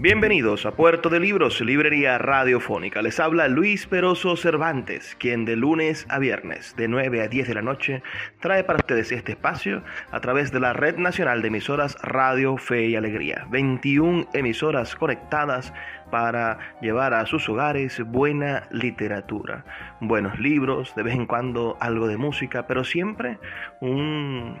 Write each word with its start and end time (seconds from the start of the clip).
Bienvenidos 0.00 0.64
a 0.64 0.76
Puerto 0.76 1.08
de 1.08 1.18
Libros, 1.18 1.60
Librería 1.60 2.18
Radiofónica. 2.18 3.02
Les 3.02 3.18
habla 3.18 3.48
Luis 3.48 3.88
Peroso 3.88 4.36
Cervantes, 4.36 5.16
quien 5.18 5.44
de 5.44 5.56
lunes 5.56 6.06
a 6.08 6.20
viernes, 6.20 6.76
de 6.76 6.86
9 6.86 7.20
a 7.20 7.26
10 7.26 7.48
de 7.48 7.54
la 7.54 7.62
noche, 7.62 8.04
trae 8.38 8.62
para 8.62 8.76
ustedes 8.76 9.10
este 9.10 9.32
espacio 9.32 9.82
a 10.12 10.20
través 10.20 10.52
de 10.52 10.60
la 10.60 10.72
Red 10.72 10.98
Nacional 10.98 11.42
de 11.42 11.48
Emisoras 11.48 11.96
Radio 12.00 12.56
Fe 12.58 12.86
y 12.86 12.94
Alegría. 12.94 13.48
21 13.50 14.28
emisoras 14.34 14.94
conectadas 14.94 15.74
para 16.12 16.76
llevar 16.80 17.12
a 17.12 17.26
sus 17.26 17.48
hogares 17.48 18.00
buena 18.06 18.68
literatura, 18.70 19.64
buenos 19.98 20.38
libros, 20.38 20.94
de 20.94 21.02
vez 21.02 21.14
en 21.16 21.26
cuando 21.26 21.76
algo 21.80 22.06
de 22.06 22.18
música, 22.18 22.68
pero 22.68 22.84
siempre 22.84 23.40
un, 23.80 24.56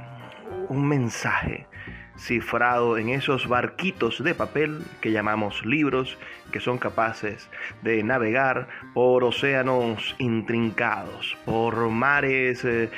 un 0.68 0.88
mensaje 0.88 1.68
cifrado 2.18 2.98
en 2.98 3.08
esos 3.08 3.48
barquitos 3.48 4.22
de 4.22 4.34
papel 4.34 4.82
que 5.00 5.12
llamamos 5.12 5.64
libros, 5.64 6.18
que 6.52 6.60
son 6.60 6.78
capaces 6.78 7.48
de 7.82 8.02
navegar 8.02 8.68
por 8.94 9.24
océanos 9.24 10.16
intrincados, 10.18 11.36
por 11.44 11.88
mares 11.88 12.64
eh, 12.64 12.90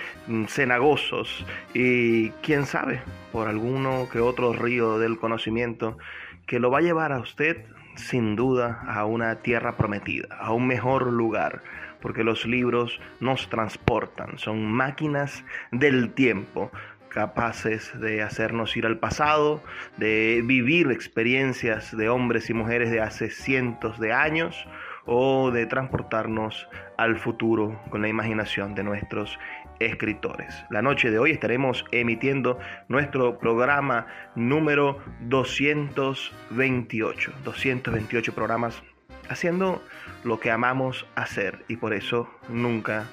cenagosos 0.49 1.45
y 1.75 2.31
quién 2.43 2.67
sabe, 2.67 3.03
por 3.33 3.49
alguno 3.49 4.09
que 4.11 4.21
otro 4.21 4.53
río 4.53 4.99
del 4.99 5.19
conocimiento 5.19 5.99
que 6.47 6.59
lo 6.59 6.71
va 6.71 6.79
a 6.79 6.83
llevar 6.83 7.13
a 7.13 7.21
usted 7.21 7.65
sin 7.97 8.35
duda 8.37 8.83
a 8.87 9.05
una 9.05 9.37
tierra 9.37 9.77
prometida, 9.77 10.37
a 10.41 10.53
un 10.53 10.67
mejor 10.67 11.07
lugar, 11.07 11.63
porque 12.01 12.25
los 12.25 12.47
libros 12.47 13.01
nos 13.21 13.49
transportan, 13.49 14.39
son 14.39 14.71
máquinas 14.71 15.45
del 15.71 16.13
tiempo 16.13 16.71
capaces 17.11 17.93
de 18.01 18.23
hacernos 18.23 18.75
ir 18.77 18.87
al 18.87 18.99
pasado, 18.99 19.63
de 19.99 20.43
vivir 20.45 20.91
experiencias 20.91 21.95
de 21.95 22.09
hombres 22.09 22.49
y 22.49 22.55
mujeres 22.55 22.91
de 22.91 23.03
hace 23.03 23.29
cientos 23.31 24.01
de 24.01 24.15
años 24.15 24.67
o 25.05 25.51
de 25.51 25.67
transportarnos 25.67 26.67
al 26.97 27.19
futuro 27.19 27.79
con 27.91 28.01
la 28.01 28.09
imaginación 28.09 28.75
de 28.75 28.85
nuestros 28.85 29.39
escritores. 29.81 30.55
La 30.71 30.81
noche 30.83 31.11
de 31.11 31.19
hoy 31.19 31.33
estaremos 31.33 31.85
emitiendo 31.91 32.61
nuestro 32.89 33.39
programa 33.39 34.07
número 34.35 34.99
228. 35.23 37.33
228 37.45 38.35
programas 38.35 38.83
haciendo 39.29 39.83
lo 40.25 40.39
que 40.39 40.51
amamos 40.51 41.07
hacer 41.15 41.65
y 41.69 41.77
por 41.77 41.95
eso 41.95 42.29
nunca 42.49 43.07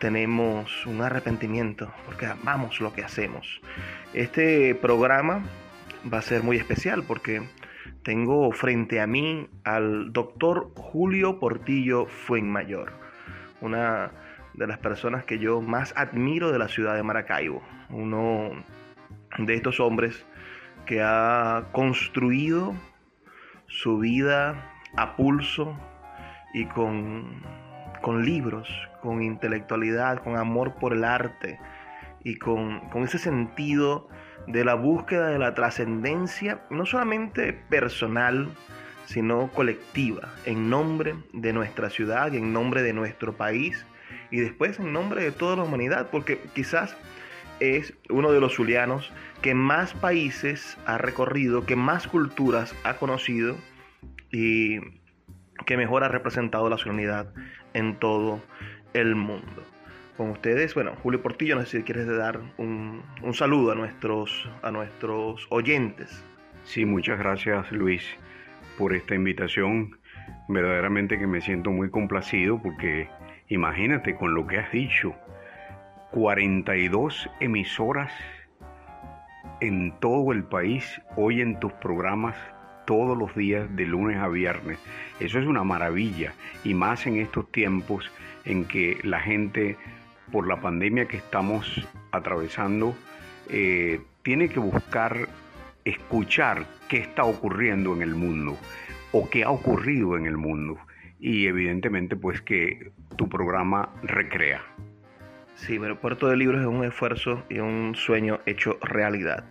tenemos 0.00 0.86
un 0.86 1.02
arrepentimiento 1.02 1.92
porque 2.06 2.26
amamos 2.26 2.80
lo 2.80 2.92
que 2.92 3.04
hacemos. 3.04 3.60
Este 4.14 4.74
programa 4.74 5.44
va 6.12 6.18
a 6.18 6.22
ser 6.22 6.42
muy 6.42 6.56
especial 6.56 7.04
porque 7.04 7.42
tengo 8.02 8.50
frente 8.50 9.00
a 9.00 9.06
mí 9.06 9.46
al 9.62 10.12
doctor 10.12 10.72
Julio 10.74 11.38
Portillo 11.38 12.06
Fuenmayor, 12.06 12.92
una 13.60 14.10
de 14.54 14.66
las 14.66 14.78
personas 14.78 15.24
que 15.24 15.38
yo 15.38 15.60
más 15.60 15.92
admiro 15.96 16.50
de 16.50 16.58
la 16.58 16.68
ciudad 16.68 16.96
de 16.96 17.02
Maracaibo, 17.02 17.62
uno 17.90 18.50
de 19.38 19.54
estos 19.54 19.80
hombres 19.80 20.24
que 20.86 21.02
ha 21.02 21.66
construido 21.72 22.74
su 23.66 23.98
vida 23.98 24.72
a 24.96 25.14
pulso 25.14 25.78
y 26.54 26.64
con, 26.64 27.42
con 28.00 28.24
libros, 28.24 28.68
con 29.02 29.22
intelectualidad, 29.22 30.22
con 30.22 30.36
amor 30.36 30.74
por 30.76 30.92
el 30.92 31.04
arte 31.04 31.58
y 32.22 32.36
con, 32.36 32.80
con 32.90 33.04
ese 33.04 33.18
sentido 33.18 34.08
de 34.46 34.64
la 34.64 34.74
búsqueda 34.74 35.28
de 35.28 35.38
la 35.38 35.54
trascendencia, 35.54 36.62
no 36.70 36.86
solamente 36.86 37.52
personal, 37.52 38.48
sino 39.06 39.48
colectiva, 39.48 40.28
en 40.44 40.70
nombre 40.70 41.14
de 41.32 41.52
nuestra 41.52 41.90
ciudad 41.90 42.32
y 42.32 42.38
en 42.38 42.52
nombre 42.52 42.82
de 42.82 42.92
nuestro 42.92 43.32
país 43.36 43.84
y 44.30 44.38
después 44.38 44.78
en 44.78 44.92
nombre 44.92 45.22
de 45.24 45.32
toda 45.32 45.56
la 45.56 45.64
humanidad, 45.64 46.08
porque 46.10 46.40
quizás 46.54 46.96
es 47.58 47.94
uno 48.08 48.32
de 48.32 48.40
los 48.40 48.54
zulianos 48.54 49.12
que 49.42 49.54
más 49.54 49.94
países 49.94 50.78
ha 50.86 50.98
recorrido, 50.98 51.66
que 51.66 51.76
más 51.76 52.06
culturas 52.06 52.74
ha 52.84 52.94
conocido 52.94 53.56
y 54.30 54.78
que 55.66 55.76
mejor 55.76 56.04
ha 56.04 56.08
representado 56.08 56.68
la 56.70 56.78
ciudadanía 56.78 57.26
en 57.74 57.96
todo 57.96 58.40
el 58.94 59.14
mundo. 59.14 59.62
Con 60.16 60.30
ustedes, 60.30 60.74
bueno, 60.74 60.92
Julio 61.02 61.22
Portillo, 61.22 61.56
no 61.56 61.64
sé 61.64 61.78
si 61.78 61.82
quieres 61.82 62.06
dar 62.06 62.40
un, 62.58 63.02
un 63.22 63.34
saludo 63.34 63.72
a 63.72 63.74
nuestros, 63.74 64.48
a 64.62 64.70
nuestros 64.70 65.46
oyentes. 65.50 66.22
Sí, 66.64 66.84
muchas 66.84 67.18
gracias 67.18 67.70
Luis 67.72 68.04
por 68.76 68.94
esta 68.94 69.14
invitación. 69.14 69.96
Verdaderamente 70.48 71.18
que 71.18 71.26
me 71.26 71.40
siento 71.40 71.70
muy 71.70 71.90
complacido 71.90 72.60
porque 72.62 73.08
Imagínate 73.50 74.14
con 74.14 74.32
lo 74.32 74.46
que 74.46 74.58
has 74.58 74.70
dicho, 74.70 75.12
42 76.12 77.28
emisoras 77.40 78.12
en 79.60 79.92
todo 79.98 80.30
el 80.30 80.44
país 80.44 81.02
oyen 81.16 81.58
tus 81.58 81.72
programas 81.74 82.36
todos 82.90 83.16
los 83.16 83.32
días 83.36 83.68
de 83.76 83.86
lunes 83.86 84.16
a 84.16 84.26
viernes. 84.26 84.76
Eso 85.20 85.38
es 85.38 85.46
una 85.46 85.62
maravilla 85.62 86.32
y 86.64 86.74
más 86.74 87.06
en 87.06 87.20
estos 87.20 87.48
tiempos 87.52 88.10
en 88.44 88.64
que 88.64 88.98
la 89.04 89.20
gente, 89.20 89.76
por 90.32 90.48
la 90.48 90.60
pandemia 90.60 91.06
que 91.06 91.18
estamos 91.18 91.86
atravesando, 92.10 92.96
eh, 93.48 94.00
tiene 94.24 94.48
que 94.48 94.58
buscar 94.58 95.28
escuchar 95.84 96.66
qué 96.88 96.96
está 96.96 97.22
ocurriendo 97.22 97.94
en 97.94 98.02
el 98.02 98.16
mundo 98.16 98.56
o 99.12 99.30
qué 99.30 99.44
ha 99.44 99.50
ocurrido 99.50 100.16
en 100.16 100.26
el 100.26 100.36
mundo 100.36 100.76
y 101.20 101.46
evidentemente 101.46 102.16
pues 102.16 102.40
que 102.40 102.90
tu 103.14 103.28
programa 103.28 103.90
recrea. 104.02 104.62
Sí, 105.54 105.78
pero 105.78 106.00
Puerto 106.00 106.26
de 106.26 106.36
Libros 106.36 106.60
es 106.60 106.66
un 106.66 106.82
esfuerzo 106.82 107.44
y 107.48 107.60
un 107.60 107.94
sueño 107.94 108.40
hecho 108.46 108.80
realidad. 108.82 109.44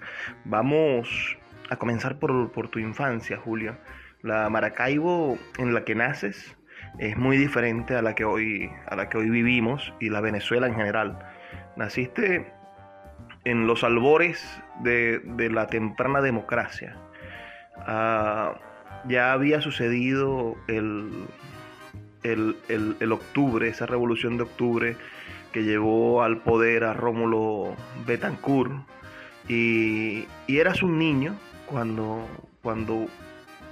Vamos 0.43 1.37
a 1.69 1.75
comenzar 1.77 2.19
por, 2.19 2.51
por 2.51 2.69
tu 2.69 2.79
infancia, 2.79 3.37
Julio. 3.37 3.77
La 4.21 4.49
Maracaibo 4.49 5.37
en 5.57 5.73
la 5.73 5.83
que 5.83 5.95
naces 5.95 6.57
es 6.97 7.17
muy 7.17 7.37
diferente 7.37 7.95
a 7.95 8.01
la 8.01 8.15
que 8.15 8.25
hoy, 8.25 8.71
a 8.87 8.95
la 8.95 9.09
que 9.09 9.17
hoy 9.17 9.29
vivimos 9.29 9.93
y 9.99 10.09
la 10.09 10.21
Venezuela 10.21 10.67
en 10.67 10.75
general. 10.75 11.19
Naciste 11.75 12.51
en 13.45 13.67
los 13.67 13.83
albores 13.83 14.61
de, 14.81 15.19
de 15.19 15.49
la 15.49 15.67
temprana 15.67 16.21
democracia. 16.21 16.97
Ah, 17.77 18.59
ya 19.07 19.31
había 19.31 19.61
sucedido 19.61 20.57
el, 20.67 21.27
el, 22.23 23.11
octubre, 23.11 23.67
esa 23.67 23.85
revolución 23.85 24.37
de 24.37 24.43
octubre 24.43 24.95
que 25.53 25.63
llevó 25.63 26.23
al 26.23 26.41
poder 26.41 26.83
a 26.83 26.93
Rómulo 26.93 27.75
Betancourt. 28.05 28.73
Y, 29.47 30.25
eras 30.47 30.83
un 30.83 30.99
niño 30.99 31.35
cuando, 31.69 32.27
cuando 32.61 33.07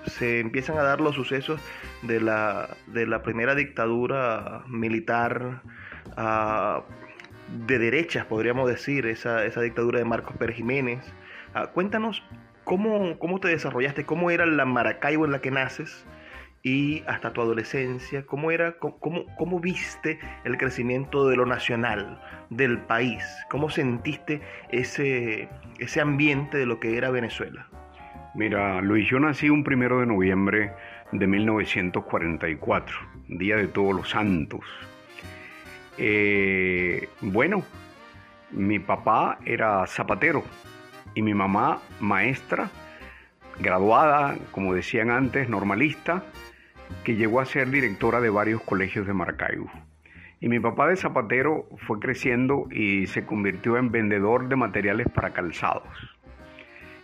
se 0.06 0.40
empiezan 0.40 0.78
a 0.78 0.84
dar 0.84 1.02
los 1.02 1.16
sucesos 1.16 1.60
de 2.02 2.22
la, 2.22 2.70
de 2.88 3.06
la 3.06 3.22
primera 3.24 3.56
dictadura 3.56 4.64
militar 4.68 5.62
ah, 6.16 6.84
de 7.68 7.80
derechas, 7.80 8.26
podríamos 8.26 8.70
decir, 8.70 9.06
esa, 9.06 9.46
esa 9.46 9.62
dictadura 9.62 10.00
de 10.00 10.06
Marcos 10.06 10.36
Pérez 10.38 10.58
Jiménez. 10.58 11.00
Ah, 11.54 11.68
cuéntanos 11.68 12.24
cómo, 12.64 13.18
cómo 13.20 13.40
te 13.40 13.48
desarrollaste, 13.48 14.06
cómo 14.06 14.32
era 14.32 14.46
la 14.46 14.66
Maracaibo 14.66 15.26
en 15.26 15.32
la 15.32 15.40
que 15.40 15.52
naces 15.52 16.06
y 16.64 17.04
hasta 17.08 17.32
tu 17.32 17.42
adolescencia, 17.42 18.26
¿cómo, 18.26 18.52
era, 18.52 18.78
cómo 18.80 19.60
viste 19.60 20.20
el 20.44 20.58
crecimiento 20.58 21.28
de 21.30 21.38
lo 21.38 21.46
nacional, 21.46 22.22
del 22.50 22.80
país? 22.80 23.24
¿Cómo 23.50 23.70
sentiste 23.70 24.42
ese, 24.70 25.48
ese 25.80 26.02
ambiente 26.02 26.58
de 26.58 26.66
lo 26.66 26.80
que 26.82 26.98
era 26.98 27.10
Venezuela? 27.10 27.70
Mira, 28.38 28.82
Luis, 28.84 29.10
yo 29.10 29.20
nací 29.20 29.50
un 29.50 29.64
primero 29.64 30.00
de 30.00 30.06
noviembre 30.06 30.72
de 31.12 31.26
1944, 31.26 32.96
Día 33.30 33.56
de 33.56 33.68
Todos 33.68 33.96
los 33.96 34.12
Santos. 34.12 34.62
Eh, 35.98 37.10
bueno, 37.22 37.64
Mi 38.52 38.78
papá 38.78 39.40
era 39.44 39.88
zapatero 39.88 40.44
y 41.16 41.24
mi 41.24 41.34
mamá 41.34 41.82
maestra, 42.00 42.70
graduada, 43.60 44.38
como 44.52 44.76
decían 44.76 45.10
antes, 45.10 45.50
normalista, 45.50 46.24
que 47.04 47.16
llegó 47.16 47.42
a 47.42 47.46
ser 47.46 47.72
directora 47.72 48.22
de 48.22 48.30
varios 48.30 48.62
colegios 48.62 49.08
de 49.08 49.14
Maracaibo. 49.14 49.72
Y 50.40 50.48
mi 50.48 50.60
papá 50.60 50.88
de 50.88 50.96
zapatero 50.96 51.68
fue 51.88 52.00
creciendo 52.00 52.68
y 52.70 53.08
se 53.08 53.26
convirtió 53.26 53.78
en 53.78 53.92
vendedor 53.92 54.48
de 54.48 54.56
materiales 54.56 55.08
para 55.10 55.32
calzados. 55.32 56.17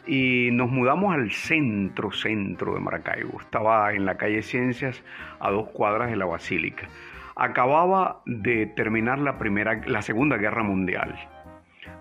Y 0.05 0.49
nos 0.51 0.69
mudamos 0.69 1.13
al 1.13 1.31
centro, 1.31 2.11
centro 2.11 2.73
de 2.73 2.79
Maracaibo. 2.79 3.39
Estaba 3.39 3.93
en 3.93 4.05
la 4.05 4.17
calle 4.17 4.41
Ciencias, 4.41 5.03
a 5.39 5.49
dos 5.49 5.69
cuadras 5.69 6.09
de 6.09 6.17
la 6.17 6.25
Basílica. 6.25 6.87
Acababa 7.35 8.21
de 8.25 8.65
terminar 8.67 9.19
la, 9.19 9.37
primera, 9.37 9.81
la 9.87 10.01
Segunda 10.01 10.37
Guerra 10.37 10.63
Mundial. 10.63 11.15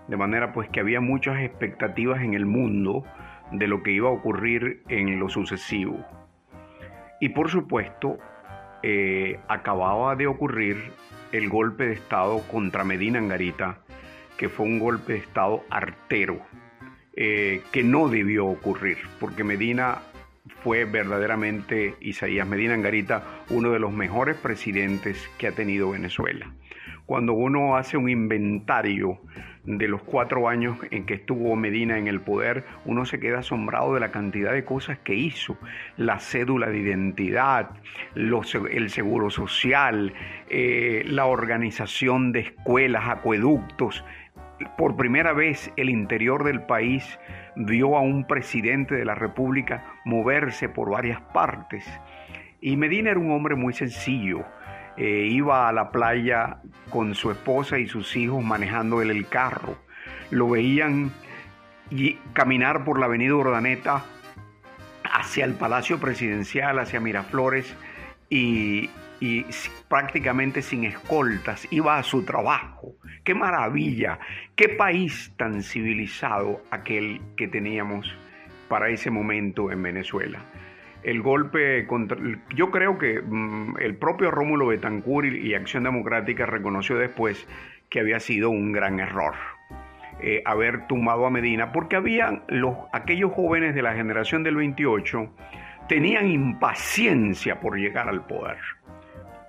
De 0.07 0.17
manera 0.17 0.51
pues 0.51 0.69
que 0.69 0.81
había 0.81 0.99
muchas 0.99 1.39
expectativas 1.39 2.21
en 2.21 2.33
el 2.33 2.45
mundo 2.45 3.03
de 3.51 3.67
lo 3.67 3.83
que 3.83 3.91
iba 3.91 4.09
a 4.09 4.13
ocurrir 4.13 4.83
en 4.89 5.19
lo 5.19 5.29
sucesivo. 5.29 6.05
Y 7.21 7.29
por 7.29 7.49
supuesto, 7.49 8.17
eh, 8.81 9.39
acababa 9.47 10.15
de 10.17 10.27
ocurrir 10.27 10.91
el 11.31 11.47
golpe 11.49 11.85
de 11.85 11.93
Estado 11.93 12.41
contra 12.51 12.83
Medina 12.83 13.19
Angarita, 13.19 13.77
que 14.37 14.49
fue 14.49 14.65
un 14.65 14.77
golpe 14.77 15.13
de 15.13 15.19
Estado 15.19 15.63
artero, 15.69 16.41
eh, 17.15 17.61
que 17.71 17.83
no 17.83 18.09
debió 18.09 18.45
ocurrir, 18.45 18.97
porque 19.19 19.43
Medina 19.43 19.99
fue 20.63 20.85
verdaderamente, 20.85 21.95
Isaías 21.99 22.47
Medina 22.47 22.73
Angarita, 22.73 23.23
uno 23.49 23.71
de 23.71 23.79
los 23.79 23.91
mejores 23.91 24.35
presidentes 24.35 25.29
que 25.37 25.47
ha 25.47 25.51
tenido 25.51 25.91
Venezuela. 25.91 26.51
Cuando 27.05 27.33
uno 27.33 27.75
hace 27.75 27.97
un 27.97 28.09
inventario 28.09 29.19
de 29.65 29.87
los 29.87 30.01
cuatro 30.03 30.49
años 30.49 30.77
en 30.91 31.05
que 31.05 31.15
estuvo 31.15 31.55
Medina 31.55 31.97
en 31.97 32.07
el 32.07 32.21
poder, 32.21 32.65
uno 32.85 33.05
se 33.05 33.19
queda 33.19 33.39
asombrado 33.39 33.93
de 33.93 33.99
la 33.99 34.11
cantidad 34.11 34.53
de 34.53 34.65
cosas 34.65 34.99
que 34.99 35.13
hizo. 35.13 35.57
La 35.97 36.19
cédula 36.19 36.69
de 36.69 36.79
identidad, 36.79 37.71
el 38.15 38.89
seguro 38.89 39.29
social, 39.29 40.13
eh, 40.49 41.03
la 41.05 41.25
organización 41.25 42.31
de 42.31 42.41
escuelas, 42.41 43.07
acueductos. 43.07 44.03
Por 44.77 44.95
primera 44.95 45.33
vez 45.33 45.71
el 45.75 45.89
interior 45.89 46.43
del 46.43 46.61
país 46.61 47.19
vio 47.55 47.97
a 47.97 48.01
un 48.01 48.25
presidente 48.25 48.95
de 48.95 49.05
la 49.05 49.15
República 49.15 49.83
moverse 50.05 50.69
por 50.69 50.89
varias 50.89 51.21
partes. 51.33 51.85
Y 52.61 52.77
Medina 52.77 53.11
era 53.11 53.19
un 53.19 53.31
hombre 53.31 53.55
muy 53.55 53.73
sencillo, 53.73 54.45
eh, 54.95 55.27
iba 55.29 55.67
a 55.67 55.73
la 55.73 55.91
playa 55.91 56.59
con 56.89 57.15
su 57.15 57.31
esposa 57.31 57.79
y 57.79 57.87
sus 57.87 58.15
hijos 58.15 58.43
manejando 58.43 59.01
él 59.01 59.11
el 59.11 59.27
carro. 59.27 59.77
Lo 60.29 60.49
veían 60.49 61.11
y 61.89 62.13
caminar 62.33 62.85
por 62.85 62.99
la 62.99 63.07
avenida 63.07 63.35
Urdaneta 63.35 64.03
hacia 65.03 65.45
el 65.45 65.53
Palacio 65.53 65.99
Presidencial, 65.99 66.79
hacia 66.79 66.99
Miraflores 66.99 67.75
y, 68.29 68.89
y 69.23 69.45
prácticamente 69.87 70.61
sin 70.61 70.83
escoltas, 70.83 71.65
iba 71.71 71.97
a 71.97 72.03
su 72.03 72.25
trabajo. 72.25 72.95
¡Qué 73.23 73.33
maravilla! 73.33 74.19
¡Qué 74.53 74.67
país 74.67 75.31
tan 75.37 75.63
civilizado 75.63 76.61
aquel 76.71 77.21
que 77.37 77.47
teníamos 77.47 78.13
para 78.67 78.89
ese 78.89 79.09
momento 79.09 79.71
en 79.71 79.81
Venezuela! 79.81 80.39
el 81.03 81.21
golpe 81.21 81.85
contra... 81.85 82.17
Yo 82.55 82.71
creo 82.71 82.97
que 82.97 83.21
mm, 83.21 83.75
el 83.79 83.95
propio 83.95 84.31
Rómulo 84.31 84.67
Betancourt 84.67 85.27
y, 85.33 85.53
Acción 85.53 85.83
Democrática 85.83 86.45
reconoció 86.45 86.97
después 86.97 87.45
que 87.89 87.99
había 87.99 88.21
sido 88.21 88.49
un 88.49 88.71
gran 88.71 89.01
error 89.01 89.35
eh, 90.21 90.41
haber 90.45 90.87
tumbado 90.87 91.25
a 91.25 91.29
Medina, 91.29 91.73
porque 91.73 91.97
habían 91.97 92.43
los, 92.47 92.75
aquellos 92.93 93.33
jóvenes 93.33 93.75
de 93.75 93.81
la 93.81 93.93
generación 93.93 94.43
del 94.43 94.55
28 94.55 95.29
tenían 95.89 96.29
impaciencia 96.29 97.59
por 97.59 97.77
llegar 97.77 98.07
al 98.07 98.25
poder. 98.25 98.57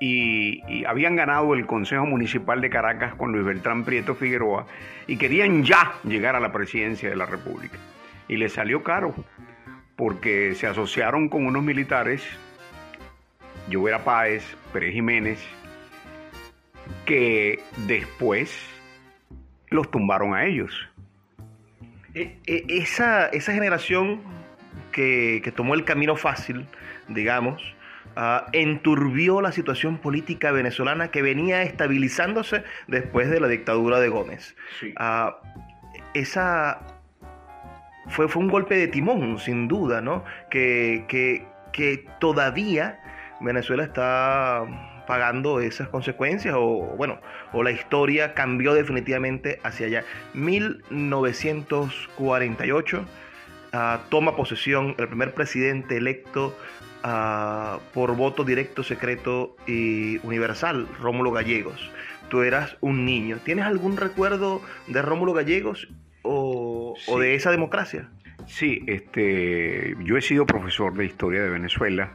Y, 0.06 0.84
habían 0.84 1.16
ganado 1.16 1.54
el 1.54 1.64
Consejo 1.64 2.04
Municipal 2.04 2.60
de 2.60 2.68
Caracas 2.68 3.14
con 3.14 3.32
Luis 3.32 3.44
Beltrán 3.44 3.84
Prieto 3.84 4.14
Figueroa 4.14 4.66
y 5.06 5.16
querían 5.16 5.64
ya 5.64 5.94
llegar 6.04 6.36
a 6.36 6.40
la 6.40 6.52
presidencia 6.52 7.08
de 7.08 7.16
la 7.16 7.24
República. 7.24 7.78
Y 8.28 8.36
les 8.36 8.52
salió 8.52 8.82
caro 8.82 9.14
porque 9.96 10.54
se 10.54 10.66
asociaron 10.66 11.30
con 11.30 11.46
unos 11.46 11.62
militares, 11.62 12.22
Llovera 13.70 14.04
Páez, 14.04 14.44
Pérez 14.74 14.92
Jiménez, 14.92 15.38
que 17.06 17.60
después 17.86 18.54
los 19.70 19.90
tumbaron 19.90 20.34
a 20.34 20.44
ellos. 20.44 20.86
E, 22.14 22.36
e, 22.46 22.64
esa, 22.68 23.28
esa 23.28 23.54
generación 23.54 24.20
que, 24.92 25.52
tomó 25.56 25.74
el 25.74 25.84
camino 25.84 26.14
fácil, 26.14 26.66
digamos, 27.08 27.62
uh, 28.16 28.48
enturbió 28.52 29.40
la 29.40 29.52
situación 29.52 29.98
política 29.98 30.52
venezolana 30.52 31.08
que 31.08 31.22
venía 31.22 31.62
estabilizándose 31.62 32.64
después 32.86 33.30
de 33.30 33.40
la 33.40 33.48
dictadura 33.48 34.00
de 34.00 34.08
Gómez. 34.08 34.54
Ah, 34.96 35.38
esa 36.14 36.80
fue, 38.08 38.28
fue 38.28 38.42
un 38.42 38.48
golpe 38.48 38.76
de 38.76 38.88
timón, 38.88 39.38
sin 39.38 39.68
duda, 39.68 40.00
¿no? 40.00 40.24
Que, 40.50 41.04
que, 41.08 41.46
que 41.72 42.08
todavía 42.18 42.98
Venezuela 43.40 43.84
está 43.84 44.64
pagando 45.06 45.60
esas 45.60 45.88
consecuencias 45.88 46.54
o 46.56 46.94
bueno, 46.96 47.20
o 47.52 47.62
la 47.62 47.70
historia 47.70 48.32
cambió 48.34 48.74
definitivamente 48.74 49.60
hacia 49.62 49.86
allá. 49.86 50.04
1948 50.34 53.04
ah, 53.72 54.00
toma 54.08 54.34
posesión 54.36 54.94
el 54.98 55.06
primer 55.08 55.32
presidente 55.34 55.96
electo 55.96 56.54
por 57.92 58.16
voto 58.16 58.44
directo, 58.44 58.82
secreto 58.82 59.56
y 59.66 60.18
universal, 60.26 60.88
Rómulo 61.00 61.32
Gallegos. 61.32 61.90
Tú 62.30 62.42
eras 62.42 62.76
un 62.80 63.04
niño. 63.04 63.38
¿Tienes 63.44 63.66
algún 63.66 63.96
recuerdo 63.96 64.62
de 64.86 65.02
Rómulo 65.02 65.34
Gallegos 65.34 65.88
o, 66.22 66.96
de 67.20 67.34
esa 67.34 67.50
democracia? 67.50 68.08
Sí, 68.46 68.82
este, 68.86 69.94
yo 70.02 70.16
he 70.16 70.22
sido 70.22 70.46
profesor 70.46 70.94
de 70.94 71.04
historia 71.04 71.42
de 71.42 71.50
Venezuela 71.50 72.12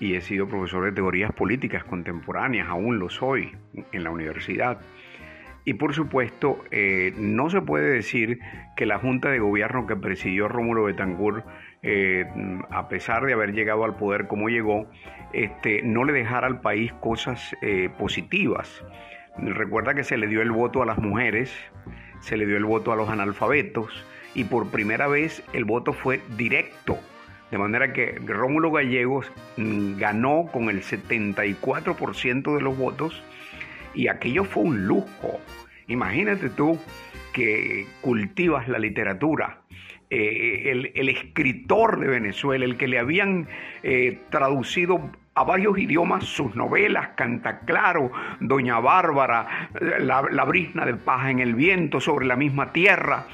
y 0.00 0.14
he 0.14 0.20
sido 0.22 0.48
profesor 0.48 0.84
de 0.84 0.92
teorías 0.92 1.32
políticas 1.32 1.84
contemporáneas, 1.84 2.68
aún 2.68 2.98
lo 2.98 3.10
soy 3.10 3.52
en 3.92 4.04
la 4.04 4.10
universidad. 4.10 4.80
Y 5.64 5.74
por 5.74 5.94
supuesto, 5.94 6.62
eh, 6.70 7.14
no 7.16 7.48
se 7.48 7.62
puede 7.62 7.90
decir 7.90 8.38
que 8.76 8.84
la 8.84 8.98
Junta 8.98 9.30
de 9.30 9.38
Gobierno 9.38 9.86
que 9.86 9.96
presidió 9.96 10.46
Rómulo 10.46 10.84
Betancourt, 10.84 11.44
eh, 11.82 12.26
a 12.70 12.88
pesar 12.88 13.24
de 13.24 13.32
haber 13.32 13.52
llegado 13.52 13.84
al 13.84 13.96
poder 13.96 14.26
como 14.26 14.48
llegó, 14.48 14.86
este, 15.32 15.82
no 15.82 16.04
le 16.04 16.12
dejara 16.12 16.46
al 16.46 16.60
país 16.60 16.92
cosas 16.94 17.56
eh, 17.62 17.88
positivas. 17.98 18.84
Recuerda 19.38 19.94
que 19.94 20.04
se 20.04 20.18
le 20.18 20.26
dio 20.26 20.42
el 20.42 20.50
voto 20.50 20.82
a 20.82 20.86
las 20.86 20.98
mujeres, 20.98 21.52
se 22.20 22.36
le 22.36 22.46
dio 22.46 22.56
el 22.56 22.64
voto 22.64 22.92
a 22.92 22.96
los 22.96 23.08
analfabetos 23.08 24.06
y 24.34 24.44
por 24.44 24.70
primera 24.70 25.08
vez 25.08 25.42
el 25.54 25.64
voto 25.64 25.92
fue 25.92 26.20
directo. 26.36 26.98
De 27.50 27.58
manera 27.58 27.92
que 27.92 28.20
Rómulo 28.24 28.70
Gallegos 28.70 29.30
mm, 29.56 29.96
ganó 29.98 30.48
con 30.52 30.68
el 30.68 30.82
74% 30.82 32.54
de 32.54 32.60
los 32.60 32.76
votos 32.76 33.22
y 33.94 34.08
aquello 34.08 34.44
fue 34.44 34.64
un 34.64 34.86
lujo. 34.86 35.40
Imagínate 35.88 36.50
tú 36.50 36.78
que 37.32 37.86
cultivas 38.00 38.68
la 38.68 38.78
literatura, 38.78 39.62
eh, 40.10 40.92
el, 40.94 41.08
escritor 41.08 41.98
de 41.98 42.06
Venezuela, 42.06 42.64
el 42.64 42.76
que 42.76 42.88
le 42.88 42.98
habían 42.98 43.48
eh, 43.82 44.20
traducido 44.30 45.10
a 45.34 45.42
varios 45.42 45.76
idiomas 45.78 46.24
sus 46.24 46.54
novelas, 46.54 47.08
Canta 47.16 47.60
Claro, 47.60 48.12
Doña 48.40 48.78
Bárbara, 48.78 49.70
La, 49.98 50.22
la 50.30 50.44
brisna 50.44 50.86
de 50.86 50.94
paja 50.94 51.30
en 51.30 51.40
el 51.40 51.54
viento, 51.54 52.00
sobre 52.00 52.26
la 52.26 52.36
misma 52.36 52.72
tierra. 52.72 53.26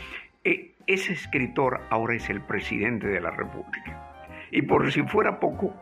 Ese 0.86 1.12
escritor 1.12 1.82
ahora 1.90 2.16
es 2.16 2.30
el 2.30 2.40
presidente 2.40 3.06
de 3.06 3.20
la 3.20 3.30
República. 3.30 4.10
Y 4.50 4.62
por 4.62 4.90
si 4.90 5.02
fuera 5.02 5.38
poco, 5.38 5.72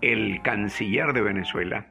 el 0.00 0.40
canciller 0.42 1.12
de 1.12 1.22
Venezuela 1.22 1.86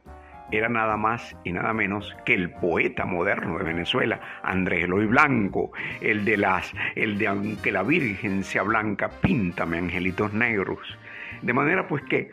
era 0.51 0.70
nada 0.70 0.98
más 0.98 1.36
y 1.44 1.51
nada 1.51 1.74
menos 1.74 2.16
que 2.25 2.34
el 2.34 2.51
poeta 2.51 3.06
moderno 3.06 3.58
de 3.58 3.66
Venezuela, 3.66 4.20
Andrés 4.44 4.86
Eloy 4.86 5.06
Blanco, 5.06 5.72
el 6.01 6.24
de 6.24 6.38
las, 6.38 6.74
el 6.96 7.18
de 7.18 7.27
aunque 7.27 7.72
la 7.72 7.84
Virgen 7.84 8.44
sea 8.44 8.63
blanca, 8.63 9.10
píntame 9.22 9.77
angelitos 9.77 10.34
negros. 10.34 10.98
De 11.42 11.54
manera 11.54 11.88
pues 11.88 12.04
que 12.04 12.32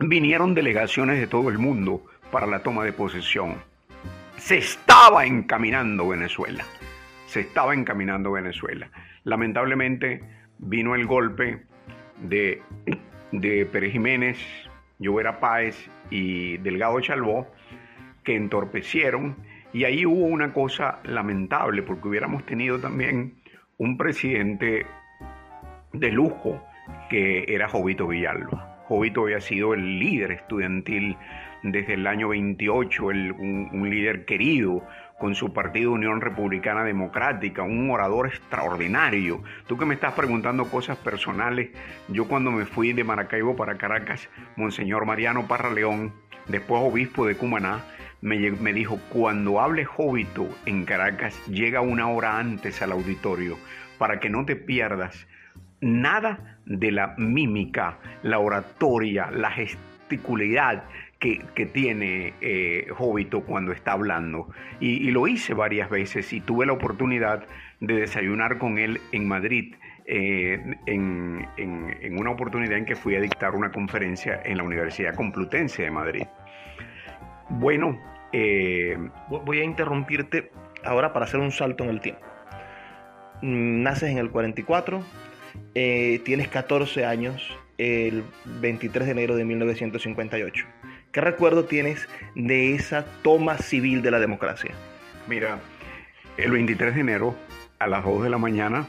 vinieron 0.00 0.54
delegaciones 0.54 1.18
de 1.18 1.26
todo 1.26 1.48
el 1.48 1.58
mundo 1.58 2.04
para 2.30 2.46
la 2.46 2.60
toma 2.60 2.84
de 2.84 2.92
posesión. 2.92 3.56
Se 4.36 4.58
estaba 4.58 5.26
encaminando 5.26 6.08
Venezuela. 6.08 6.64
Se 7.26 7.40
estaba 7.40 7.74
encaminando 7.74 8.32
Venezuela. 8.32 8.88
Lamentablemente 9.24 10.22
vino 10.58 10.94
el 10.94 11.06
golpe 11.06 11.64
de, 12.20 12.62
de 13.32 13.66
Pérez 13.66 13.92
Jiménez, 13.92 14.38
Llovera 14.98 15.40
Páez 15.40 15.88
y 16.14 16.58
Delgado 16.58 17.00
Chalbó, 17.00 17.50
que 18.22 18.36
entorpecieron 18.36 19.36
Y 19.72 19.84
ahí 19.84 20.06
hubo 20.06 20.26
una 20.26 20.52
cosa 20.52 21.00
lamentable, 21.02 21.82
porque 21.82 22.06
hubiéramos 22.06 22.46
tenido 22.46 22.78
también 22.78 23.34
un 23.76 23.98
presidente 23.98 24.86
de 25.92 26.12
lujo 26.12 26.62
que 27.10 27.44
era 27.48 27.68
Jovito 27.68 28.06
Villalba. 28.06 28.84
Jovito 28.86 29.22
había 29.22 29.40
sido 29.40 29.74
el 29.74 29.98
líder 29.98 30.30
estudiantil 30.30 31.16
desde 31.64 31.94
el 31.94 32.06
año 32.06 32.28
28, 32.28 33.06
un, 33.06 33.90
líder 33.90 34.26
querido, 34.26 34.86
con 35.18 35.34
su 35.34 35.52
partido 35.52 35.92
Unión 35.92 36.20
Republicana 36.20 36.84
Democrática, 36.84 37.62
un 37.62 37.90
orador 37.90 38.26
extraordinario. 38.26 39.42
Tú 39.66 39.78
que 39.78 39.86
me 39.86 39.94
estás 39.94 40.12
preguntando 40.12 40.66
cosas 40.66 40.98
personales, 40.98 41.70
yo 42.08 42.28
cuando 42.28 42.50
me 42.50 42.66
fui 42.66 42.92
de 42.92 43.02
Maracaibo 43.02 43.56
para 43.56 43.78
Caracas, 43.78 44.28
Monseñor 44.56 45.06
Mariano 45.06 45.48
Parra 45.48 45.72
León, 45.72 46.12
después 46.48 46.82
obispo 46.84 47.26
de 47.26 47.36
Cumaná, 47.36 47.80
me, 48.20 48.72
dijo, 48.72 48.98
cuando 49.10 49.60
hable 49.60 49.84
Jóbito 49.84 50.48
en 50.66 50.84
Caracas, 50.84 51.38
llega 51.46 51.80
una 51.80 52.08
hora 52.08 52.38
antes 52.38 52.80
al 52.82 52.92
auditorio 52.92 53.58
para 53.98 54.20
que 54.20 54.30
no 54.30 54.44
te 54.44 54.56
pierdas 54.56 55.26
nada 55.80 56.58
de 56.64 56.90
la 56.90 57.14
mímica, 57.18 57.98
la 58.22 58.38
oratoria, 58.38 59.30
la 59.30 59.50
gesticulidad 59.50 60.84
que, 61.54 61.66
tiene 61.66 62.34
eh, 62.40 62.88
cuando 63.46 63.72
está 63.72 63.92
hablando. 63.92 64.48
Y, 64.80 65.10
lo 65.10 65.26
hice 65.26 65.54
varias 65.54 65.88
veces 65.88 66.32
y 66.32 66.40
tuve 66.40 66.66
la 66.66 66.72
oportunidad 66.72 67.46
de 67.80 67.94
desayunar 67.94 68.58
con 68.58 68.78
él 68.78 69.00
en 69.12 69.26
Madrid. 69.26 69.74
Eh, 70.06 70.60
en, 70.86 71.48
una 72.18 72.30
oportunidad 72.30 72.76
en 72.76 72.84
que 72.84 72.94
fui 72.94 73.16
a 73.16 73.20
dictar 73.20 73.54
una 73.54 73.72
conferencia 73.72 74.40
en 74.44 74.58
la 74.58 74.62
Universidad 74.64 75.14
Complutense 75.14 75.82
de 75.82 75.90
Madrid. 75.90 76.26
Bueno, 77.48 77.98
eh, 78.32 78.98
voy 79.28 79.60
a 79.60 79.64
interrumpirte 79.64 80.50
ahora 80.84 81.12
para 81.12 81.24
hacer 81.24 81.40
un 81.40 81.52
salto 81.52 81.84
en 81.84 81.90
el 81.90 82.00
tiempo. 82.00 82.20
Mm, 83.40 83.82
naces 83.82 84.10
en 84.10 84.18
el 84.18 84.30
44, 84.30 85.02
eh, 85.74 86.20
tienes 86.24 86.48
14 86.48 87.06
años 87.06 87.56
el 87.78 88.24
23 88.60 89.06
de 89.06 89.12
enero 89.12 89.36
de 89.36 89.44
1958. 89.44 90.66
¿Qué 91.14 91.20
recuerdo 91.20 91.66
tienes 91.66 92.08
de 92.34 92.74
esa 92.74 93.04
toma 93.22 93.56
civil 93.58 94.02
de 94.02 94.10
la 94.10 94.18
democracia? 94.18 94.72
Mira, 95.28 95.60
el 96.36 96.50
23 96.50 96.92
de 96.92 97.00
enero 97.02 97.36
a 97.78 97.86
las 97.86 98.02
2 98.02 98.24
de 98.24 98.30
la 98.30 98.38
mañana 98.38 98.84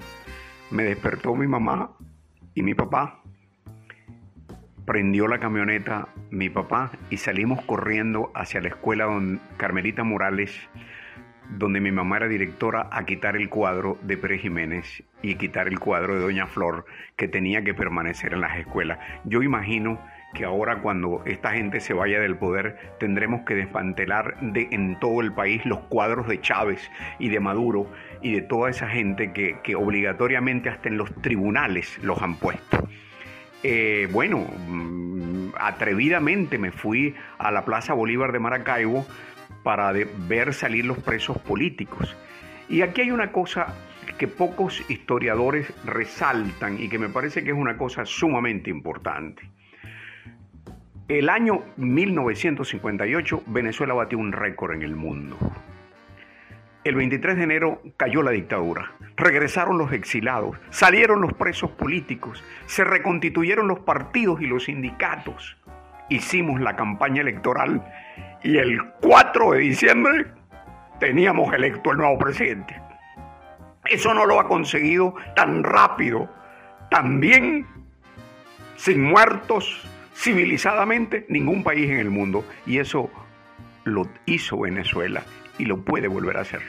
me 0.72 0.84
despertó 0.84 1.36
mi 1.36 1.46
mamá 1.46 1.92
y 2.56 2.64
mi 2.64 2.74
papá. 2.74 3.22
Prendió 4.88 5.28
la 5.28 5.40
camioneta 5.40 6.08
mi 6.32 6.50
papá 6.50 6.90
y 7.12 7.18
salimos 7.18 7.62
corriendo 7.62 8.32
hacia 8.34 8.60
la 8.60 8.70
escuela 8.70 9.06
don 9.06 9.40
Carmelita 9.58 10.04
Morales, 10.04 10.52
donde 11.52 11.80
mi 11.80 11.92
mamá 11.92 12.18
era 12.18 12.28
directora, 12.28 12.90
a 12.92 13.06
quitar 13.06 13.36
el 13.36 13.50
cuadro 13.50 14.00
de 14.02 14.18
Pérez 14.18 14.42
Jiménez 14.42 15.04
y 15.22 15.36
quitar 15.36 15.68
el 15.68 15.78
cuadro 15.78 16.16
de 16.16 16.22
Doña 16.22 16.48
Flor, 16.48 16.88
que 17.18 17.28
tenía 17.28 17.64
que 17.64 17.76
permanecer 17.76 18.34
en 18.34 18.42
las 18.42 18.58
escuelas. 18.58 18.98
Yo 19.26 19.44
imagino 19.44 20.00
que 20.36 20.46
ahora 20.46 20.82
cuando 20.82 21.24
esta 21.26 21.52
gente 21.52 21.80
se 21.80 21.94
vaya 21.94 22.20
del 22.20 22.38
poder 22.38 22.78
tendremos 23.00 23.42
que 23.42 23.56
desmantelar 23.56 24.38
de, 24.40 24.68
en 24.72 25.00
todo 25.00 25.22
el 25.22 25.34
país 25.34 25.66
los 25.66 25.80
cuadros 25.80 26.28
de 26.28 26.40
Chávez 26.40 26.92
y 27.18 27.30
de 27.30 27.40
Maduro 27.40 27.90
y 28.22 28.34
de 28.34 28.42
toda 28.42 28.70
esa 28.70 28.88
gente 28.88 29.32
que, 29.32 29.76
obligatoriamente 29.76 30.70
hasta 30.70 30.90
en 30.90 30.98
los 30.98 31.14
tribunales 31.22 31.98
los 32.04 32.22
han 32.22 32.36
puesto. 32.36 32.88
Eh, 33.64 34.08
bueno, 34.12 34.46
mm, 34.68 35.54
atrevidamente 35.58 36.60
me 36.60 36.72
fui 36.72 37.16
a 37.40 37.50
la 37.50 37.66
Plaza 37.66 37.94
Bolívar 37.94 38.32
de 38.32 38.40
Maracaibo 38.40 39.06
para 39.64 39.92
ver 39.92 40.54
salir 40.54 40.86
los 40.86 41.00
presos 41.00 41.40
políticos. 41.40 42.16
Y 42.70 42.82
aquí 42.82 43.02
hay 43.02 43.12
una 43.12 43.32
cosa 43.32 43.74
que 44.18 44.28
pocos 44.28 44.84
historiadores 44.90 45.74
resaltan 45.86 46.80
y 46.80 46.90
que 46.90 47.00
me 47.00 47.10
parece 47.10 47.44
que 47.44 47.52
es 47.52 47.58
una 47.58 47.78
cosa 47.78 48.06
sumamente 48.06 48.70
importante. 48.70 49.55
El 51.08 51.30
año 51.30 51.62
1958 51.78 53.44
Venezuela 53.46 53.94
batió 53.94 54.18
un 54.18 54.32
récord 54.32 54.74
en 54.74 54.82
el 54.82 54.96
mundo. 54.96 55.38
El 56.84 56.96
23 56.96 57.38
de 57.38 57.44
enero 57.44 57.82
cayó 57.96 58.24
la 58.24 58.32
dictadura, 58.32 58.92
regresaron 59.16 59.78
los 59.78 59.92
exilados, 59.92 60.58
salieron 60.72 61.22
los 61.22 61.34
presos 61.34 61.70
políticos, 61.70 62.44
se 62.66 62.84
reconstituyeron 62.84 63.68
los 63.68 63.82
partidos 63.82 64.42
y 64.42 64.48
los 64.48 64.64
sindicatos. 64.64 65.58
Hicimos 66.10 66.60
la 66.60 66.76
campaña 66.76 67.22
electoral 67.22 67.86
y 68.42 68.58
el 68.58 68.84
4 69.02 69.52
de 69.52 69.60
diciembre 69.60 70.26
teníamos 71.00 71.54
electo 71.54 71.92
el 71.92 72.00
nuevo 72.00 72.18
presidente. 72.18 72.82
Eso 73.86 74.12
no 74.16 74.26
lo 74.26 74.40
ha 74.40 74.48
conseguido 74.48 75.14
tan 75.36 75.64
rápido, 75.64 76.28
tan 76.90 77.20
bien, 77.20 77.68
sin 78.76 79.04
muertos, 79.04 79.88
civilizadamente 80.16 81.26
ningún 81.30 81.64
país 81.64 81.90
en 81.90 82.00
el 82.00 82.10
mundo. 82.10 82.46
Y 82.66 82.80
eso 82.80 83.12
lo 83.84 84.08
hizo 84.26 84.60
Venezuela 84.60 85.24
y 85.58 85.66
lo 85.66 85.84
puede 85.84 86.08
volver 86.08 86.38
a 86.38 86.42
hacer. 86.42 86.62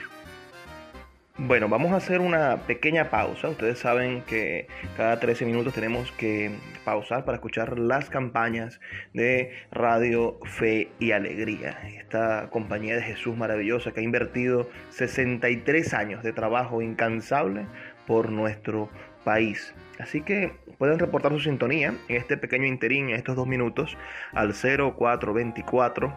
Bueno, 1.39 1.69
vamos 1.69 1.91
a 1.91 1.97
hacer 1.97 2.19
una 2.19 2.63
pequeña 2.65 3.11
pausa. 3.11 3.49
Ustedes 3.49 3.77
saben 3.77 4.23
que 4.23 4.67
cada 4.95 5.19
13 5.19 5.45
minutos 5.45 5.71
tenemos 5.71 6.11
que 6.13 6.49
pausar 6.83 7.25
para 7.25 7.35
escuchar 7.35 7.77
las 7.77 8.09
campañas 8.09 8.79
de 9.13 9.53
Radio 9.71 10.39
Fe 10.45 10.89
y 10.99 11.11
Alegría. 11.11 11.77
Esta 11.95 12.49
compañía 12.49 12.95
de 12.95 13.03
Jesús 13.03 13.37
maravillosa 13.37 13.91
que 13.91 13.99
ha 13.99 14.03
invertido 14.03 14.67
63 14.89 15.93
años 15.93 16.23
de 16.23 16.33
trabajo 16.33 16.81
incansable 16.81 17.67
por 18.07 18.31
nuestro 18.31 18.89
país. 19.23 19.75
Así 19.99 20.21
que 20.21 20.53
pueden 20.77 20.99
reportar 20.99 21.31
su 21.31 21.39
sintonía 21.39 21.95
en 22.07 22.15
este 22.15 22.37
pequeño 22.37 22.65
interín, 22.65 23.09
en 23.09 23.15
estos 23.15 23.35
dos 23.35 23.47
minutos, 23.47 23.97
al 24.33 24.53
0424 24.53 26.13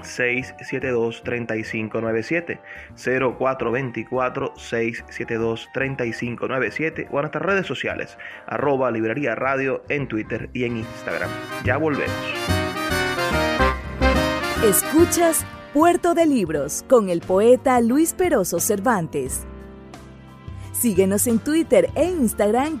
672 0.00 1.22
3597 1.22 2.60
0424 2.96 4.54
672 4.56 5.68
3597 5.74 7.08
o 7.10 7.18
a 7.18 7.22
nuestras 7.22 7.44
redes 7.44 7.66
sociales 7.66 8.16
arroba 8.46 8.90
librería 8.90 9.34
radio 9.34 9.82
en 9.88 10.08
Twitter 10.08 10.48
y 10.54 10.64
en 10.64 10.78
Instagram. 10.78 11.30
Ya 11.64 11.76
volvemos. 11.76 12.14
Escuchas 14.64 15.44
Puerto 15.74 16.14
de 16.14 16.26
Libros 16.26 16.84
con 16.88 17.08
el 17.08 17.20
poeta 17.20 17.80
Luis 17.80 18.12
Peroso 18.14 18.60
Cervantes. 18.60 19.46
Síguenos 20.72 21.26
en 21.26 21.38
Twitter 21.38 21.90
e 21.94 22.04
Instagram 22.04 22.80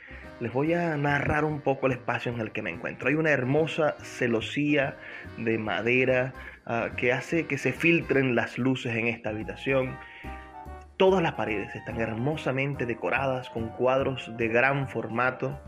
les 0.41 0.51
voy 0.51 0.73
a 0.73 0.97
narrar 0.97 1.45
un 1.45 1.61
poco 1.61 1.85
el 1.85 1.93
espacio 1.93 2.31
en 2.31 2.41
el 2.41 2.51
que 2.51 2.63
me 2.63 2.71
encuentro. 2.71 3.07
Hay 3.07 3.15
una 3.15 3.29
hermosa 3.29 3.95
celosía 4.01 4.97
de 5.37 5.59
madera 5.59 6.33
ah, 6.65 6.89
que 6.97 7.13
hace 7.13 7.45
que 7.45 7.59
se 7.59 7.71
filtren 7.71 8.35
las 8.35 8.57
luces 8.57 8.95
en 8.95 9.07
esta 9.07 9.29
habitación. 9.29 9.97
Todas 10.97 11.21
las 11.21 11.33
paredes 11.33 11.75
están 11.75 12.01
hermosamente 12.01 12.87
decoradas 12.87 13.49
con 13.51 13.69
cuadros 13.69 14.31
de 14.37 14.47
gran 14.47 14.89
formato. 14.89 15.61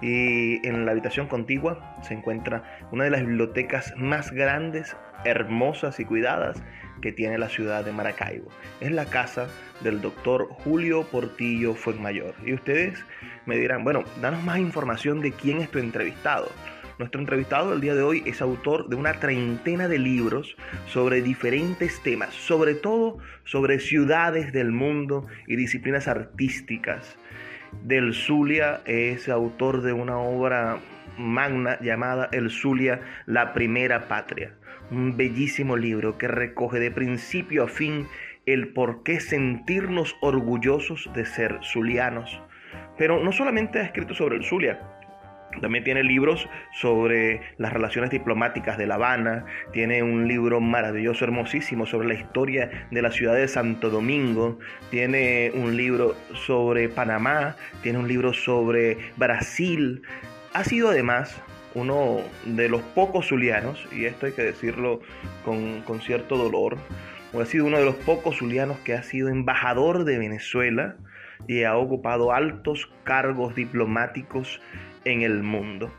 Y 0.00 0.66
en 0.66 0.86
la 0.86 0.92
habitación 0.92 1.26
contigua 1.26 1.98
se 2.02 2.14
encuentra 2.14 2.62
una 2.92 3.04
de 3.04 3.10
las 3.10 3.20
bibliotecas 3.20 3.92
más 3.96 4.30
grandes, 4.30 4.96
hermosas 5.24 6.00
y 6.00 6.04
cuidadas 6.04 6.62
que 7.02 7.12
tiene 7.12 7.36
la 7.36 7.50
ciudad 7.50 7.84
de 7.84 7.92
Maracaibo. 7.92 8.48
Es 8.80 8.90
la 8.90 9.04
casa 9.04 9.48
del 9.82 10.00
doctor 10.00 10.48
Julio 10.48 11.02
Portillo 11.02 11.74
Fuenmayor. 11.74 12.34
Y 12.46 12.54
ustedes 12.54 13.04
me 13.44 13.58
dirán, 13.58 13.84
bueno, 13.84 14.04
danos 14.22 14.42
más 14.42 14.58
información 14.58 15.20
de 15.20 15.32
quién 15.32 15.58
es 15.58 15.70
tu 15.70 15.78
entrevistado. 15.78 16.48
Nuestro 16.98 17.20
entrevistado 17.20 17.70
del 17.70 17.80
día 17.80 17.94
de 17.94 18.02
hoy 18.02 18.22
es 18.26 18.40
autor 18.40 18.88
de 18.88 18.96
una 18.96 19.14
treintena 19.14 19.88
de 19.88 19.98
libros 19.98 20.56
sobre 20.86 21.20
diferentes 21.20 22.00
temas, 22.02 22.32
sobre 22.32 22.74
todo 22.74 23.18
sobre 23.44 23.80
ciudades 23.80 24.52
del 24.52 24.72
mundo 24.72 25.26
y 25.46 25.56
disciplinas 25.56 26.06
artísticas. 26.06 27.16
Del 27.82 28.14
Zulia 28.14 28.82
es 28.84 29.28
autor 29.28 29.82
de 29.82 29.92
una 29.92 30.18
obra 30.18 30.78
magna 31.18 31.78
llamada 31.80 32.28
El 32.30 32.50
Zulia, 32.50 33.00
la 33.26 33.52
primera 33.52 34.06
patria 34.08 34.54
un 34.92 35.16
bellísimo 35.16 35.76
libro 35.76 36.18
que 36.18 36.28
recoge 36.28 36.78
de 36.78 36.90
principio 36.90 37.64
a 37.64 37.68
fin 37.68 38.06
el 38.46 38.68
por 38.68 39.02
qué 39.02 39.20
sentirnos 39.20 40.16
orgullosos 40.20 41.10
de 41.14 41.24
ser 41.24 41.58
zulianos. 41.62 42.40
Pero 42.98 43.22
no 43.22 43.32
solamente 43.32 43.78
ha 43.78 43.84
escrito 43.84 44.14
sobre 44.14 44.36
el 44.36 44.44
Zulia, 44.44 44.80
también 45.60 45.84
tiene 45.84 46.02
libros 46.02 46.48
sobre 46.72 47.42
las 47.58 47.72
relaciones 47.72 48.10
diplomáticas 48.10 48.78
de 48.78 48.86
La 48.86 48.94
Habana, 48.94 49.44
tiene 49.72 50.02
un 50.02 50.26
libro 50.26 50.60
maravilloso, 50.60 51.24
hermosísimo, 51.24 51.86
sobre 51.86 52.08
la 52.08 52.14
historia 52.14 52.86
de 52.90 53.02
la 53.02 53.10
ciudad 53.10 53.34
de 53.34 53.48
Santo 53.48 53.90
Domingo, 53.90 54.58
tiene 54.90 55.52
un 55.54 55.76
libro 55.76 56.16
sobre 56.34 56.88
Panamá, 56.88 57.56
tiene 57.82 57.98
un 57.98 58.08
libro 58.08 58.32
sobre 58.32 58.96
Brasil. 59.16 60.02
Ha 60.54 60.64
sido 60.64 60.88
además 60.88 61.42
uno 61.74 62.18
de 62.44 62.68
los 62.68 62.82
pocos 62.82 63.28
zulianos, 63.28 63.86
y 63.92 64.04
esto 64.04 64.26
hay 64.26 64.32
que 64.32 64.42
decirlo 64.42 65.00
con, 65.44 65.82
con 65.82 66.00
cierto 66.00 66.36
dolor, 66.36 66.78
ha 67.40 67.46
sido 67.46 67.64
uno 67.64 67.78
de 67.78 67.84
los 67.84 67.94
pocos 67.94 68.36
zulianos 68.36 68.78
que 68.80 68.94
ha 68.94 69.02
sido 69.02 69.28
embajador 69.28 70.04
de 70.04 70.18
Venezuela 70.18 70.96
y 71.48 71.62
ha 71.64 71.76
ocupado 71.76 72.32
altos 72.32 72.90
cargos 73.04 73.54
diplomáticos 73.54 74.60
en 75.04 75.22
el 75.22 75.42
mundo. 75.42 75.90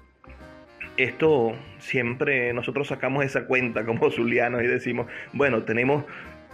Esto 0.95 1.53
siempre 1.79 2.53
nosotros 2.53 2.87
sacamos 2.87 3.25
esa 3.25 3.45
cuenta 3.45 3.83
como 3.83 4.11
zulianos 4.11 4.61
y 4.63 4.67
decimos, 4.67 5.07
bueno, 5.33 5.63
tenemos 5.63 6.05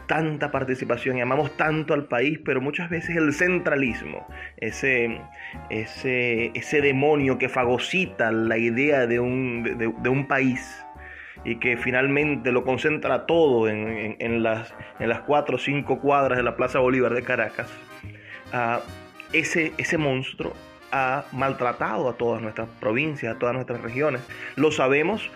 tanta 0.10 0.50
participación 0.50 1.18
y 1.18 1.22
amamos 1.22 1.56
tanto 1.56 1.94
al 1.94 2.06
país, 2.06 2.39
pero 2.44 2.62
muchas 2.62 2.89
veces 2.89 3.16
el 3.16 3.32
centralismo, 3.32 4.28
ese, 4.58 5.22
ese, 5.70 6.51
ese 6.56 6.82
demonio 6.82 7.38
que 7.38 7.48
fagocita 7.48 8.32
la 8.32 8.58
idea 8.58 9.06
de 9.06 9.20
un, 9.20 9.78
de, 9.78 10.10
un 10.10 10.28
país 10.28 10.84
y 11.46 11.58
que 11.58 11.78
finalmente 11.78 12.51
lo 12.51 12.63
concentra 12.63 13.28
todo 13.28 13.70
en, 13.70 14.42
las, 14.42 14.74
en 15.00 15.10
las 15.10 15.20
cuatro 15.22 15.58
o 15.58 15.60
cinco 15.60 16.00
cuadras 16.00 16.38
de 16.38 16.44
la 16.44 16.56
Plaza 16.56 16.80
Bolívar 16.80 17.13
de 17.13 17.22
Caracas, 17.22 17.70
ah, 18.51 18.82
ese, 19.32 19.74
ese 19.78 20.00
monstruo 20.00 20.54
ha 20.92 21.25
maltratado 21.34 22.10
a 22.10 22.13
todas 22.13 22.42
nuestras 22.42 22.68
provincias, 22.80 23.36
a 23.36 23.38
todas 23.38 23.54
nuestras 23.54 23.80
regiones. 23.82 24.22
Lo 24.56 24.72
sabemos 24.72 25.30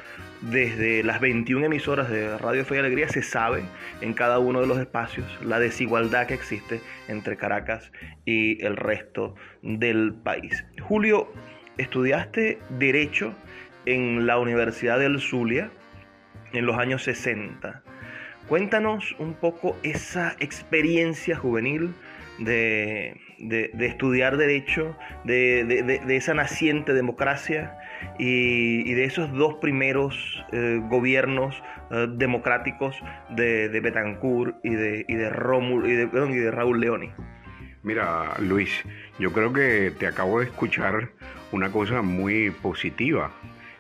desde 0.52 1.04
las 1.04 1.22
21 1.22 1.66
emisoras 1.66 2.10
de 2.10 2.38
Radio 2.38 2.66
Fe 2.66 2.76
y 2.76 2.80
Alegría, 2.80 3.08
se 3.08 3.22
sabe 3.22 3.64
en 4.02 4.14
cada 4.14 4.40
uno 4.40 4.62
de 4.62 4.68
los 4.68 4.80
espacios 4.80 5.26
la 5.44 5.60
desigualdad 5.60 6.28
que 6.28 6.34
existe 6.34 6.82
entre 7.08 7.38
Caracas 7.38 7.92
y 8.26 8.64
el 8.64 8.76
resto 8.76 9.36
del 9.62 10.14
país. 10.14 10.66
Julio, 10.82 11.32
estudiaste 11.78 12.60
Derecho 12.78 13.34
en 13.86 14.28
la 14.28 14.38
Universidad 14.38 15.00
del 15.00 15.20
Zulia 15.20 15.70
en 16.52 16.66
los 16.66 16.78
años 16.78 17.04
60. 17.04 17.82
Cuéntanos 18.48 19.16
un 19.20 19.36
poco 19.36 19.78
esa 19.84 20.36
experiencia 20.40 21.38
juvenil 21.38 21.94
de, 22.40 23.20
estudiar 23.80 24.38
derecho, 24.38 24.96
de, 25.24 26.02
esa 26.10 26.34
naciente 26.34 26.94
democracia 26.94 27.78
y, 28.20 28.94
de 28.94 29.06
esos 29.06 29.32
dos 29.34 29.56
primeros 29.56 30.44
eh, 30.52 30.82
gobiernos 30.90 31.62
eh, 31.92 32.08
democráticos 32.10 32.96
de, 33.30 33.68
Betancourt 33.80 34.58
y 34.64 34.70
de, 34.70 34.82
de, 34.82 35.06
y, 35.08 35.16
de, 35.16 36.10
y 36.30 36.36
de 36.36 36.52
Raúl 36.52 36.80
Leoni. 36.80 37.12
Mira, 37.84 38.34
Luis, 38.40 38.84
yo 39.20 39.34
creo 39.34 39.52
que 39.52 39.92
te 40.00 40.08
acabo 40.08 40.40
de 40.40 40.46
escuchar 40.46 41.10
una 41.52 41.72
cosa 41.72 42.02
muy 42.02 42.50
positiva. 42.50 43.32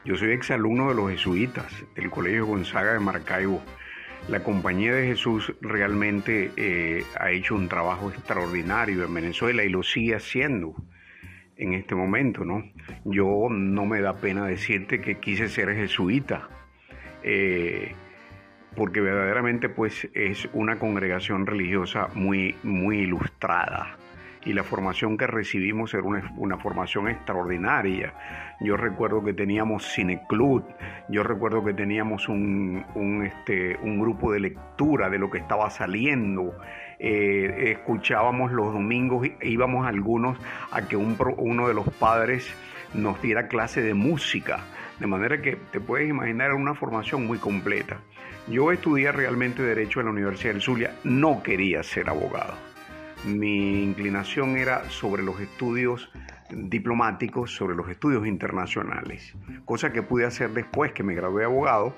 Yo 0.05 0.17
soy 0.17 0.31
exalumno 0.31 0.89
de 0.89 0.95
los 0.95 1.09
jesuitas 1.09 1.65
del 1.95 2.09
Colegio 2.09 2.45
Gonzaga 2.45 2.93
de 2.93 2.99
Maracaibo 2.99 3.63
la 4.27 4.43
Compañía 4.43 4.93
de 4.93 5.07
Jesús 5.07 5.53
realmente 5.61 6.51
eh, 6.55 7.03
ha 7.19 7.31
hecho 7.31 7.55
un 7.55 7.67
trabajo 7.67 8.09
extraordinario 8.09 9.03
en 9.03 9.13
Venezuela 9.13 9.63
y 9.63 9.69
lo 9.69 9.83
sigue 9.83 10.15
haciendo 10.15 10.75
en 11.57 11.73
este 11.73 11.93
momento, 11.93 12.45
¿no? 12.45 12.63
Yo 13.05 13.47
no 13.49 13.85
me 13.85 14.01
da 14.01 14.15
pena 14.17 14.47
decirte 14.47 15.01
que 15.01 15.19
quise 15.19 15.49
ser 15.49 15.73
jesuita, 15.75 16.49
eh, 17.21 17.93
porque 18.75 19.01
verdaderamente 19.01 19.69
pues 19.69 20.09
es 20.13 20.49
una 20.53 20.79
congregación 20.79 21.45
religiosa 21.45 22.09
muy, 22.15 22.55
muy 22.63 22.99
ilustrada 22.99 23.97
y 24.45 24.53
la 24.53 24.63
formación 24.63 25.17
que 25.17 25.27
recibimos 25.27 25.93
era 25.93 26.03
una, 26.03 26.57
formación 26.57 27.07
extraordinaria. 27.07 28.13
Yo 28.59 28.77
recuerdo 28.77 29.23
que 29.23 29.33
teníamos 29.33 29.85
cineclub, 29.93 30.63
yo 31.09 31.23
recuerdo 31.23 31.63
que 31.63 31.73
teníamos 31.73 32.29
un, 32.29 33.23
este, 33.25 33.77
un 33.81 33.99
grupo 33.99 34.31
de 34.31 34.39
lectura 34.39 35.09
de 35.09 35.19
lo 35.19 35.29
que 35.29 35.39
estaba 35.39 35.69
saliendo. 35.69 36.55
Eh, 36.99 37.71
escuchábamos 37.77 38.51
los 38.51 38.73
domingos, 38.73 39.27
íbamos 39.41 39.87
algunos 39.87 40.37
a 40.71 40.87
que 40.87 40.95
uno 40.95 41.67
de 41.67 41.73
los 41.73 41.89
padres 41.89 42.53
nos 42.93 43.21
diera 43.21 43.47
clase 43.47 43.81
de 43.81 43.93
música. 43.93 44.59
De 44.99 45.07
manera 45.07 45.41
que 45.41 45.57
te 45.71 45.79
puedes 45.79 46.07
imaginar 46.07 46.53
una 46.53 46.75
formación 46.75 47.25
muy 47.25 47.39
completa. 47.39 47.99
Yo 48.47 48.71
estudié 48.71 49.11
realmente 49.11 49.63
Derecho 49.63 49.99
en 49.99 50.05
la 50.05 50.11
Universidad 50.11 50.53
del 50.53 50.61
Zulia, 50.61 50.95
no 51.03 51.41
quería 51.43 51.81
ser 51.81 52.09
abogado 52.09 52.72
mi 53.25 53.83
inclinación 53.83 54.57
era 54.57 54.89
sobre 54.89 55.23
los 55.23 55.39
estudios 55.39 56.11
diplomáticos, 56.49 57.55
sobre 57.55 57.75
los 57.75 57.89
estudios 57.89 58.27
internacionales, 58.27 59.35
cosa 59.65 59.91
que 59.91 60.03
pude 60.03 60.25
hacer 60.25 60.51
después 60.51 60.91
que 60.91 61.03
me 61.03 61.15
gradué 61.15 61.41
de 61.41 61.45
abogado. 61.45 61.95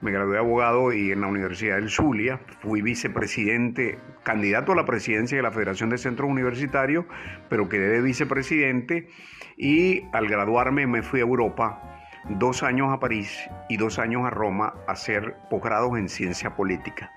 Me 0.00 0.12
gradué 0.12 0.34
de 0.34 0.38
abogado 0.38 0.92
y 0.92 1.10
en 1.10 1.22
la 1.22 1.26
Universidad 1.26 1.74
del 1.74 1.90
Zulia 1.90 2.38
fui 2.60 2.82
vicepresidente, 2.82 3.98
candidato 4.22 4.70
a 4.70 4.76
la 4.76 4.84
presidencia 4.84 5.36
de 5.36 5.42
la 5.42 5.50
Federación 5.50 5.90
de 5.90 5.98
Centros 5.98 6.30
Universitarios, 6.30 7.04
pero 7.48 7.68
quedé 7.68 7.88
de 7.88 8.00
vicepresidente 8.00 9.08
y 9.56 10.04
al 10.12 10.28
graduarme 10.28 10.86
me 10.86 11.02
fui 11.02 11.18
a 11.18 11.24
Europa 11.24 11.98
dos 12.28 12.62
años 12.62 12.92
a 12.92 13.00
París 13.00 13.50
y 13.68 13.76
dos 13.76 13.98
años 13.98 14.24
a 14.24 14.30
Roma 14.30 14.74
a 14.86 14.92
hacer 14.92 15.34
posgrados 15.50 15.98
en 15.98 16.08
ciencia 16.08 16.54
política. 16.54 17.10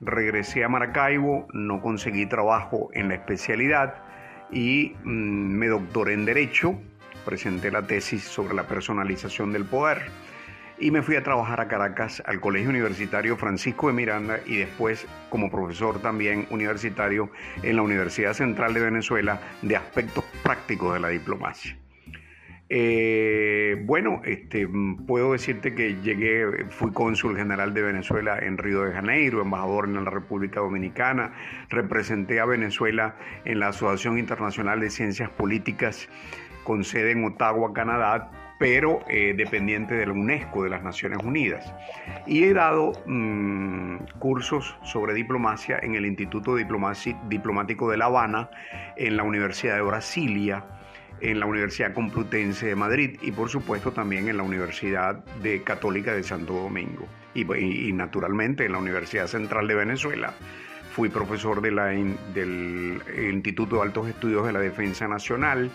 Regresé 0.00 0.62
a 0.62 0.68
Maracaibo, 0.68 1.48
no 1.52 1.80
conseguí 1.80 2.26
trabajo 2.26 2.90
en 2.92 3.08
la 3.08 3.14
especialidad 3.14 3.94
y 4.50 4.94
mm, 5.04 5.10
me 5.10 5.68
doctoré 5.68 6.12
en 6.12 6.26
Derecho, 6.26 6.78
presenté 7.24 7.70
la 7.70 7.86
tesis 7.86 8.22
sobre 8.22 8.54
la 8.54 8.64
personalización 8.64 9.52
del 9.52 9.64
poder 9.64 10.02
y 10.78 10.90
me 10.90 11.02
fui 11.02 11.16
a 11.16 11.22
trabajar 11.22 11.60
a 11.60 11.68
Caracas 11.68 12.22
al 12.26 12.40
Colegio 12.40 12.68
Universitario 12.68 13.36
Francisco 13.36 13.86
de 13.86 13.94
Miranda 13.94 14.40
y 14.44 14.56
después 14.56 15.06
como 15.30 15.50
profesor 15.50 16.00
también 16.00 16.46
universitario 16.50 17.30
en 17.62 17.76
la 17.76 17.82
Universidad 17.82 18.34
Central 18.34 18.74
de 18.74 18.80
Venezuela 18.80 19.40
de 19.62 19.76
aspectos 19.76 20.24
prácticos 20.42 20.92
de 20.92 21.00
la 21.00 21.08
diplomacia. 21.08 21.76
Eh, 22.68 23.80
bueno, 23.84 24.22
este, 24.24 24.68
puedo 25.06 25.32
decirte 25.32 25.74
que 25.74 25.96
llegué, 26.02 26.66
fui 26.68 26.92
cónsul 26.92 27.36
general 27.36 27.74
de 27.74 27.82
Venezuela 27.82 28.38
en 28.38 28.58
Río 28.58 28.82
de 28.82 28.92
Janeiro, 28.92 29.40
embajador 29.40 29.84
en 29.84 30.04
la 30.04 30.10
República 30.10 30.60
Dominicana, 30.60 31.32
representé 31.68 32.40
a 32.40 32.44
Venezuela 32.44 33.16
en 33.44 33.60
la 33.60 33.68
Asociación 33.68 34.18
Internacional 34.18 34.80
de 34.80 34.90
Ciencias 34.90 35.30
Políticas 35.30 36.08
con 36.64 36.82
sede 36.82 37.12
en 37.12 37.24
Ottawa, 37.24 37.72
Canadá, 37.72 38.32
pero 38.58 39.00
eh, 39.08 39.34
dependiente 39.36 39.94
de 39.94 40.06
la 40.06 40.12
UNESCO, 40.12 40.64
de 40.64 40.70
las 40.70 40.82
Naciones 40.82 41.18
Unidas. 41.22 41.72
Y 42.26 42.44
he 42.44 42.54
dado 42.54 42.92
mm, 43.06 44.18
cursos 44.18 44.76
sobre 44.82 45.14
diplomacia 45.14 45.78
en 45.80 45.94
el 45.94 46.06
Instituto 46.06 46.56
Diplomático 46.56 47.90
de 47.90 47.96
La 47.96 48.06
Habana, 48.06 48.50
en 48.96 49.16
la 49.16 49.22
Universidad 49.22 49.76
de 49.76 49.82
Brasilia, 49.82 50.64
en 51.20 51.40
la 51.40 51.46
Universidad 51.46 51.94
Complutense 51.94 52.66
de 52.66 52.76
Madrid 52.76 53.18
y 53.22 53.32
por 53.32 53.48
supuesto 53.48 53.92
también 53.92 54.28
en 54.28 54.36
la 54.36 54.42
Universidad 54.42 55.24
de 55.42 55.62
Católica 55.62 56.14
de 56.14 56.22
Santo 56.22 56.52
Domingo 56.52 57.06
y, 57.34 57.92
naturalmente 57.92 58.64
en 58.64 58.72
la 58.72 58.78
Universidad 58.78 59.26
Central 59.26 59.68
de 59.68 59.74
Venezuela. 59.74 60.34
Fui 60.92 61.08
profesor 61.10 61.60
de 61.60 61.70
la, 61.72 61.86
del 61.86 63.02
Instituto 63.32 63.76
de 63.76 63.82
Altos 63.82 64.08
Estudios 64.08 64.46
de 64.46 64.52
la 64.52 64.60
Defensa 64.60 65.06
Nacional 65.06 65.70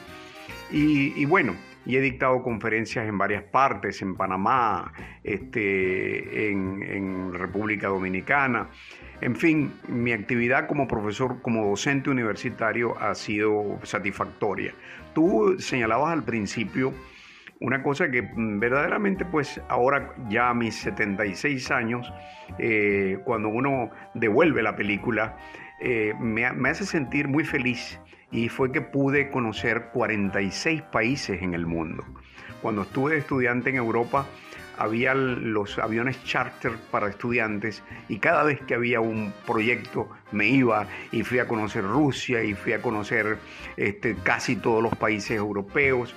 y, 0.72 1.26
bueno, 1.26 1.56
y 1.86 1.98
he 1.98 2.02
dictado 2.02 2.42
conferencias 2.42 3.08
en 3.08 3.18
varias 3.18 3.44
partes, 3.44 4.02
en 4.02 4.16
Panamá, 4.16 4.94
este, 5.24 6.50
en, 6.50 6.82
en 6.82 7.34
República 7.34 7.88
Dominicana. 7.88 8.70
En 9.20 9.36
fin, 9.36 9.74
mi 9.88 10.14
actividad 10.14 10.68
como 10.68 10.88
profesor, 10.88 11.42
como 11.42 11.70
docente 11.70 12.10
universitario 12.10 12.98
ha 13.00 13.14
sido 13.14 13.80
satisfactoria. 13.84 14.74
Tú 15.14 15.56
señalabas 15.60 16.14
al 16.14 16.24
principio 16.24 16.94
una 17.62 17.84
cosa 17.84 18.10
que 18.10 18.24
mm, 18.24 18.60
verdaderamente 18.60 19.24
pues 19.24 19.62
ahora 19.70 20.14
ya 20.30 20.50
a 20.50 20.54
mis 20.54 20.76
76 20.76 21.72
años, 21.72 22.12
eh, 22.58 23.20
cuando 23.24 23.50
uno 23.50 23.92
devuelve 24.14 24.64
la 24.64 24.76
película, 24.76 25.38
eh, 25.80 26.14
me, 26.20 26.52
me 26.52 26.70
hace 26.70 26.86
sentir 26.86 27.28
muy 27.28 27.44
feliz 27.44 28.00
y 28.32 28.50
fue 28.50 28.72
que 28.72 28.82
pude 28.82 29.30
conocer 29.30 29.90
46 29.94 30.82
países 30.84 31.42
en 31.42 31.54
el 31.54 31.66
mundo. 31.66 32.04
Cuando 32.62 32.84
estuve 32.84 33.18
estudiante 33.18 33.70
en 33.70 33.76
Europa, 33.76 34.26
había 34.82 35.14
los 35.14 35.78
aviones 35.78 36.24
charter 36.24 36.72
para 36.90 37.10
estudiantes 37.10 37.84
y 38.10 38.18
cada 38.18 38.44
vez 38.44 38.60
que 38.62 38.74
había 38.74 39.00
un 39.00 39.32
proyecto 39.46 40.10
me 40.32 40.48
iba 40.48 40.88
y 41.12 41.22
fui 41.22 41.38
a 41.38 41.48
conocer 41.48 41.84
Rusia 41.84 42.44
y 42.44 42.56
fui 42.56 42.74
a 42.74 42.82
conocer 42.82 43.38
este, 43.78 44.16
casi 44.24 44.56
todos 44.56 44.82
los 44.82 44.96
países 44.96 45.38
europeos. 45.38 46.16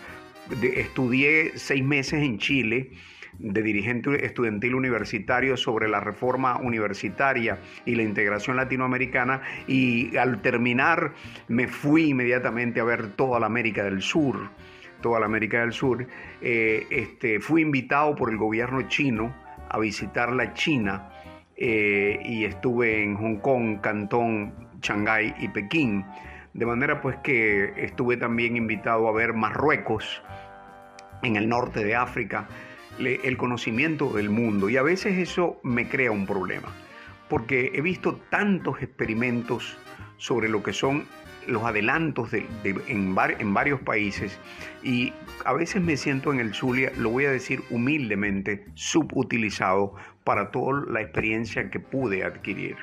estudié 0.63 1.53
seis 1.57 1.85
meses 1.85 2.23
en 2.23 2.39
Chile 2.39 2.93
de 3.39 3.63
dirigente 3.63 4.25
estudiantil 4.25 4.75
universitario 4.75 5.57
sobre 5.57 5.89
la 5.89 6.01
reforma 6.01 6.57
universitaria 6.57 7.59
y 7.85 7.97
la 7.97 8.03
integración 8.03 8.57
latinoamericana 8.57 9.43
y 9.67 10.17
al 10.17 10.41
terminar 10.41 11.13
me 11.49 11.69
fui 11.69 12.11
inmediatamente 12.11 12.81
a 12.81 12.85
ver 12.85 13.09
toda 13.13 13.41
la 13.41 13.47
América 13.47 13.85
del 13.85 14.01
Sur 14.01 14.49
toda 15.05 15.21
la 15.21 15.27
América 15.27 15.61
del 15.61 15.75
Sur, 15.75 16.07
eh, 16.41 16.87
este, 16.89 17.39
fui 17.39 17.61
invitado 17.61 18.17
por 18.17 18.31
el 18.31 18.39
gobierno 18.39 18.89
chino 18.89 19.35
a 19.69 19.79
visitar 19.79 20.33
la 20.33 20.55
China 20.55 21.11
eh, 21.59 22.19
y 22.25 22.47
estuve 22.47 23.03
en 23.03 23.15
Hong 23.17 23.37
Kong, 23.37 23.83
Cantón, 23.83 24.55
Shanghái 24.81 25.35
y 25.41 25.49
Pekín. 25.49 26.07
De 26.55 26.65
manera 26.65 27.03
pues 27.03 27.17
que 27.19 27.75
estuve 27.85 28.17
también 28.17 28.57
invitado 28.57 29.07
a 29.07 29.13
ver 29.13 29.35
Marruecos, 29.35 30.23
en 31.23 31.37
el 31.37 31.51
norte 31.51 31.85
de 31.85 31.97
África, 31.97 32.49
el 32.99 33.37
conocimiento 33.37 34.11
del 34.11 34.31
mundo. 34.31 34.71
Y 34.71 34.79
a 34.79 34.83
veces 34.83 35.19
eso 35.19 35.61
me 35.63 35.87
crea 35.87 36.13
un 36.13 36.25
problema, 36.25 36.69
porque 37.29 37.73
he 37.75 37.83
visto 37.83 38.17
tantos 38.31 38.81
experimentos 38.81 39.77
sobre 40.17 40.49
lo 40.49 40.63
que 40.63 40.73
son 40.73 41.05
los 41.47 41.65
adelantos 41.65 42.31
de, 42.31 42.47
en, 42.65 43.17
en, 43.17 43.55
varios 43.55 43.81
países 43.81 44.39
y 44.83 45.13
a 45.45 45.53
veces 45.53 45.83
me 45.83 45.97
siento 45.97 46.33
en 46.33 46.41
el 46.41 46.55
Zulia, 46.55 46.93
lo 46.97 47.11
voy 47.11 47.27
a 47.27 47.31
decir 47.31 47.63
humildemente, 47.71 48.67
subutilizado 48.75 49.95
para 50.25 50.51
toda 50.51 50.85
la 50.89 51.01
experiencia 51.01 51.71
que 51.71 51.81
pude 51.81 52.25
adquirir. 52.25 52.77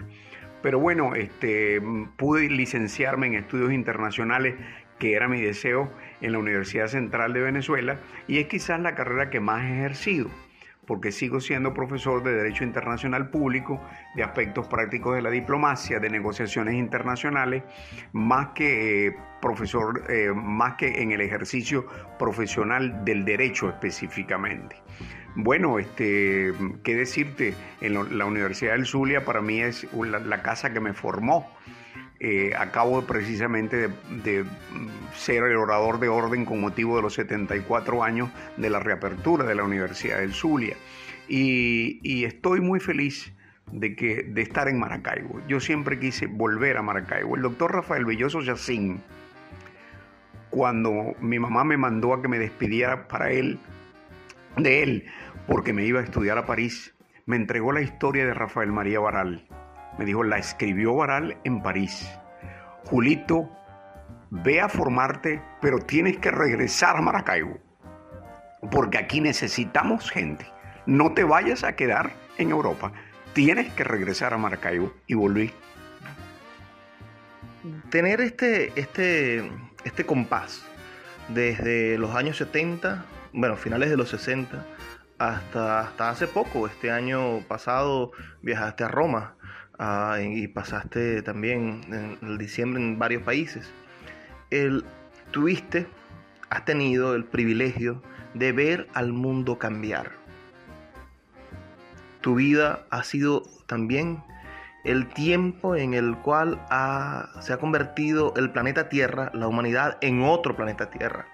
Pero 0.62 0.80
bueno, 0.80 1.16
este, 1.16 1.82
pude 2.18 2.50
licenciarme 2.50 3.28
en 3.28 3.36
estudios 3.36 3.72
internacionales, 3.74 4.56
que 5.00 5.14
era 5.14 5.28
mi 5.28 5.42
deseo, 5.42 5.92
en 6.22 6.34
la 6.34 6.40
Universidad 6.40 6.88
Central 6.88 7.34
de 7.34 7.42
Venezuela, 7.42 7.98
y 8.28 8.38
es 8.38 8.48
quizás 8.48 8.80
la 8.80 8.94
carrera 8.94 9.32
que 9.32 9.40
más 9.40 9.64
he 9.64 9.74
ejercido 9.74 10.30
porque 10.86 11.12
sigo 11.12 11.40
siendo 11.40 11.74
profesor 11.74 12.24
de 12.24 12.34
Derecho 12.34 12.64
Internacional 12.64 13.30
Público, 13.30 13.82
de 14.16 14.24
aspectos 14.24 14.68
prácticos 14.68 15.16
de 15.16 15.22
la 15.22 15.30
diplomacia, 15.30 16.00
de 16.00 16.10
negociaciones 16.10 16.76
internacionales, 16.76 17.64
más 18.14 18.50
que 18.50 19.08
eh, 19.08 19.16
profesor, 19.42 20.04
eh, 20.10 20.32
más 20.34 20.76
que 20.76 21.02
en 21.02 21.12
el 21.12 21.22
ejercicio 21.22 21.86
profesional 22.18 23.06
del 23.06 23.26
derecho 23.26 23.70
específicamente. 23.70 24.76
Bueno, 25.36 25.80
este, 25.80 26.52
qué 26.84 26.96
decirte, 26.96 27.54
en 27.80 28.18
la 28.18 28.26
Universidad 28.26 28.74
del 28.74 28.86
Zulia 28.86 29.24
para 29.24 29.42
mí 29.42 29.62
es 29.62 29.88
la 29.94 30.42
casa 30.42 30.74
que 30.74 30.82
me 30.82 30.94
formó 30.94 31.50
eh, 32.24 32.54
acabo 32.56 33.02
precisamente 33.02 33.90
de, 34.24 34.46
ser 35.16 35.44
el 35.44 35.56
orador 35.56 36.00
de 36.00 36.08
orden 36.08 36.46
con 36.46 36.62
motivo 36.62 36.96
de 36.96 37.02
los 37.02 37.16
74 37.16 38.04
años 38.04 38.30
de 38.58 38.70
la 38.70 38.80
reapertura 38.80 39.44
de 39.44 39.56
la 39.56 39.64
Universidad 39.64 40.20
del 40.20 40.32
Zulia. 40.32 40.76
Y, 41.28 42.24
estoy 42.24 42.62
muy 42.62 42.80
feliz 42.80 43.34
de, 43.72 43.96
que, 43.96 44.22
de 44.22 44.42
estar 44.44 44.68
en 44.68 44.78
Maracaibo. 44.78 45.42
Yo 45.48 45.60
siempre 45.60 45.98
quise 45.98 46.28
volver 46.28 46.78
a 46.78 46.84
Maracaibo. 46.84 47.36
El 47.36 47.42
doctor 47.42 47.74
Rafael 47.74 48.06
Belloso 48.06 48.42
Yacín, 48.42 49.02
cuando 50.52 51.16
mi 51.22 51.40
mamá 51.40 51.64
me 51.64 51.78
mandó 51.78 52.14
a 52.14 52.22
que 52.22 52.28
me 52.28 52.38
despidiera 52.38 53.08
para 53.08 53.32
él, 53.32 53.58
de 54.58 54.84
él, 54.84 55.06
porque 55.48 55.74
me 55.74 55.86
iba 55.86 56.02
a 56.02 56.04
estudiar 56.04 56.38
a 56.38 56.46
París, 56.46 56.94
me 57.26 57.36
entregó 57.36 57.72
la 57.72 57.82
historia 57.82 58.28
de 58.28 58.36
Rafael 58.36 58.72
María 58.72 59.00
Baral 59.00 59.48
me 59.98 60.06
dijo, 60.06 60.24
la 60.24 60.38
escribió 60.38 60.96
Baral 60.96 61.38
en 61.44 61.62
París. 61.62 62.10
Julito, 62.86 63.50
ve 64.30 64.62
a 64.62 64.70
formarte, 64.70 65.42
pero 65.62 65.80
tienes 65.80 66.18
que 66.18 66.32
regresar 66.32 66.98
a 66.98 67.02
Maracaibo, 67.02 67.58
porque 68.72 68.98
aquí 68.98 69.22
necesitamos 69.22 70.10
gente. 70.10 70.46
No 70.86 71.14
te 71.14 71.24
vayas 71.24 71.64
a 71.64 71.76
quedar 71.76 72.12
en 72.38 72.50
Europa, 72.50 72.92
tienes 73.34 73.72
que 73.74 73.84
regresar 73.84 74.34
a 74.34 74.38
Maracaibo 74.38 74.94
y 75.06 75.14
volví. 75.14 75.52
Tener 77.90 78.22
este, 78.22 78.80
este, 78.80 79.52
este 79.84 80.06
compás 80.06 80.66
desde 81.28 81.98
los 81.98 82.16
años 82.16 82.38
70, 82.38 83.06
bueno, 83.34 83.56
finales 83.58 83.90
de 83.90 83.98
los 83.98 84.10
60, 84.10 84.66
hasta, 85.20 85.82
hasta 85.82 86.10
hace 86.10 86.26
poco, 86.26 86.66
este 86.66 86.90
año 86.90 87.42
pasado 87.48 88.12
viajaste 88.42 88.84
a 88.84 88.88
Roma 88.88 89.36
Y 90.22 90.48
pasaste 90.48 91.24
también 91.24 91.82
en 91.92 92.18
el 92.22 92.38
diciembre 92.38 92.82
en 92.82 93.00
varios 93.00 93.24
países. 93.24 93.72
El, 94.52 94.86
tuviste, 95.32 95.88
has 96.50 96.66
tenido 96.66 97.16
el 97.16 97.26
privilegio 97.26 98.04
de 98.36 98.52
ver 98.52 98.88
al 98.94 99.12
mundo 99.12 99.58
cambiar. 99.58 100.12
Tu 102.22 102.36
vida 102.36 102.86
ha 102.92 103.04
sido 103.04 103.42
también 103.66 104.24
el 104.84 105.08
tiempo 105.08 105.76
en 105.76 105.96
el 105.96 106.16
cual 106.18 106.60
se 107.40 107.54
ha 107.54 107.58
convertido 107.58 108.34
el 108.36 108.52
planeta 108.52 108.88
Tierra, 108.88 109.32
la 109.34 109.48
humanidad, 109.48 109.98
en 110.02 110.22
otro 110.22 110.56
planeta 110.56 110.92
Tierra 110.92 111.26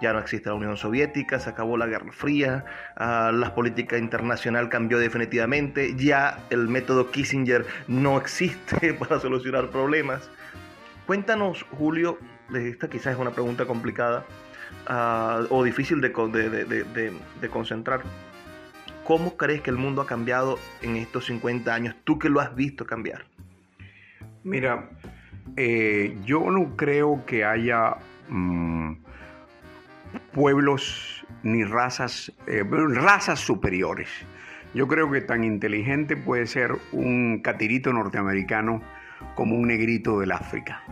ya 0.00 0.12
no 0.12 0.18
existe 0.18 0.48
la 0.48 0.54
Unión 0.54 0.76
Soviética, 0.76 1.38
se 1.38 1.50
acabó 1.50 1.76
la 1.76 1.86
Guerra 1.86 2.12
Fría, 2.12 2.64
uh, 2.96 3.32
la 3.32 3.54
política 3.54 3.98
internacional 3.98 4.68
cambió 4.68 4.98
definitivamente, 4.98 5.94
ya 5.96 6.38
el 6.50 6.68
método 6.68 7.10
Kissinger 7.10 7.66
no 7.88 8.18
existe 8.18 8.94
para 8.98 9.20
solucionar 9.20 9.70
problemas. 9.70 10.30
Cuéntanos, 11.06 11.64
Julio, 11.72 12.18
esta 12.54 12.88
quizás 12.88 13.14
es 13.14 13.18
una 13.18 13.30
pregunta 13.30 13.66
complicada 13.66 14.24
ah, 14.86 15.42
o 15.50 15.64
difícil 15.64 16.00
de, 16.00 16.12
concentrar. 17.50 18.02
¿Cómo 19.04 19.36
crees 19.36 19.60
que 19.60 19.70
el 19.70 19.76
mundo 19.76 20.02
ha 20.02 20.06
cambiado 20.06 20.58
en 20.82 20.96
estos 20.96 21.26
50 21.26 21.74
años? 21.74 21.96
Tú 22.04 22.18
que 22.18 22.28
lo 22.28 22.40
has 22.40 22.54
visto 22.54 22.86
cambiar. 22.86 23.24
Mira, 24.44 24.90
eh, 25.56 26.16
yo 26.24 26.48
no 26.50 26.76
creo 26.76 27.24
que 27.26 27.44
haya 27.44 27.96
mm, 28.28 28.92
pueblos 30.32 31.26
ni 31.42 31.64
razas, 31.64 32.32
eh, 32.46 32.64
razas 32.64 33.40
superiores. 33.40 34.08
Yo 34.74 34.86
creo 34.86 35.10
que 35.10 35.20
tan 35.20 35.42
inteligente 35.44 36.16
puede 36.16 36.46
ser 36.46 36.76
un 36.92 37.40
catirito 37.42 37.92
norteamericano 37.92 38.82
como 39.34 39.56
un 39.56 39.68
negrito 39.68 40.20
del 40.20 40.32
África. 40.32 40.82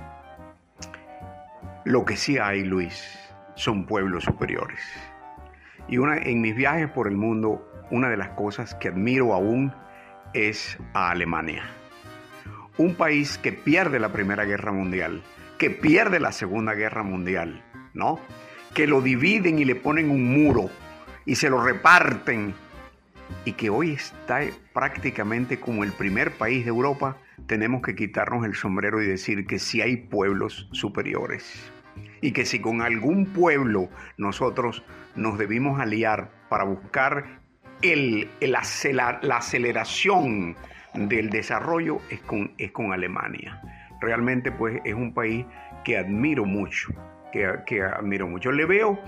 Lo 1.84 2.04
que 2.04 2.16
sí 2.16 2.38
hay, 2.38 2.64
Luis, 2.64 3.18
son 3.54 3.86
pueblos 3.86 4.24
superiores. 4.24 4.80
Y 5.88 5.98
una, 5.98 6.18
en 6.18 6.40
mis 6.40 6.54
viajes 6.54 6.90
por 6.90 7.08
el 7.08 7.16
mundo, 7.16 7.66
una 7.90 8.10
de 8.10 8.16
las 8.16 8.30
cosas 8.30 8.74
que 8.74 8.88
admiro 8.88 9.32
aún 9.32 9.72
es 10.34 10.78
a 10.92 11.10
Alemania. 11.10 11.62
Un 12.76 12.94
país 12.94 13.38
que 13.38 13.52
pierde 13.52 13.98
la 13.98 14.12
Primera 14.12 14.44
Guerra 14.44 14.72
Mundial, 14.72 15.22
que 15.56 15.70
pierde 15.70 16.20
la 16.20 16.32
Segunda 16.32 16.74
Guerra 16.74 17.02
Mundial, 17.02 17.64
¿no? 17.94 18.20
Que 18.78 18.86
lo 18.86 19.02
dividen 19.02 19.58
y 19.58 19.64
le 19.64 19.74
ponen 19.74 20.08
un 20.08 20.32
muro 20.32 20.70
y 21.26 21.34
se 21.34 21.50
lo 21.50 21.60
reparten. 21.60 22.54
Y 23.44 23.54
que 23.54 23.70
hoy 23.70 23.90
está 23.90 24.42
prácticamente 24.72 25.58
como 25.58 25.82
el 25.82 25.90
primer 25.90 26.30
país 26.30 26.64
de 26.64 26.68
Europa, 26.68 27.16
tenemos 27.48 27.82
que 27.82 27.96
quitarnos 27.96 28.46
el 28.46 28.54
sombrero 28.54 29.02
y 29.02 29.06
decir 29.08 29.48
que 29.48 29.58
si 29.58 29.82
hay 29.82 29.96
pueblos 29.96 30.68
superiores. 30.70 31.72
Y 32.20 32.30
que 32.30 32.44
si 32.44 32.60
con 32.60 32.80
algún 32.80 33.26
pueblo 33.26 33.88
nosotros 34.16 34.84
nos 35.16 35.38
debimos 35.38 35.80
aliar 35.80 36.30
para 36.48 36.62
buscar 36.62 37.40
el, 37.82 38.30
la 38.40 39.38
aceleración 39.38 40.54
del 40.94 41.30
desarrollo 41.30 42.00
es 42.10 42.20
con, 42.20 42.52
es 42.58 42.70
con 42.70 42.92
Alemania. 42.92 43.60
Realmente 44.00 44.52
pues 44.52 44.80
es 44.84 44.94
un 44.94 45.12
país 45.12 45.44
que 45.82 45.98
admiro 45.98 46.44
mucho 46.44 46.94
que, 47.32 47.82
admiro 47.82 48.26
mucho. 48.26 48.52
Le 48.52 48.64
veo 48.64 48.98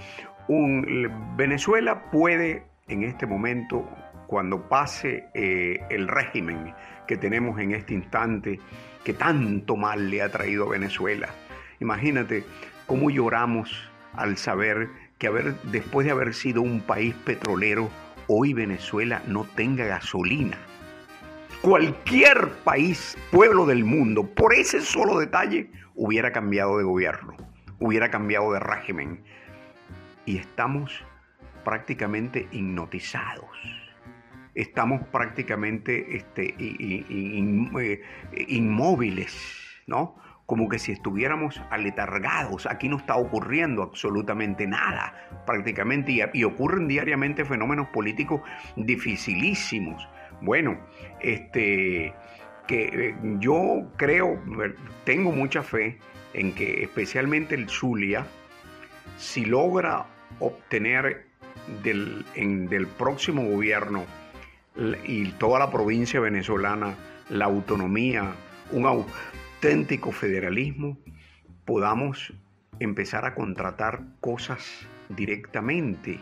un 0.48 1.36
Venezuela 1.36 2.10
puede 2.10 2.64
en 2.88 3.04
este 3.04 3.26
momento, 3.26 3.88
cuando 4.26 4.68
pase 4.68 5.28
eh, 5.34 5.80
el 5.90 6.08
régimen 6.08 6.74
que 7.06 7.16
tenemos 7.16 7.58
en 7.60 7.72
este 7.72 7.94
instante, 7.94 8.58
que 9.04 9.12
tanto 9.12 9.76
mal 9.76 10.10
le 10.10 10.22
ha 10.22 10.28
traído 10.28 10.66
a 10.66 10.70
Venezuela. 10.70 11.28
Imagínate 11.80 12.44
cómo 12.86 13.10
lloramos 13.10 13.90
al 14.14 14.36
saber 14.36 14.88
que 15.18 15.28
haber, 15.28 15.54
después 15.64 16.06
de 16.06 16.12
haber 16.12 16.34
sido 16.34 16.62
un 16.62 16.80
país 16.80 17.14
petrolero, 17.24 17.90
hoy 18.26 18.52
Venezuela 18.52 19.22
no 19.26 19.44
tenga 19.44 19.84
gasolina. 19.84 20.56
Cualquier 21.62 22.48
país, 22.64 23.16
pueblo 23.30 23.66
del 23.66 23.84
mundo, 23.84 24.26
por 24.26 24.54
ese 24.54 24.80
solo 24.80 25.18
detalle, 25.18 25.70
hubiera 25.94 26.32
cambiado 26.32 26.78
de 26.78 26.84
gobierno 26.84 27.49
hubiera 27.80 28.10
cambiado 28.10 28.52
de 28.52 28.60
régimen. 28.60 29.24
Y 30.26 30.38
estamos 30.38 31.04
prácticamente 31.64 32.46
hipnotizados. 32.52 33.50
Estamos 34.54 35.02
prácticamente 35.08 36.16
este, 36.16 36.54
eh, 36.58 38.00
inmóviles, 38.48 39.34
¿no? 39.86 40.16
Como 40.46 40.68
que 40.68 40.78
si 40.78 40.92
estuviéramos 40.92 41.62
aletargados. 41.70 42.66
Aquí 42.66 42.88
no 42.88 42.96
está 42.96 43.16
ocurriendo 43.16 43.82
absolutamente 43.82 44.66
nada, 44.66 45.14
prácticamente, 45.46 46.12
y, 46.12 46.20
y 46.34 46.44
ocurren 46.44 46.88
diariamente 46.88 47.44
fenómenos 47.44 47.88
políticos 47.88 48.40
dificilísimos. 48.76 50.08
Bueno, 50.42 50.80
este, 51.20 52.12
que 52.66 52.84
eh, 53.08 53.16
yo 53.38 53.90
creo, 53.96 54.40
tengo 55.04 55.32
mucha 55.32 55.62
fe 55.62 55.98
en 56.34 56.52
que 56.54 56.82
especialmente 56.82 57.54
el 57.54 57.68
Zulia, 57.68 58.26
si 59.18 59.44
logra 59.44 60.06
obtener 60.38 61.26
del, 61.82 62.24
del 62.34 62.86
próximo 62.86 63.42
gobierno 63.44 64.04
y 65.04 65.32
toda 65.32 65.58
la 65.58 65.70
provincia 65.70 66.20
venezolana 66.20 66.94
la 67.28 67.44
autonomía, 67.44 68.32
un 68.72 68.86
auténtico 68.86 70.12
federalismo, 70.12 70.98
podamos 71.64 72.32
empezar 72.80 73.24
a 73.24 73.34
contratar 73.34 74.02
cosas 74.20 74.86
directamente. 75.08 76.18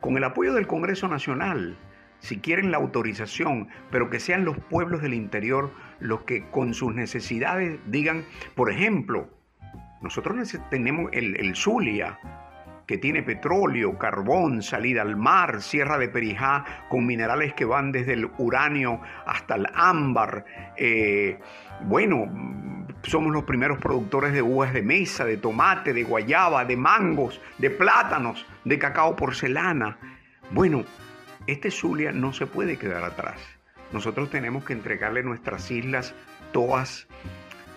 Con 0.00 0.16
el 0.16 0.24
apoyo 0.24 0.52
del 0.52 0.66
Congreso 0.66 1.08
Nacional 1.08 1.76
si 2.20 2.38
quieren 2.38 2.70
la 2.70 2.78
autorización, 2.78 3.68
pero 3.90 4.10
que 4.10 4.20
sean 4.20 4.44
los 4.44 4.56
pueblos 4.58 5.02
del 5.02 5.14
interior 5.14 5.70
los 6.00 6.22
que 6.22 6.44
con 6.50 6.74
sus 6.74 6.94
necesidades 6.94 7.78
digan, 7.86 8.24
por 8.54 8.70
ejemplo, 8.70 9.28
nosotros 10.02 10.58
tenemos 10.70 11.10
el, 11.12 11.36
el 11.36 11.56
Zulia, 11.56 12.18
que 12.86 12.98
tiene 12.98 13.22
petróleo, 13.22 13.98
carbón, 13.98 14.62
salida 14.62 15.02
al 15.02 15.16
mar, 15.16 15.62
Sierra 15.62 15.98
de 15.98 16.08
Perijá, 16.08 16.64
con 16.88 17.06
minerales 17.06 17.54
que 17.54 17.64
van 17.64 17.92
desde 17.92 18.12
el 18.12 18.30
uranio 18.38 19.00
hasta 19.26 19.54
el 19.54 19.66
ámbar. 19.74 20.44
Eh, 20.76 21.38
bueno, 21.82 22.28
somos 23.02 23.32
los 23.32 23.44
primeros 23.44 23.78
productores 23.78 24.32
de 24.32 24.42
uvas 24.42 24.72
de 24.72 24.82
mesa, 24.82 25.24
de 25.24 25.38
tomate, 25.38 25.92
de 25.92 26.04
guayaba, 26.04 26.64
de 26.64 26.76
mangos, 26.76 27.40
de 27.58 27.70
plátanos, 27.70 28.46
de 28.64 28.78
cacao 28.78 29.16
porcelana. 29.16 29.96
Bueno, 30.50 30.84
este 31.46 31.70
Zulia 31.70 32.12
no 32.12 32.32
se 32.32 32.46
puede 32.46 32.78
quedar 32.78 33.04
atrás. 33.04 33.40
Nosotros 33.92 34.30
tenemos 34.30 34.64
que 34.64 34.72
entregarle 34.72 35.22
nuestras 35.22 35.70
islas, 35.70 36.14
Toas, 36.52 37.06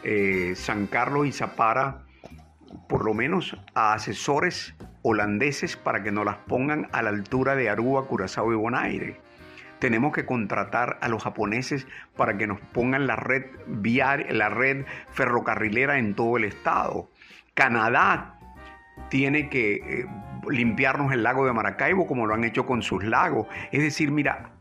eh, 0.04 0.54
San 0.56 0.88
Carlos 0.88 1.28
y 1.28 1.32
Zapara, 1.32 2.06
por 2.88 3.06
lo 3.06 3.14
menos 3.14 3.58
a 3.76 3.94
asesores 3.94 4.76
holandeses 5.02 5.76
para 5.76 6.04
que 6.04 6.12
nos 6.12 6.26
las 6.26 6.38
pongan 6.38 6.88
a 6.92 7.02
la 7.02 7.10
altura 7.10 7.56
de 7.56 7.70
Aruba, 7.70 8.08
Curazao 8.08 8.52
y 8.52 8.56
Bonaire. 8.56 9.20
Tenemos 9.80 10.12
que 10.12 10.26
contratar 10.26 10.98
a 11.02 11.08
los 11.08 11.24
japoneses 11.24 11.88
para 12.16 12.38
que 12.38 12.48
nos 12.48 12.60
pongan 12.60 13.06
la 13.06 13.16
red 13.16 13.46
viaria, 13.68 14.32
la 14.32 14.50
red 14.50 14.86
ferrocarrilera 15.12 16.00
en 16.00 16.16
todo 16.16 16.38
el 16.38 16.46
estado. 16.46 17.10
Canadá 17.54 18.37
tiene 19.10 19.50
que 19.50 19.76
eh, 19.76 20.06
limpiarnos 20.50 21.12
el 21.14 21.24
lago 21.24 21.46
de 21.46 21.54
Maracaibo 21.54 22.08
como 22.08 22.26
lo 22.26 22.34
han 22.34 22.44
hecho 22.44 22.66
con 22.66 22.82
sus 22.82 23.04
lagos. 23.04 23.48
Es 23.72 23.82
decir, 23.82 24.12
mira, 24.12 24.52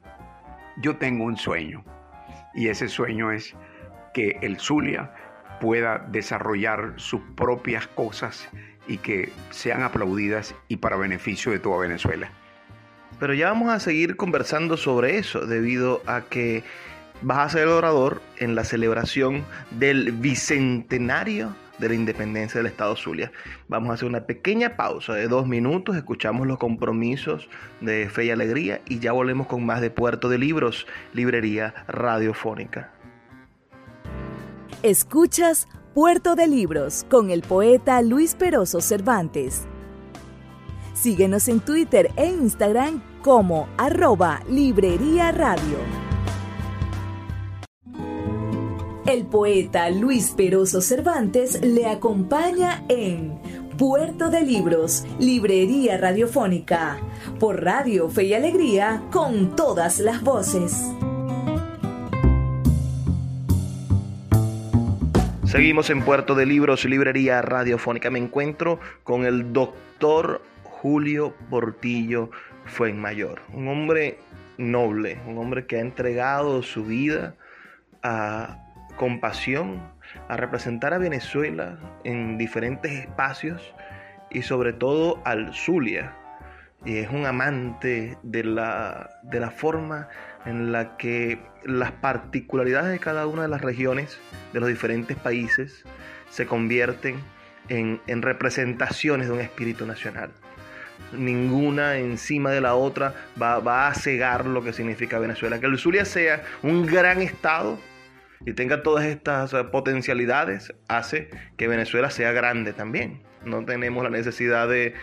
yo 0.78 0.96
tengo 0.96 1.24
un 1.24 1.36
sueño 1.36 1.84
y 2.54 2.68
ese 2.68 2.88
sueño 2.88 3.30
es 3.30 3.54
que 4.14 4.38
el 4.42 4.58
Zulia 4.58 5.12
pueda 5.60 5.98
desarrollar 6.08 6.94
sus 6.96 7.20
propias 7.34 7.86
cosas 7.86 8.48
y 8.88 8.98
que 8.98 9.32
sean 9.50 9.82
aplaudidas 9.82 10.54
y 10.68 10.76
para 10.76 10.96
beneficio 10.96 11.52
de 11.52 11.58
toda 11.58 11.78
Venezuela. 11.78 12.30
Pero 13.18 13.34
ya 13.34 13.48
vamos 13.48 13.70
a 13.72 13.80
seguir 13.80 14.16
conversando 14.16 14.76
sobre 14.76 15.18
eso 15.18 15.46
debido 15.46 16.02
a 16.06 16.22
que 16.22 16.62
vas 17.22 17.38
a 17.38 17.48
ser 17.48 17.62
el 17.62 17.68
orador 17.68 18.22
en 18.38 18.54
la 18.54 18.64
celebración 18.64 19.44
del 19.70 20.12
bicentenario 20.12 21.54
de 21.78 21.88
la 21.88 21.94
independencia 21.94 22.58
del 22.58 22.66
Estado 22.66 22.96
Zulia. 22.96 23.32
Vamos 23.68 23.90
a 23.90 23.94
hacer 23.94 24.08
una 24.08 24.26
pequeña 24.26 24.76
pausa 24.76 25.14
de 25.14 25.28
dos 25.28 25.46
minutos, 25.46 25.96
escuchamos 25.96 26.46
los 26.46 26.58
compromisos 26.58 27.48
de 27.80 28.08
Fe 28.08 28.26
y 28.26 28.30
Alegría 28.30 28.80
y 28.86 28.98
ya 28.98 29.12
volvemos 29.12 29.46
con 29.46 29.64
más 29.64 29.80
de 29.80 29.90
Puerto 29.90 30.28
de 30.28 30.38
Libros, 30.38 30.86
Librería 31.12 31.74
Radiofónica. 31.88 32.92
Escuchas 34.82 35.68
Puerto 35.94 36.34
de 36.34 36.46
Libros 36.46 37.06
con 37.08 37.30
el 37.30 37.42
poeta 37.42 38.02
Luis 38.02 38.34
Peroso 38.34 38.80
Cervantes. 38.80 39.66
Síguenos 40.92 41.48
en 41.48 41.60
Twitter 41.60 42.10
e 42.16 42.26
Instagram 42.26 43.02
como 43.22 43.68
arroba 43.78 44.42
Librería 44.48 45.32
Radio. 45.32 46.05
El 49.06 49.24
poeta 49.24 49.88
Luis 49.88 50.32
Peroso 50.36 50.80
Cervantes 50.80 51.62
le 51.62 51.86
acompaña 51.86 52.82
en 52.88 53.38
Puerto 53.78 54.30
de 54.30 54.40
Libros, 54.42 55.06
Librería 55.20 55.96
Radiofónica, 55.96 56.98
por 57.38 57.62
Radio 57.62 58.08
Fe 58.08 58.24
y 58.24 58.34
Alegría, 58.34 59.04
con 59.12 59.54
todas 59.54 60.00
las 60.00 60.24
voces. 60.24 60.90
Seguimos 65.44 65.88
en 65.90 66.02
Puerto 66.02 66.34
de 66.34 66.44
Libros, 66.44 66.84
Librería 66.84 67.40
Radiofónica. 67.42 68.10
Me 68.10 68.18
encuentro 68.18 68.80
con 69.04 69.24
el 69.24 69.52
doctor 69.52 70.42
Julio 70.64 71.32
Portillo 71.48 72.30
Fuenmayor, 72.64 73.42
un 73.52 73.68
hombre 73.68 74.18
noble, 74.58 75.20
un 75.28 75.38
hombre 75.38 75.64
que 75.66 75.76
ha 75.76 75.80
entregado 75.80 76.64
su 76.64 76.84
vida 76.84 77.36
a 78.02 78.65
compasión 78.96 79.80
a 80.28 80.36
representar 80.36 80.94
a 80.94 80.98
Venezuela 80.98 81.78
en 82.04 82.38
diferentes 82.38 82.92
espacios 82.92 83.74
y 84.30 84.42
sobre 84.42 84.72
todo 84.72 85.20
al 85.24 85.54
Zulia. 85.54 86.14
Y 86.84 86.98
es 86.98 87.10
un 87.10 87.26
amante 87.26 88.18
de 88.22 88.44
la, 88.44 89.10
de 89.22 89.40
la 89.40 89.50
forma 89.50 90.08
en 90.44 90.72
la 90.72 90.96
que 90.96 91.40
las 91.64 91.92
particularidades 91.92 92.92
de 92.92 92.98
cada 92.98 93.26
una 93.26 93.42
de 93.42 93.48
las 93.48 93.62
regiones 93.62 94.18
de 94.52 94.60
los 94.60 94.68
diferentes 94.68 95.16
países 95.16 95.84
se 96.30 96.46
convierten 96.46 97.16
en, 97.68 98.00
en 98.06 98.22
representaciones 98.22 99.26
de 99.26 99.32
un 99.32 99.40
espíritu 99.40 99.86
nacional 99.86 100.30
ninguna 101.12 101.96
encima 101.96 102.50
de 102.50 102.60
la 102.60 102.74
otra 102.74 103.14
va, 103.40 103.58
va, 103.60 103.88
a 103.88 103.94
cegar 103.94 104.46
lo 104.46 104.62
que 104.62 104.72
significa 104.72 105.18
Venezuela. 105.18 105.60
Que 105.60 105.66
el 105.66 105.78
Zulia 105.78 106.04
sea 106.04 106.42
un 106.62 106.86
gran 106.86 107.22
estado 107.22 107.78
y 108.44 108.52
tenga 108.52 108.82
todas 108.82 109.06
estas 109.06 109.54
eh, 109.54 109.64
potencialidades, 109.64 110.74
hace 110.88 111.30
que 111.56 111.68
Venezuela 111.68 112.10
sea 112.10 112.32
grande 112.32 112.72
también. 112.72 113.22
No 113.44 113.64
tenemos 113.64 114.02
la 114.02 114.10
necesidad 114.10 114.68
de, 114.68 114.94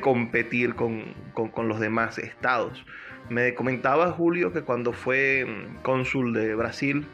competir 0.00 0.74
con, 0.74 1.14
los 1.56 1.80
demás 1.80 2.18
estados. 2.18 2.84
Me 3.30 3.54
comentaba 3.54 4.12
Julio 4.12 4.52
que 4.52 4.62
cuando 4.62 4.92
fue 4.92 5.44
mm, 5.46 5.82
cónsul 5.82 6.34
de 6.34 6.54
Brasil, 6.54 7.06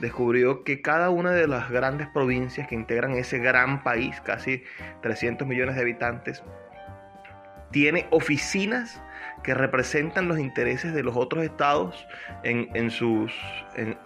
descubrió 0.00 0.64
que 0.64 0.82
cada 0.82 1.10
una 1.10 1.30
de 1.30 1.46
las 1.48 1.70
grandes 1.70 2.08
provincias 2.08 2.68
que 2.68 2.74
integran 2.74 3.12
ese 3.12 3.38
gran 3.38 3.82
país, 3.82 4.20
casi 4.20 4.62
300 5.02 5.46
millones 5.46 5.76
de 5.76 5.82
habitantes, 5.82 6.42
tiene 7.70 8.06
oficinas 8.10 9.02
que 9.42 9.54
representan 9.54 10.28
los 10.28 10.38
intereses 10.38 10.92
de 10.94 11.02
los 11.02 11.16
otros 11.16 11.44
estados 11.44 12.06
en, 12.42 12.90
sus, 12.90 13.32
en, 13.76 13.96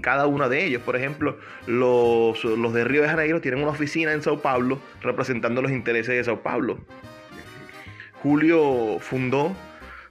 cada 0.00 0.26
uno 0.26 0.48
de 0.48 0.64
ellos. 0.64 0.82
Por 0.82 0.96
ejemplo, 0.96 1.38
los, 1.66 2.42
los 2.44 2.72
de 2.72 2.84
Río 2.84 3.02
de 3.02 3.08
Janeiro 3.08 3.40
tienen 3.40 3.62
una 3.62 3.72
oficina 3.72 4.12
en 4.12 4.22
Sao 4.22 4.40
Paulo 4.40 4.80
representando 5.02 5.62
los 5.62 5.70
intereses 5.72 6.14
de 6.14 6.24
Sao 6.24 6.42
Paulo. 6.42 6.78
Julio 8.22 8.98
fundó, 9.00 9.56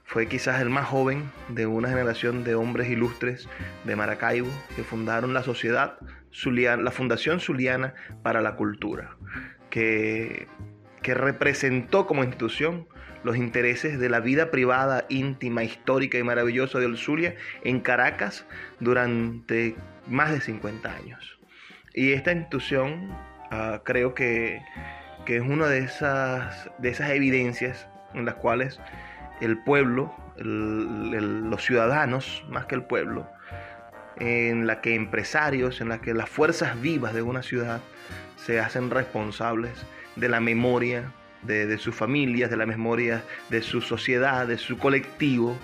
fue 0.04 0.28
quizás 0.28 0.62
el 0.62 0.70
más 0.70 0.88
joven 0.88 1.30
de 1.50 1.68
una 1.68 1.90
generación 1.90 2.44
de 2.44 2.56
hombres 2.56 2.90
ilustres 2.90 3.48
de 3.84 3.96
Maracaibo 3.96 4.50
que 4.76 4.84
fundaron 4.84 5.34
la 5.34 5.44
sociedad 5.44 6.00
Zuliana, 6.34 6.82
la 6.82 6.92
Fundación 6.92 7.40
Zuliana 7.40 7.94
para 8.24 8.42
la 8.42 8.56
Cultura, 8.56 9.16
que, 9.70 10.48
que 11.04 11.14
representó 11.14 12.08
como 12.08 12.24
institución 12.24 12.88
los 13.24 13.38
intereses 13.38 14.00
de 14.00 14.10
la 14.10 14.20
vida 14.20 14.52
privada, 14.52 15.06
íntima, 15.10 15.64
histórica 15.64 16.18
y 16.18 16.24
maravillosa 16.24 16.80
de 16.80 16.86
El 16.86 16.98
Zulia 16.98 17.36
en 17.64 17.80
Caracas 17.80 18.46
durante 18.80 19.76
más 20.08 20.32
de 20.32 20.42
50 20.42 20.94
años. 20.94 21.40
Y 21.94 22.14
esta 22.14 22.32
institución 22.32 23.10
ah, 23.52 23.82
creo 23.84 24.14
que, 24.14 24.62
es 25.28 25.42
una 25.42 25.68
de 25.68 25.80
esas, 25.80 26.72
de 26.80 26.90
esas 26.90 27.12
evidencias 27.12 27.88
en 28.16 28.26
las 28.26 28.34
cuales 28.36 28.80
el 29.42 29.60
pueblo, 29.60 30.12
los 30.38 31.64
ciudadanos, 31.64 32.44
más 32.50 32.66
que 32.66 32.74
el 32.74 32.84
pueblo, 32.84 33.30
en 34.18 34.66
la 34.66 34.82
que 34.82 34.96
empresarios, 34.96 35.82
en 35.82 35.90
la 35.90 36.02
que 36.02 36.14
las 36.14 36.30
fuerzas 36.30 36.82
vivas 36.82 37.14
de 37.14 37.22
una 37.22 37.44
ciudad 37.44 37.80
se 38.38 38.60
hacen 38.60 38.90
responsables 38.90 39.86
de 40.16 40.30
la 40.30 40.40
memoria, 40.40 41.12
de, 41.44 41.78
sus 41.78 41.96
familias, 41.96 42.50
de 42.50 42.58
la 42.58 42.66
memoria 42.66 43.24
de 43.50 43.62
su 43.62 43.82
sociedad, 43.82 44.48
de 44.48 44.58
su 44.58 44.78
colectivo, 44.78 45.58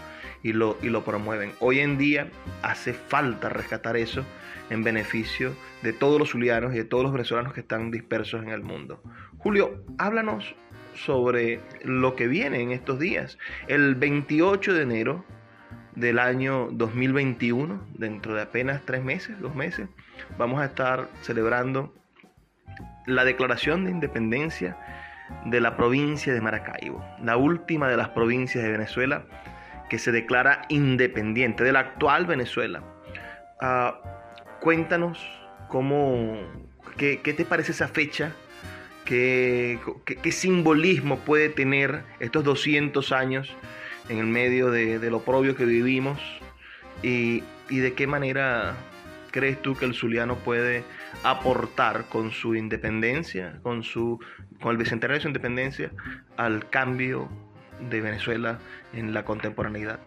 y 0.44 0.54
lo, 0.54 0.78
y 0.84 0.90
lo 0.90 1.04
promueven. 1.04 1.54
Hoy 1.60 1.80
en 1.80 1.98
día 1.98 2.30
hace 2.62 2.94
falta 2.94 3.50
rescatar 3.50 3.98
eso 3.98 4.24
en 4.70 4.84
beneficio 4.84 5.56
de 5.82 5.92
todos 5.92 6.20
los 6.20 6.30
zulianos 6.30 6.74
y 6.74 6.78
de 6.78 6.86
todos 6.86 7.04
los 7.04 7.12
venezolanos 7.12 7.54
que 7.54 7.62
están 7.62 7.90
dispersos 7.90 8.44
en 8.44 8.50
el 8.50 8.62
mundo. 8.62 9.02
Julio, 9.40 9.84
háblanos 9.98 10.56
sobre 10.96 11.60
lo 11.84 12.16
que 12.16 12.28
viene 12.28 12.62
en 12.62 12.72
estos 12.72 13.00
días. 13.00 13.38
El 13.68 13.96
28 13.96 14.74
de 14.74 14.82
enero 14.84 15.26
del 15.96 16.20
año 16.20 16.70
2021, 16.72 17.82
dentro 17.98 18.36
de 18.36 18.42
apenas 18.42 18.82
tres 18.86 19.04
meses, 19.04 19.40
dos 19.40 19.56
meses, 19.56 19.88
vamos 20.38 20.62
a 20.62 20.66
estar 20.66 21.10
celebrando 21.22 21.94
la 23.06 23.24
declaración 23.24 23.86
de 23.86 23.92
independencia 23.92 24.78
de 25.46 25.60
la 25.62 25.78
provincia 25.78 26.34
de 26.34 26.42
Maracaibo, 26.42 27.04
la 27.22 27.38
última 27.38 27.88
de 27.88 27.98
las 27.98 28.10
provincias 28.10 28.64
de 28.64 28.72
Venezuela 28.72 29.26
que 29.90 30.00
se 30.00 30.12
declara 30.12 30.64
independiente 30.70 31.64
de 31.64 31.72
la 31.72 31.80
actual 31.80 32.26
Venezuela. 32.26 32.84
Ah, 33.62 34.00
cuéntanos 34.62 35.20
cómo, 35.68 36.38
qué, 36.98 37.18
te 37.18 37.46
parece 37.46 37.72
esa 37.72 37.88
fecha, 37.88 38.32
qué, 39.06 39.80
qué, 40.06 40.32
simbolismo 40.32 41.20
puede 41.20 41.50
tener 41.50 42.04
estos 42.20 42.44
200 42.44 43.12
años 43.12 43.56
en 44.10 44.18
el 44.18 44.26
medio 44.26 44.72
de, 44.72 45.10
lo 45.10 45.22
propio 45.22 45.56
que 45.56 45.66
vivimos 45.66 46.20
y, 47.04 47.44
y 47.70 47.78
de 47.78 47.94
qué 47.94 48.08
manera 48.08 48.76
crees 49.36 49.62
tú 49.62 49.76
que 49.76 49.84
el 49.84 49.94
zuliano 49.94 50.38
puede 50.38 50.86
aportar 51.24 52.06
con 52.08 52.32
su 52.32 52.56
independencia, 52.56 53.60
con, 53.64 53.84
su, 53.84 54.18
con 54.62 54.72
el 54.72 54.78
bicentenario 54.78 55.18
de 55.18 55.22
su 55.24 55.28
independencia, 55.28 55.92
al 56.38 56.70
cambio 56.70 57.28
de 57.90 58.00
Venezuela 58.00 58.60
en 58.94 59.14
la 59.14 59.26
contemporaneidad? 59.26 60.00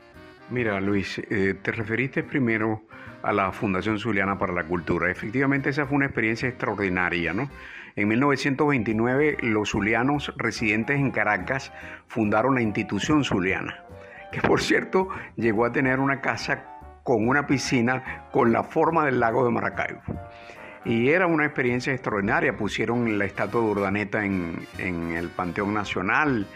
Mira, 0.49 0.81
Luis, 0.81 1.19
eh, 1.19 1.55
te 1.61 1.73
referiste 1.73 2.23
primero 2.23 2.83
a 3.23 3.35
la 3.35 3.53
Fundación 3.53 3.99
Zuliana 3.99 4.39
para 4.39 4.55
la 4.55 4.65
Cultura. 4.65 5.11
Efectivamente, 5.11 5.69
esa 5.69 5.85
fue 5.85 5.97
una 5.97 6.07
experiencia 6.07 6.49
extraordinaria, 6.49 7.35
¿no? 7.35 7.51
En 7.97 8.09
1929, 8.09 9.37
los 9.43 9.73
zulianos 9.73 10.33
residentes 10.39 10.97
en 10.97 11.11
Caracas 11.11 11.71
fundaron 12.07 12.55
la 12.55 12.63
institución 12.63 13.25
zuliana, 13.25 13.85
que 14.33 14.41
por 14.41 14.63
cierto 14.63 15.11
llegó 15.37 15.67
a 15.67 15.73
tener 15.73 15.99
una 16.01 16.23
casa 16.23 16.78
con 17.09 17.27
una 17.27 17.47
piscina 17.47 18.27
con 18.31 18.53
la 18.53 18.63
forma 18.63 19.07
del 19.07 19.19
lago 19.19 19.43
de 19.43 19.51
Maracaibo. 19.51 20.03
Y 20.85 21.09
era 21.09 21.27
una 21.27 21.47
experiencia 21.47 21.91
extraordinaria. 21.91 22.55
Pusieron 22.55 23.19
la 23.19 23.25
estatua 23.25 23.63
de 23.63 23.67
Urdaneta 23.67 24.27
en, 24.27 24.67
en 24.77 25.17
el 25.17 25.31
Panteón 25.31 25.73
Nacional, 25.73 26.47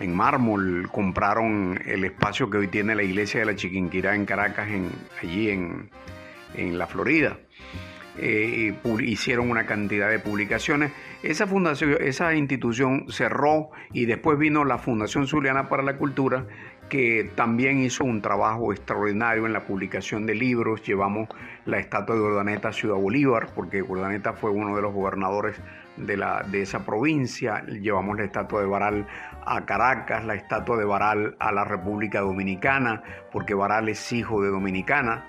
en 0.00 0.16
mármol, 0.16 0.88
compraron 0.90 1.78
el 1.84 2.04
espacio 2.04 2.48
que 2.48 2.56
hoy 2.56 2.68
tiene 2.68 2.94
la 2.94 3.02
iglesia 3.02 3.40
de 3.40 3.46
la 3.46 3.54
Chiquinquirá 3.54 4.14
en 4.14 4.24
Caracas, 4.24 4.68
en, 4.68 4.90
allí 5.22 5.50
en, 5.50 6.78
la 6.78 6.86
Florida. 6.86 7.36
Eh, 8.16 8.74
hicieron 9.00 9.50
una 9.50 9.66
cantidad 9.66 10.08
de 10.08 10.20
publicaciones. 10.20 10.90
Esa 11.22 11.46
fundación, 11.46 11.98
esa 12.00 12.34
institución 12.34 13.04
cerró 13.10 13.72
y 13.92 14.06
después 14.06 14.38
vino 14.38 14.64
la 14.64 14.78
Fundación 14.78 15.26
Zuliana 15.26 15.68
para 15.68 15.82
la 15.82 15.98
Cultura, 15.98 16.46
que 16.88 17.30
también 17.34 17.80
hizo 17.80 18.04
un 18.04 18.20
trabajo 18.20 18.72
extraordinario 18.72 19.46
en 19.46 19.52
la 19.52 19.64
publicación 19.64 20.26
de 20.26 20.34
libros. 20.34 20.82
Llevamos 20.82 21.28
la 21.64 21.78
estatua 21.78 22.16
de 22.16 22.22
Urdaneta 22.22 22.68
a 22.68 22.72
Ciudad 22.72 22.96
Bolívar, 22.96 23.48
porque 23.54 23.82
Urdaneta 23.82 24.32
fue 24.32 24.50
uno 24.50 24.74
de 24.74 24.82
los 24.82 24.92
gobernadores 24.92 25.60
de, 25.96 26.16
la, 26.16 26.42
de 26.42 26.62
esa 26.62 26.84
provincia. 26.84 27.64
Llevamos 27.66 28.16
la 28.16 28.24
estatua 28.24 28.60
de 28.60 28.66
Baral 28.66 29.06
a 29.44 29.64
Caracas, 29.64 30.24
la 30.24 30.34
estatua 30.34 30.76
de 30.76 30.84
Baral 30.84 31.36
a 31.38 31.52
la 31.52 31.64
República 31.64 32.20
Dominicana, 32.20 33.02
porque 33.32 33.54
Baral 33.54 33.88
es 33.88 34.12
hijo 34.12 34.42
de 34.42 34.48
Dominicana. 34.48 35.26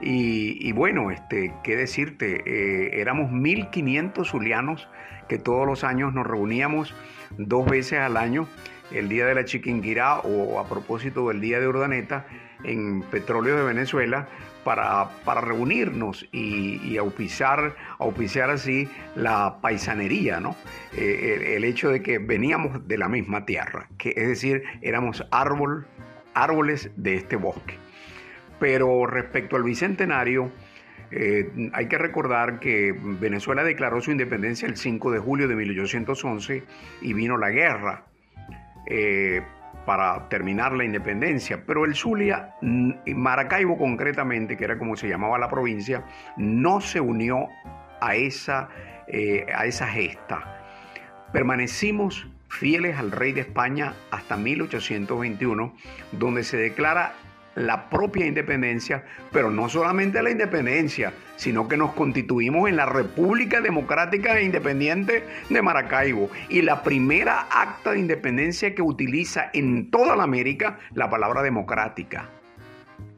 Y, 0.00 0.72
bueno, 0.72 1.10
este, 1.10 1.54
qué 1.62 1.76
decirte, 1.76 2.42
eh, 2.44 3.00
éramos 3.00 3.30
1500 3.30 4.28
zulianos 4.28 4.88
que 5.28 5.38
todos 5.38 5.66
los 5.66 5.84
años 5.84 6.12
nos 6.12 6.26
reuníamos 6.26 6.94
dos 7.38 7.66
veces 7.66 8.00
al 8.00 8.16
año, 8.16 8.48
el 8.94 9.08
día 9.08 9.26
de 9.26 9.34
la 9.34 9.44
Chiquinquirá 9.44 10.20
o 10.20 10.58
a 10.58 10.68
propósito 10.68 11.28
del 11.28 11.40
día 11.40 11.60
de 11.60 11.68
Urdaneta, 11.68 12.26
en 12.64 13.02
Petróleo 13.02 13.56
de 13.56 13.64
Venezuela, 13.64 14.28
para, 14.64 15.40
reunirnos 15.40 16.28
y, 16.32 16.80
y, 16.84 16.96
auspiciar, 16.96 17.74
así 18.50 18.88
la 19.16 19.58
paisanería, 19.60 20.40
¿no? 20.40 20.56
Eh, 20.96 21.54
el, 21.56 21.64
hecho 21.64 21.90
de 21.90 22.02
que 22.02 22.18
veníamos 22.18 22.86
de 22.86 22.98
la 22.98 23.08
misma 23.08 23.44
tierra, 23.44 23.88
que 23.98 24.10
es 24.16 24.28
decir, 24.28 24.62
éramos 24.80 25.26
árbol, 25.30 25.86
árboles 26.34 26.90
de 26.96 27.16
este 27.16 27.36
bosque. 27.36 27.74
Pero 28.60 29.06
respecto 29.06 29.56
al 29.56 29.64
bicentenario, 29.64 30.52
eh, 31.10 31.70
hay 31.72 31.88
que 31.88 31.98
recordar 31.98 32.60
que 32.60 32.94
Venezuela 32.96 33.64
declaró 33.64 34.00
su 34.00 34.12
independencia 34.12 34.68
el 34.68 34.76
5 34.76 35.10
de 35.10 35.18
julio 35.18 35.48
de 35.48 35.56
1811 35.56 36.62
y 37.02 37.12
vino 37.12 37.36
la 37.36 37.50
guerra. 37.50 38.06
Eh, 38.86 39.42
para 39.86 40.28
terminar 40.28 40.72
la 40.72 40.84
independencia, 40.84 41.64
pero 41.66 41.84
el 41.84 41.94
Zulia, 41.94 42.54
Maracaibo 42.60 43.76
concretamente, 43.76 44.56
que 44.56 44.64
era 44.64 44.78
como 44.78 44.96
se 44.96 45.08
llamaba 45.08 45.38
la 45.38 45.48
provincia, 45.48 46.04
no 46.36 46.80
se 46.80 47.00
unió 47.00 47.48
a 48.00 48.14
esa, 48.14 48.68
eh, 49.08 49.46
a 49.54 49.66
esa 49.66 49.88
gesta. 49.88 50.62
Permanecimos 51.32 52.28
fieles 52.48 52.98
al 52.98 53.10
rey 53.10 53.32
de 53.32 53.40
España 53.40 53.94
hasta 54.10 54.36
1821, 54.36 55.74
donde 56.12 56.44
se 56.44 56.58
declara 56.58 57.14
la 57.54 57.88
propia 57.90 58.26
independencia, 58.26 59.04
pero 59.30 59.50
no 59.50 59.68
solamente 59.68 60.22
la 60.22 60.30
independencia, 60.30 61.12
sino 61.36 61.68
que 61.68 61.76
nos 61.76 61.92
constituimos 61.92 62.68
en 62.68 62.76
la 62.76 62.86
República 62.86 63.60
Democrática 63.60 64.38
e 64.38 64.44
Independiente 64.44 65.24
de 65.48 65.62
Maracaibo 65.62 66.30
y 66.48 66.62
la 66.62 66.82
primera 66.82 67.46
acta 67.50 67.92
de 67.92 67.98
independencia 67.98 68.74
que 68.74 68.82
utiliza 68.82 69.50
en 69.52 69.90
toda 69.90 70.16
la 70.16 70.24
América 70.24 70.78
la 70.94 71.10
palabra 71.10 71.42
democrática. 71.42 72.28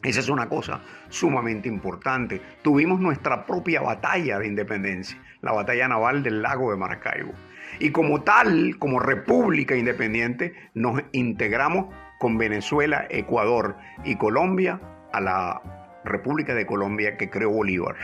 Esa 0.03 0.21
es 0.21 0.29
una 0.29 0.49
cosa 0.49 0.83
sumamente 1.09 1.69
importante. 1.69 2.41
Tuvimos 2.63 3.01
nuestra 3.01 3.47
propia 3.47 3.81
batalla 3.81 4.39
de 4.39 4.47
independencia, 4.47 5.19
la 5.41 5.53
batalla 5.53 5.89
naval 5.89 6.23
del 6.23 6.43
lago 6.43 6.71
de 6.71 6.77
Maracaibo. 6.77 7.33
Y 7.79 7.91
como 7.91 8.23
tal, 8.23 8.77
como 8.79 9.01
república 9.01 9.75
independiente, 9.75 10.55
nos 10.75 11.03
integramos 11.13 11.87
con 12.19 12.39
Venezuela, 12.39 13.07
Ecuador 13.11 13.77
y 14.05 14.17
Colombia 14.17 14.81
a 15.13 15.21
la 15.21 15.63
República 16.05 16.55
de 16.55 16.67
Colombia 16.67 17.17
que 17.17 17.31
creó 17.31 17.51
Bolívar. 17.51 17.97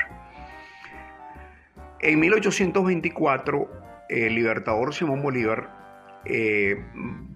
En 2.00 2.18
1824, 2.20 3.70
el 4.08 4.34
libertador 4.34 4.94
Simón 4.94 5.22
Bolívar 5.22 6.20
eh, 6.24 6.82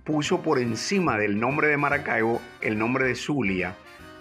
puso 0.04 0.42
por 0.42 0.58
encima 0.58 1.18
del 1.18 1.38
nombre 1.40 1.68
de 1.68 1.76
Maracaibo 1.76 2.40
el 2.60 2.78
nombre 2.78 3.06
de 3.06 3.14
Zulia 3.14 3.74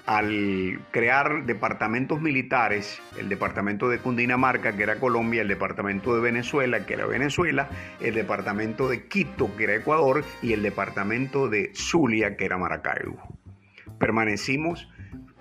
al 0.06 0.82
crear 0.92 1.46
departamentos 1.46 2.20
militares, 2.20 3.02
el 3.18 3.30
departamento 3.30 3.88
de 3.88 4.00
Cundinamarca, 4.00 4.76
que 4.76 4.84
era 4.84 5.00
Colombia, 5.00 5.42
el 5.42 5.48
departamento 5.48 6.14
de 6.14 6.22
Venezuela, 6.22 6.86
que 6.86 6.96
era 6.96 7.06
Venezuela, 7.06 7.70
el 8.02 8.14
departamento 8.14 8.90
de 8.90 9.08
Quito, 9.08 9.56
que 9.56 9.64
era 9.64 9.76
Ecuador, 9.76 10.26
y 10.42 10.54
el 10.54 10.62
departamento 10.62 11.48
de 11.48 11.72
Zulia, 11.74 12.36
que 12.36 12.46
era 12.46 12.58
Maracaibo. 12.58 13.18
Permanecimos 13.98 14.90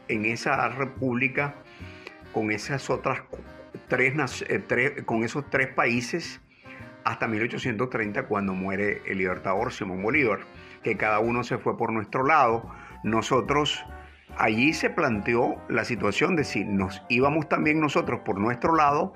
en 0.06 0.26
esa 0.26 0.68
república 0.68 1.56
con 2.32 2.52
esas 2.52 2.88
otras 2.88 3.22
tres, 3.88 4.44
eh, 4.48 5.02
con 5.04 5.24
esos 5.24 5.50
tres 5.50 5.68
países 5.68 6.40
hasta 7.04 7.26
1830 7.26 8.24
cuando 8.24 8.54
muere 8.54 9.02
el 9.06 9.18
libertador 9.18 9.72
Simón 9.72 10.02
Bolívar, 10.02 10.40
que 10.84 10.96
cada 10.96 11.18
uno 11.18 11.42
se 11.42 11.58
fue 11.58 11.76
por 11.76 11.92
nuestro 11.92 12.24
lado. 12.24 12.70
Nosotros 13.02 13.84
allí 14.36 14.72
se 14.72 14.90
planteó 14.90 15.56
la 15.68 15.84
situación 15.84 16.36
de 16.36 16.44
si 16.44 16.64
nos 16.64 17.02
íbamos 17.08 17.48
también 17.48 17.80
nosotros 17.80 18.20
por 18.24 18.38
nuestro 18.38 18.74
lado 18.74 19.12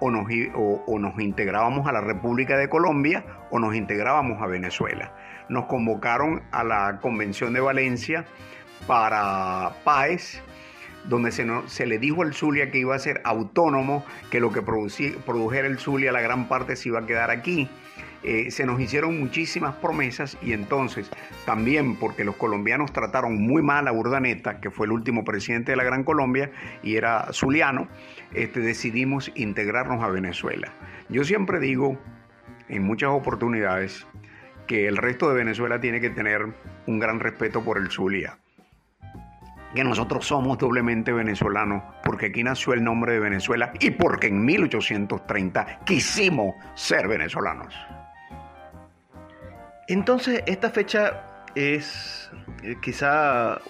o 0.00 0.10
nos, 0.10 0.26
o, 0.54 0.98
nos 0.98 1.18
integrábamos 1.20 1.86
a 1.86 1.92
la 1.92 2.00
República 2.00 2.56
de 2.56 2.68
Colombia 2.68 3.24
o 3.50 3.58
nos 3.58 3.74
integrábamos 3.74 4.42
a 4.42 4.46
Venezuela. 4.46 5.12
Nos 5.48 5.66
convocaron 5.66 6.42
a 6.50 6.64
la 6.64 6.98
Convención 7.00 7.52
de 7.52 7.60
Valencia 7.60 8.24
para 8.86 9.72
Páez, 9.84 10.42
donde 11.04 11.30
se, 11.30 11.46
se, 11.66 11.86
le 11.86 11.98
dijo 11.98 12.22
al 12.22 12.34
Zulia 12.34 12.70
que 12.70 12.78
iba 12.78 12.94
a 12.94 12.98
ser 12.98 13.20
autónomo, 13.24 14.04
que 14.30 14.40
lo 14.40 14.52
que 14.52 14.60
produjera 14.60 15.66
el 15.66 15.78
Zulia, 15.78 16.12
la 16.12 16.20
gran 16.20 16.48
parte 16.48 16.76
se 16.76 16.88
iba 16.88 17.00
a 17.00 17.06
quedar 17.06 17.30
aquí. 17.30 17.70
Eh, 18.26 18.50
se 18.50 18.66
nos 18.66 18.80
hicieron 18.80 19.20
muchísimas 19.20 19.76
promesas 19.76 20.36
y 20.42 20.52
entonces 20.52 21.08
también 21.44 21.94
porque 21.94 22.24
los 22.24 22.34
colombianos 22.34 22.92
trataron 22.92 23.40
muy 23.40 23.62
mal 23.62 23.86
a 23.86 23.92
Urdaneta, 23.92 24.60
que 24.60 24.68
fue 24.68 24.86
el 24.86 24.92
último 24.92 25.24
presidente 25.24 25.70
de 25.70 25.76
la 25.76 25.84
Gran 25.84 26.02
Colombia 26.02 26.50
y 26.82 26.96
era 26.96 27.32
zuliano, 27.32 27.86
este, 28.34 28.58
decidimos 28.58 29.30
integrarnos 29.36 30.02
a 30.02 30.08
Venezuela. 30.08 30.72
Yo 31.08 31.22
siempre 31.22 31.60
digo 31.60 32.00
en 32.68 32.82
muchas 32.82 33.10
oportunidades 33.10 34.04
que 34.66 34.88
el 34.88 34.96
resto 34.96 35.28
de 35.28 35.36
Venezuela 35.36 35.80
tiene 35.80 36.00
que 36.00 36.10
tener 36.10 36.52
un 36.88 36.98
gran 36.98 37.20
respeto 37.20 37.62
por 37.62 37.78
el 37.78 37.92
Zulia. 37.92 38.38
Que 39.72 39.84
nosotros 39.84 40.26
somos 40.26 40.58
doblemente 40.58 41.12
venezolanos, 41.12 41.80
porque 42.02 42.26
aquí 42.26 42.42
nació 42.42 42.72
el 42.72 42.82
nombre 42.82 43.12
de 43.12 43.20
Venezuela 43.20 43.72
y 43.78 43.92
porque 43.92 44.26
en 44.26 44.44
1830 44.44 45.80
quisimos 45.84 46.56
ser 46.74 47.06
venezolanos. 47.06 47.72
Entonces, 49.88 50.42
esta 50.46 50.70
fecha 50.70 51.44
es 51.54 52.30
eh, 52.62 52.76
quizá 52.82 53.60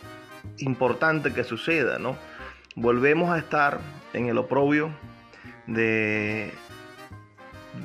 importante 0.58 1.32
que 1.32 1.44
suceda, 1.44 1.98
¿no? 1.98 2.16
Volvemos 2.74 3.30
a 3.30 3.38
estar 3.38 3.80
en 4.12 4.26
el 4.26 4.38
oprobio 4.38 4.90
de, 5.66 6.52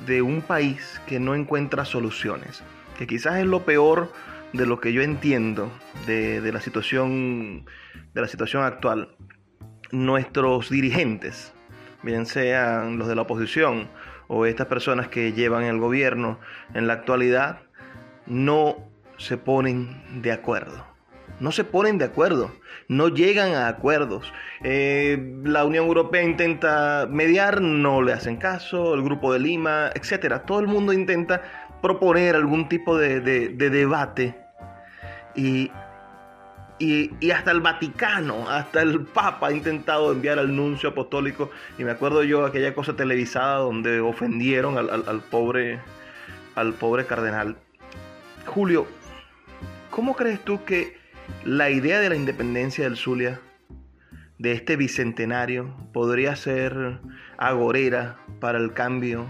de 0.06 0.22
un 0.22 0.42
país 0.42 1.00
que 1.06 1.20
no 1.20 1.34
encuentra 1.34 1.84
soluciones, 1.84 2.62
que 2.98 3.06
quizás 3.06 3.38
es 3.38 3.46
lo 3.46 3.64
peor 3.64 4.12
de 4.52 4.66
lo 4.66 4.80
que 4.80 4.92
yo 4.92 5.02
entiendo 5.02 5.70
de, 6.06 6.40
de 6.40 6.52
la 6.52 6.60
situación 6.60 7.66
de 8.14 8.20
la 8.20 8.28
situación 8.28 8.64
actual. 8.64 9.16
Nuestros 9.90 10.70
dirigentes, 10.70 11.52
bien 12.02 12.26
sean 12.26 12.98
los 12.98 13.08
de 13.08 13.14
la 13.14 13.22
oposición 13.22 13.88
o 14.28 14.46
estas 14.46 14.66
personas 14.66 15.08
que 15.08 15.32
llevan 15.32 15.64
el 15.64 15.78
gobierno 15.78 16.38
en 16.74 16.86
la 16.86 16.94
actualidad, 16.94 17.60
no 18.26 18.76
se 19.18 19.36
ponen 19.36 20.22
de 20.22 20.32
acuerdo. 20.32 20.92
No 21.40 21.50
se 21.50 21.64
ponen 21.64 21.98
de 21.98 22.04
acuerdo, 22.04 22.52
no 22.86 23.08
llegan 23.08 23.54
a 23.54 23.66
acuerdos. 23.66 24.32
Eh, 24.62 25.40
la 25.42 25.64
Unión 25.64 25.86
Europea 25.86 26.22
intenta 26.22 27.08
mediar, 27.10 27.60
no 27.60 28.00
le 28.00 28.12
hacen 28.12 28.36
caso, 28.36 28.94
el 28.94 29.02
Grupo 29.02 29.32
de 29.32 29.40
Lima, 29.40 29.90
etc. 29.94 30.42
Todo 30.46 30.60
el 30.60 30.68
mundo 30.68 30.92
intenta 30.92 31.42
proponer 31.80 32.36
algún 32.36 32.68
tipo 32.68 32.96
de, 32.96 33.20
debate 33.20 34.36
y, 35.34 35.72
y, 36.78 37.30
hasta 37.32 37.50
el 37.50 37.60
Vaticano, 37.60 38.48
hasta 38.48 38.82
el 38.82 39.00
Papa 39.00 39.48
ha 39.48 39.52
intentado 39.52 40.12
enviar 40.12 40.38
al 40.38 40.54
nuncio 40.54 40.90
apostólico. 40.90 41.50
Y 41.76 41.82
me 41.82 41.90
acuerdo 41.90 42.22
yo 42.22 42.44
aquella 42.46 42.72
cosa 42.72 42.94
televisada 42.94 43.56
donde 43.56 44.00
ofendieron 44.00 44.78
al 44.78 45.20
pobre, 45.28 45.80
al 46.54 46.72
pobre 46.74 47.04
cardenal. 47.04 47.56
Julio, 48.52 48.86
¿cómo 49.88 50.14
crees 50.14 50.38
tú 50.40 50.62
que 50.66 50.98
la 51.42 51.70
idea 51.70 52.00
de 52.00 52.10
la 52.10 52.16
independencia 52.16 52.84
del 52.84 52.98
Zulia, 52.98 53.40
de 54.38 54.52
este 54.52 54.76
bicentenario, 54.76 55.74
podría 55.94 56.36
ser 56.36 57.00
agorera 57.38 58.18
para 58.40 58.58
el 58.58 58.74
cambio 58.74 59.24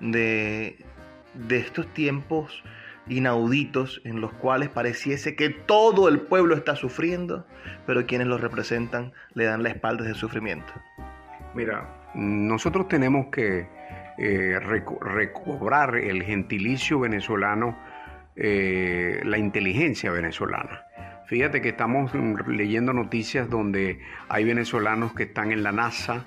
de, 0.00 0.78
de 1.34 1.58
estos 1.58 1.86
tiempos 1.92 2.64
inauditos 3.08 4.00
en 4.04 4.22
los 4.22 4.32
cuales 4.32 4.70
pareciese 4.70 5.36
que 5.36 5.50
todo 5.50 6.08
el 6.08 6.20
pueblo 6.20 6.54
está 6.54 6.74
sufriendo, 6.74 7.46
pero 7.86 8.06
quienes 8.06 8.26
lo 8.26 8.38
representan 8.38 9.12
le 9.34 9.44
dan 9.44 9.62
la 9.62 9.68
espalda 9.68 10.04
de 10.04 10.14
sufrimiento. 10.14 10.72
Mira, 11.54 12.10
nosotros 12.14 12.88
tenemos 12.88 13.26
que 13.26 13.68
eh, 14.16 14.58
recobrar 14.60 15.96
el 15.96 16.22
gentilicio 16.22 17.00
venezolano 17.00 17.91
eh, 18.36 19.20
la 19.24 19.38
inteligencia 19.38 20.10
venezolana. 20.10 20.84
Fíjate 21.26 21.62
que 21.62 21.70
estamos 21.70 22.12
leyendo 22.46 22.92
noticias 22.92 23.48
donde 23.48 24.00
hay 24.28 24.44
venezolanos 24.44 25.14
que 25.14 25.22
están 25.22 25.50
en 25.50 25.62
la 25.62 25.72
NASA, 25.72 26.24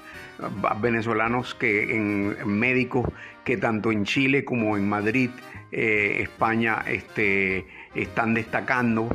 venezolanos 0.82 1.54
que 1.54 1.96
en 1.96 2.36
médicos 2.48 3.08
que 3.44 3.58
tanto 3.58 3.92
en 3.92 4.06
Chile 4.06 4.44
como 4.44 4.78
en 4.78 4.90
Madrid, 4.90 5.30
eh, 5.72 6.18
España, 6.22 6.84
este, 6.88 7.68
están 7.96 8.34
destacando. 8.34 9.10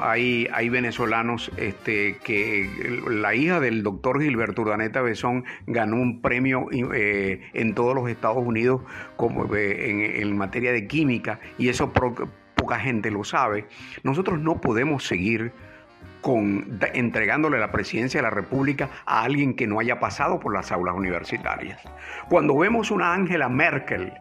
Hay, 0.00 0.48
hay 0.52 0.68
venezolanos 0.68 1.50
este, 1.56 2.16
que 2.24 3.02
la 3.08 3.34
hija 3.34 3.60
del 3.60 3.82
doctor 3.82 4.20
Gilberto 4.20 4.62
Urdaneta 4.62 5.02
Besón 5.02 5.44
ganó 5.66 5.96
un 5.96 6.22
premio 6.22 6.66
eh, 6.72 7.40
en 7.52 7.74
todos 7.74 7.94
los 7.94 8.08
Estados 8.08 8.38
Unidos 8.38 8.82
como, 9.16 9.54
eh, 9.54 10.20
en, 10.20 10.36
materia 10.36 10.72
de 10.72 10.86
química 10.86 11.40
y 11.58 11.68
eso 11.68 11.92
poca 11.92 12.78
gente 12.78 13.10
lo 13.10 13.24
sabe. 13.24 13.66
Nosotros 14.02 14.40
no 14.40 14.60
podemos 14.60 15.06
seguir 15.06 15.52
con, 16.20 16.80
entregándole 16.94 17.58
la 17.58 17.72
presidencia 17.72 18.18
de 18.18 18.22
la 18.22 18.30
República 18.30 18.88
a 19.06 19.22
alguien 19.22 19.54
que 19.54 19.66
no 19.66 19.80
haya 19.80 20.00
pasado 20.00 20.40
por 20.40 20.54
las 20.54 20.72
aulas 20.72 20.94
universitarias. 20.94 21.80
Cuando 22.28 22.56
vemos 22.56 22.90
una 22.90 23.14
Angela 23.14 23.48
Merkel, 23.48 24.12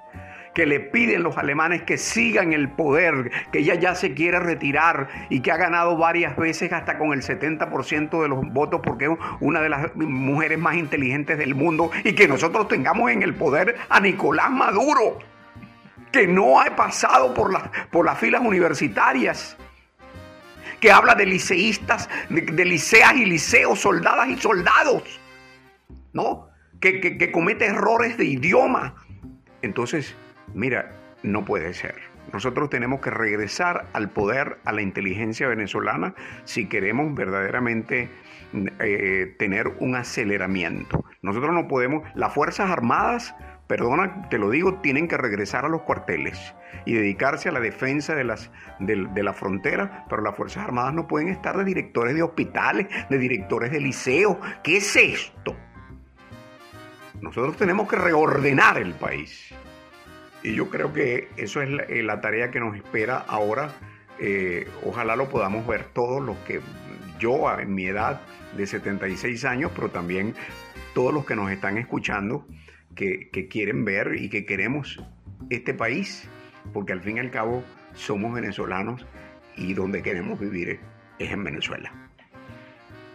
que 0.57 0.65
le 0.65 0.79
piden 0.79 1.21
los 1.21 1.37
alemanes 1.37 1.83
que 1.83 1.99
sigan 1.99 2.51
el 2.51 2.67
poder, 2.67 3.29
que 3.51 3.59
ella 3.59 3.75
ya 3.75 3.93
se 3.93 4.15
quiere 4.15 4.39
retirar 4.39 5.07
y 5.29 5.41
que 5.41 5.51
ha 5.51 5.55
ganado 5.55 5.97
varias 5.97 6.35
veces 6.35 6.73
hasta 6.73 6.97
con 6.97 7.13
el 7.13 7.21
70% 7.21 8.23
de 8.23 8.27
los 8.27 8.41
votos 8.51 8.81
porque 8.83 9.05
es 9.05 9.11
una 9.39 9.61
de 9.61 9.69
las 9.69 9.95
mujeres 9.95 10.57
más 10.57 10.75
inteligentes 10.75 11.37
del 11.37 11.53
mundo 11.53 11.91
y 12.03 12.13
que 12.13 12.27
nosotros 12.27 12.67
tengamos 12.67 13.11
en 13.11 13.21
el 13.21 13.35
poder 13.35 13.77
a 13.87 13.99
Nicolás 13.99 14.49
Maduro, 14.49 15.19
que 16.11 16.25
no 16.25 16.59
ha 16.59 16.75
pasado 16.75 17.35
por, 17.35 17.51
por 17.91 18.07
las 18.07 18.17
filas 18.17 18.41
universitarias 18.41 19.55
que 20.79 20.91
habla 20.91 21.13
de 21.13 21.27
liceístas, 21.27 22.09
de, 22.29 22.65
liceas 22.65 23.13
y 23.13 23.25
liceos, 23.25 23.79
soldadas 23.79 24.27
y 24.29 24.37
soldados, 24.37 25.03
¿no? 26.13 26.49
Que, 26.81 26.99
que 26.99 27.31
comete 27.31 27.67
errores 27.67 28.17
de 28.17 28.25
idioma. 28.25 28.95
Entonces, 29.61 30.15
mira, 30.53 30.91
no 31.23 31.45
puede 31.45 31.73
ser. 31.73 31.95
Nosotros 32.33 32.69
tenemos 32.69 32.99
que 32.99 33.09
regresar 33.09 33.85
al 33.93 34.09
poder, 34.09 34.57
a 34.65 34.73
la 34.73 34.81
inteligencia 34.81 35.47
venezolana, 35.47 36.13
si 36.43 36.67
queremos 36.67 37.15
verdaderamente 37.15 38.09
eh, 38.79 39.35
tener 39.39 39.67
un 39.79 39.95
aceleramiento. 39.95 41.05
Nosotros 41.21 41.53
no 41.53 41.67
podemos, 41.67 42.03
las 42.15 42.33
Fuerzas 42.33 42.69
Armadas, 42.69 43.33
perdona, 43.67 44.29
te 44.29 44.37
lo 44.37 44.49
digo, 44.49 44.75
tienen 44.75 45.07
que 45.07 45.17
regresar 45.17 45.65
a 45.65 45.69
los 45.69 45.81
cuarteles 45.83 46.53
y 46.85 46.93
dedicarse 46.93 47.49
a 47.49 47.51
la 47.51 47.59
defensa 47.59 48.15
de, 48.15 48.23
las, 48.23 48.51
de 48.79 49.23
la 49.23 49.33
frontera, 49.33 50.05
pero 50.09 50.21
las 50.21 50.35
Fuerzas 50.35 50.63
Armadas 50.63 50.93
no 50.93 51.07
pueden 51.07 51.29
estar 51.29 51.57
de 51.57 51.63
directores 51.63 52.13
de 52.15 52.23
hospitales, 52.23 52.87
de 53.09 53.17
directores 53.17 53.71
de 53.71 53.79
liceos. 53.79 54.37
¿Qué 54.63 54.77
es 54.77 54.95
esto? 54.95 55.55
Nosotros 57.21 57.57
tenemos 57.57 57.87
que 57.89 57.95
reordenar 57.95 58.77
el 58.77 58.93
país. 58.93 59.53
Y 60.43 60.53
yo 60.53 60.69
creo 60.69 60.93
que 60.93 61.27
eso 61.37 61.61
es 61.61 61.69
la, 61.69 61.83
eh, 61.83 62.19
tarea 62.21 62.51
que 62.51 62.59
nos 62.59 62.75
espera 62.75 63.17
ahora. 63.17 63.71
Eh, 64.19 64.67
ojalá 64.83 65.15
lo 65.15 65.29
podamos 65.29 65.65
ver 65.67 65.85
todos 65.93 66.21
los 66.21 66.37
que 66.39 66.61
yo 67.19 67.51
en 67.59 67.73
mi 67.73 67.85
edad 67.85 68.21
de 68.55 68.65
76 68.65 69.45
años, 69.45 69.71
pero 69.75 69.89
también 69.89 70.35
todos 70.93 71.13
los 71.13 71.25
que 71.25 71.35
nos 71.35 71.51
están 71.51 71.77
escuchando, 71.77 72.47
que, 72.95 73.29
que 73.29 73.47
quieren 73.47 73.85
ver 73.85 74.15
y 74.17 74.29
que 74.29 74.45
queremos 74.45 75.03
este 75.49 75.73
país, 75.73 76.27
porque 76.73 76.93
al 76.93 77.01
fin 77.01 77.17
y 77.17 77.19
al 77.19 77.31
cabo 77.31 77.63
somos 77.93 78.33
venezolanos 78.33 79.05
y 79.55 79.73
donde 79.73 80.01
queremos 80.01 80.39
vivir 80.39 80.79
es 81.19 81.31
en 81.31 81.43
Venezuela. 81.43 81.91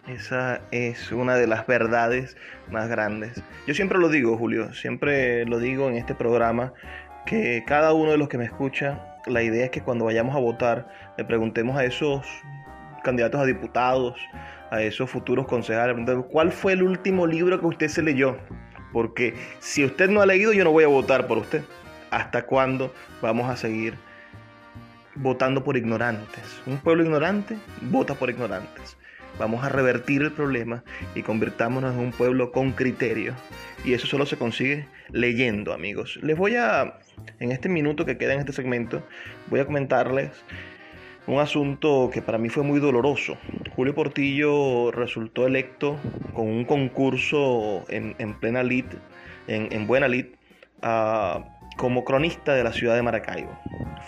Esa 0.07 0.61
es 0.73 1.13
una 1.13 1.37
de 1.37 1.47
las 1.47 1.67
verdades 1.67 2.37
más 2.71 2.89
grandes. 2.89 3.41
Yo 3.69 3.75
siempre 3.75 3.99
lo 3.99 4.09
digo, 4.09 4.37
Julio, 4.37 4.75
siempre 4.75 5.47
lo 5.47 5.61
digo 5.61 5.89
en 5.89 5.95
este 5.95 6.15
programa, 6.17 6.73
que 7.27 7.65
cada 7.67 7.93
uno 7.93 8.11
de 8.11 8.19
los 8.19 8.29
que 8.29 8.39
me 8.39 8.45
escucha, 8.45 9.17
la 9.27 9.43
idea 9.43 9.67
es 9.67 9.71
que 9.71 9.83
cuando 9.83 10.05
vayamos 10.05 10.35
a 10.35 10.39
votar 10.39 10.89
le 11.17 11.25
preguntemos 11.25 11.77
a 11.77 11.85
esos 11.85 12.27
candidatos 13.03 13.41
a 13.41 13.45
diputados, 13.45 14.19
a 14.71 14.83
esos 14.83 15.11
futuros 15.11 15.47
concejales, 15.47 15.97
¿cuál 16.31 16.53
fue 16.53 16.73
el 16.73 16.83
último 16.83 17.27
libro 17.27 17.61
que 17.61 17.67
usted 17.67 17.89
se 17.89 18.03
leyó? 18.03 18.39
Porque 18.93 19.35
si 19.61 19.85
usted 19.85 20.11
no 20.11 20.21
ha 20.21 20.27
leído, 20.27 20.53
yo 20.53 20.65
no 20.65 20.73
voy 20.73 20.85
a 20.85 20.89
votar 20.89 21.27
por 21.27 21.39
usted. 21.39 21.63
¿Hasta 22.11 22.45
cuándo 22.45 22.93
vamos 23.23 23.49
a 23.49 23.57
seguir 23.57 23.95
votando 25.15 25.65
por 25.65 25.77
ignorantes? 25.77 26.61
Un 26.67 26.77
pueblo 26.79 27.03
ignorante 27.03 27.57
vota 27.81 28.15
por 28.15 28.29
ignorantes. 28.29 28.99
Vamos 29.39 29.65
a 29.65 29.71
revertir 29.71 30.23
el 30.23 30.33
problema 30.33 30.85
y 31.15 31.23
convirtámonos 31.23 31.95
en 31.95 32.01
un 32.01 32.13
pueblo 32.13 32.53
con 32.53 32.73
criterio. 32.73 33.33
Y 33.85 33.95
eso 33.95 34.07
solo 34.07 34.27
se 34.27 34.37
consigue 34.37 34.87
leyendo, 35.13 35.73
amigos. 35.73 36.19
Les 36.23 36.37
voy 36.37 36.57
a, 36.57 36.99
en 37.39 37.53
este 37.53 37.69
minuto 37.69 38.05
que 38.05 38.19
queda 38.19 38.35
en 38.35 38.41
este 38.41 38.53
segmento, 38.53 39.03
voy 39.49 39.61
a 39.61 39.67
comentarles 39.67 40.31
un 41.27 41.39
asunto 41.39 42.11
que 42.13 42.23
para 42.23 42.39
mí 42.39 42.49
fue 42.49 42.65
muy 42.65 42.81
doloroso. 42.81 43.37
Julio 43.77 43.95
Portillo 43.95 44.91
resultó 44.91 45.47
electo 45.47 45.99
con 46.35 46.49
un 46.49 46.65
concurso 46.65 47.85
en, 47.89 48.35
plena 48.41 48.63
lid, 48.63 48.87
en, 49.47 49.87
buena 49.87 50.09
lid, 50.09 50.27
ah, 50.83 51.52
como 51.77 52.05
cronista 52.05 52.55
de 52.55 52.65
la 52.65 52.73
ciudad 52.73 52.95
de 52.95 53.03
Maracaibo. 53.03 53.59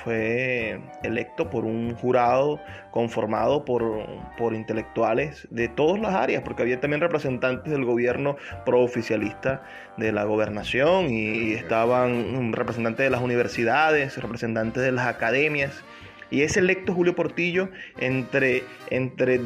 fue 0.03 0.81
electo 1.03 1.51
por 1.51 1.65
un 1.65 1.95
jurado 1.95 2.61
conformado 2.91 3.65
por, 3.65 4.07
por, 4.37 4.55
intelectuales 4.55 5.47
de 5.51 5.69
todas 5.69 6.01
las 6.01 6.15
áreas, 6.15 6.43
porque 6.43 6.63
había 6.63 6.81
también 6.81 7.01
representantes 7.01 7.73
del 7.73 7.85
gobierno 7.85 8.37
prooficialista 8.67 9.63
de 9.97 10.13
la 10.13 10.25
gobernación 10.25 11.11
y 11.11 11.53
estaban 11.53 12.53
representantes 12.53 13.05
de 13.05 13.11
las 13.11 13.23
universidades, 13.23 14.19
representantes 14.19 14.83
de 14.83 14.93
las 14.93 15.07
academias. 15.07 15.83
Y 16.31 16.43
es 16.43 16.57
electo 16.57 16.93
Julio 16.93 17.15
Portillo 17.15 17.69
entre, 17.99 18.65
entre 18.91 19.41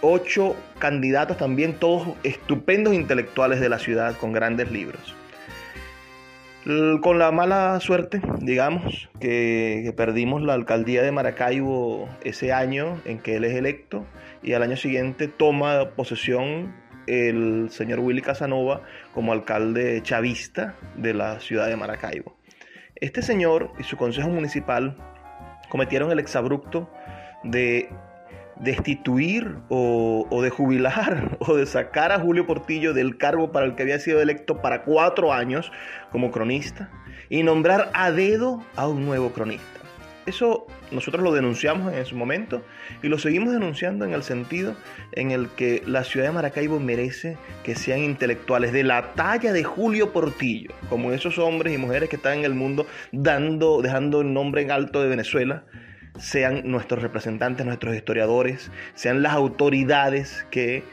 ocho 0.00 0.56
candidatos 0.78 1.36
también, 1.36 1.74
todos 1.74 2.08
estupendos 2.22 2.94
intelectuales 2.94 3.60
de 3.60 3.68
la 3.68 3.78
ciudad 3.78 4.16
con 4.16 4.32
grandes 4.32 4.70
libros. 4.70 5.16
Con 6.64 7.18
la 7.18 7.32
mala 7.32 7.80
suerte, 7.80 8.22
digamos, 8.40 9.08
que, 9.18 9.92
perdimos 9.96 10.42
la 10.42 10.54
alcaldía 10.54 11.02
de 11.02 11.10
Maracaibo 11.10 12.08
ese 12.22 12.52
año 12.52 13.00
en 13.04 13.18
que 13.18 13.34
él 13.34 13.44
es 13.44 13.54
electo 13.54 14.06
y 14.44 14.52
al 14.52 14.62
año 14.62 14.76
siguiente 14.76 15.26
toma 15.26 15.90
posesión 15.96 16.72
el 17.08 17.68
señor 17.70 17.98
Willy 17.98 18.22
Casanova 18.22 18.82
como 19.12 19.32
alcalde 19.32 20.02
chavista 20.04 20.76
de 20.96 21.14
la 21.14 21.40
ciudad 21.40 21.66
de 21.66 21.74
Maracaibo. 21.74 22.36
Este 22.94 23.22
señor 23.22 23.72
y 23.80 23.82
su 23.82 23.96
consejo 23.96 24.28
municipal 24.28 24.96
cometieron 25.68 26.12
el 26.12 26.20
exabrupto 26.20 26.88
de 27.42 27.88
destituir 28.56 29.56
o, 29.68 30.26
o, 30.30 30.42
de 30.42 30.50
jubilar 30.50 31.36
o 31.40 31.56
de 31.56 31.66
sacar 31.66 32.12
a 32.12 32.20
Julio 32.20 32.46
Portillo 32.46 32.94
del 32.94 33.16
cargo 33.16 33.52
para 33.52 33.66
el 33.66 33.74
que 33.74 33.82
había 33.82 33.98
sido 33.98 34.20
electo 34.20 34.62
para 34.62 34.82
cuatro 34.82 35.32
años 35.32 35.72
como 36.10 36.30
cronista 36.30 36.90
y 37.28 37.42
nombrar 37.42 37.90
a 37.94 38.10
dedo 38.10 38.62
a 38.76 38.88
un 38.88 39.04
nuevo 39.04 39.32
cronista. 39.32 39.80
Eso 40.24 40.66
nosotros 40.92 41.24
lo 41.24 41.32
denunciamos 41.32 41.92
en 41.92 42.04
su 42.06 42.14
momento 42.14 42.62
y 43.02 43.08
lo 43.08 43.18
seguimos 43.18 43.52
denunciando 43.52 44.04
en 44.04 44.12
el 44.12 44.22
sentido 44.22 44.76
en 45.12 45.32
el 45.32 45.48
que 45.48 45.82
la 45.84 46.04
ciudad 46.04 46.26
de 46.26 46.32
Maracaibo 46.32 46.78
merece 46.78 47.38
que 47.64 47.74
sean 47.74 48.00
intelectuales 48.00 48.72
de 48.72 48.84
la 48.84 49.14
talla 49.14 49.52
de 49.52 49.64
Julio 49.64 50.12
Portillo, 50.12 50.70
como 50.88 51.12
esos 51.12 51.38
hombres 51.38 51.74
y 51.74 51.78
mujeres 51.78 52.08
que 52.08 52.16
están 52.16 52.38
en 52.38 52.44
el 52.44 52.54
mundo 52.54 52.86
dando, 53.10 53.82
dejando 53.82 54.20
el 54.20 54.32
nombre 54.32 54.62
en 54.62 54.70
alto 54.70 55.02
de 55.02 55.08
Venezuela 55.08 55.64
sean 56.18 56.62
nuestros 56.70 57.02
representantes, 57.02 57.66
nuestros 57.66 57.94
historiadores, 57.94 58.70
sean 58.94 59.22
las 59.22 59.32
autoridades 59.32 60.46
que 60.50 60.84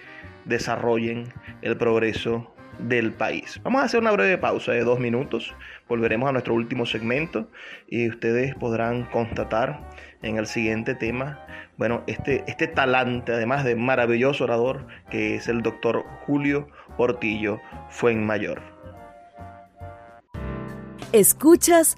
desarrollen 0.45 1.33
el 1.61 1.77
progreso 1.77 2.53
del 2.79 3.11
país. 3.11 3.59
Vamos 3.63 3.81
a 3.81 3.85
hacer 3.85 3.99
una 3.99 4.11
breve 4.11 4.37
pausa 4.37 4.71
de 4.71 4.83
dos 4.83 4.99
minutos, 4.99 5.53
volveremos 5.87 6.29
a 6.29 6.31
nuestro 6.31 6.53
último 6.53 6.85
segmento 6.85 7.49
y 7.87 8.07
ustedes 8.07 8.55
podrán 8.55 9.03
constatar 9.05 9.89
en 10.21 10.37
el 10.37 10.47
siguiente 10.47 10.95
tema, 10.95 11.45
bueno, 11.77 12.03
este, 12.07 12.43
este 12.47 12.67
talante, 12.67 13.33
además 13.33 13.63
de 13.63 13.75
maravilloso 13.75 14.45
orador, 14.45 14.87
que 15.09 15.35
es 15.35 15.47
el 15.47 15.61
doctor 15.61 16.05
Julio 16.25 16.67
Portillo 16.97 17.59
Fuenmayor. 17.89 18.61
Escuchas 21.11 21.97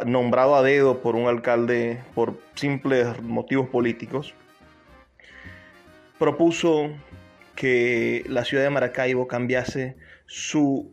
nombrado 0.06 0.56
a 0.56 0.62
dedo 0.62 1.02
por 1.02 1.16
un 1.16 1.28
alcalde 1.28 2.02
por 2.16 2.40
simples 2.56 3.22
motivos 3.22 3.70
políticos, 3.70 4.34
propuso 6.20 6.92
que 7.56 8.24
la 8.28 8.46
ciudad 8.46 8.64
de 8.64 8.70
Maracaibo 8.70 9.28
cambiase 9.28 9.98
su 10.26 10.92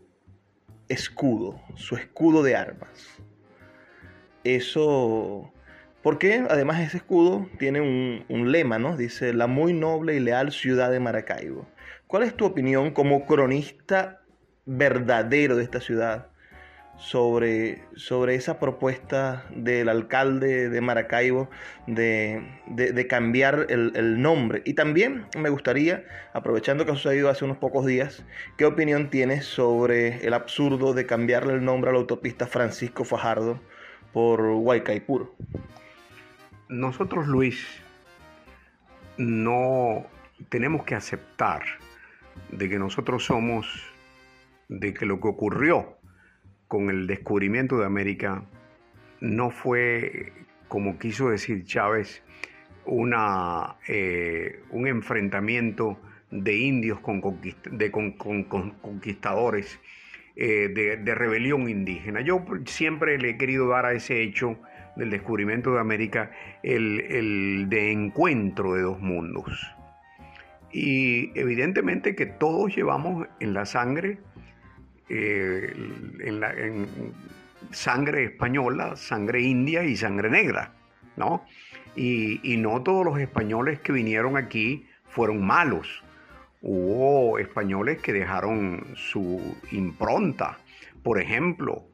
escudo, 0.89 1.61
su 1.76 1.97
escudo 1.97 2.43
de 2.43 2.57
armas. 2.57 3.20
Eso, 4.45 5.53
porque 6.03 6.45
además 6.49 6.81
ese 6.81 6.97
escudo 6.97 7.47
tiene 7.59 7.81
un, 7.81 8.24
un, 8.29 8.51
lema, 8.51 8.79
¿no? 8.79 8.97
Dice, 8.97 9.35
la 9.35 9.47
muy 9.47 9.72
noble 9.72 10.14
y 10.14 10.20
leal 10.20 10.53
ciudad 10.53 10.91
de 10.91 11.01
Maracaibo. 11.01 11.68
¿Cuál 12.07 12.22
es 12.22 12.35
tu 12.35 12.47
opinión 12.47 12.93
como 12.93 13.26
cronista 13.26 14.22
verdadero 14.69 15.57
de 15.57 15.64
esta 15.64 15.81
ciudad 15.81 16.27
sobre, 16.99 17.83
sobre 17.97 18.35
esa 18.35 18.59
propuesta 18.59 19.45
del 19.51 19.89
alcalde 19.89 20.69
de 20.69 20.81
Maracaibo 20.83 21.49
de, 21.87 23.07
cambiar 23.09 23.66
el, 23.71 24.21
nombre. 24.21 24.62
Y 24.66 24.75
también 24.75 25.25
me 25.39 25.49
gustaría, 25.49 26.05
aprovechando 26.35 26.85
que 26.85 26.93
ha 26.93 26.97
sucedido 26.97 27.31
hace 27.31 27.45
unos 27.45 27.57
pocos 27.57 27.87
días, 27.87 28.25
¿qué 28.59 28.66
opinión 28.66 29.09
tienes 29.11 29.47
sobre 29.47 30.27
el 30.27 30.35
absurdo 30.35 30.93
de 30.93 31.07
cambiarle 31.07 31.55
el 31.55 31.64
nombre 31.64 31.91
a 31.91 31.95
la 31.95 32.01
autopista 32.01 32.47
Francisco 32.47 33.05
Fajardo 33.05 33.59
por 34.12 34.43
Huaycaipuro? 34.43 35.35
Nosotros, 36.69 37.27
Luis, 37.27 37.66
no 39.16 40.05
tenemos 40.51 40.85
que 40.85 40.95
aceptar 40.95 41.62
de 42.51 42.69
que 42.69 42.79
nosotros 42.79 43.25
somos 43.25 43.66
de 44.69 44.95
que 44.95 45.07
lo 45.07 45.21
que 45.21 45.29
ocurrió 45.29 45.99
con 46.66 46.91
el 46.91 47.07
descubrimiento 47.07 47.79
de 47.79 47.87
América 47.87 48.45
no 49.21 49.51
fue, 49.51 50.33
como 50.69 50.99
quiso 50.99 51.31
decir 51.31 51.64
Chávez, 51.64 52.23
una, 52.85 53.77
eh, 53.87 54.61
un 54.71 54.87
enfrentamiento 54.87 55.99
de 56.31 56.57
indios 56.57 57.01
con, 57.01 57.23
de, 57.71 57.91
con, 57.91 58.12
conquistadores, 58.12 59.81
eh, 60.37 60.69
de, 60.69 61.14
rebelión 61.14 61.69
indígena. 61.69 62.21
Yo 62.21 62.45
siempre 62.66 63.19
le 63.19 63.31
he 63.31 63.37
querido 63.39 63.69
dar 63.69 63.87
a 63.87 63.93
ese 63.93 64.23
hecho 64.23 64.59
del 64.97 65.11
descubrimiento 65.11 65.73
de 65.73 65.81
América 65.81 66.31
el, 66.62 67.01
el 67.01 67.69
de 67.69 67.93
encuentro 67.93 68.75
de 68.75 68.83
dos 68.83 69.01
mundos. 69.01 69.75
Y 70.71 71.39
evidentemente 71.39 72.14
que 72.14 72.27
todos 72.27 72.77
llevamos 72.77 73.27
en 73.41 73.55
la 73.55 73.64
sangre 73.64 74.19
eh, 75.09 75.73
en, 76.21 76.87
sangre 77.71 78.25
española, 78.25 78.97
sangre 78.97 79.41
india 79.41 79.83
y 79.85 79.97
sangre 79.97 80.31
negra, 80.31 80.73
¿no? 81.17 81.45
Y, 81.97 82.57
no 82.59 82.83
todos 82.83 83.05
los 83.05 83.19
españoles 83.19 83.81
que 83.81 83.93
vinieron 83.93 84.37
aquí 84.37 84.87
fueron 85.09 85.45
malos. 85.45 86.05
Hubo 86.63 87.39
españoles 87.39 87.99
que 87.99 88.13
dejaron 88.13 88.85
su 88.95 89.57
impronta. 89.73 90.59
Por 91.03 91.21
ejemplo, 91.21 91.85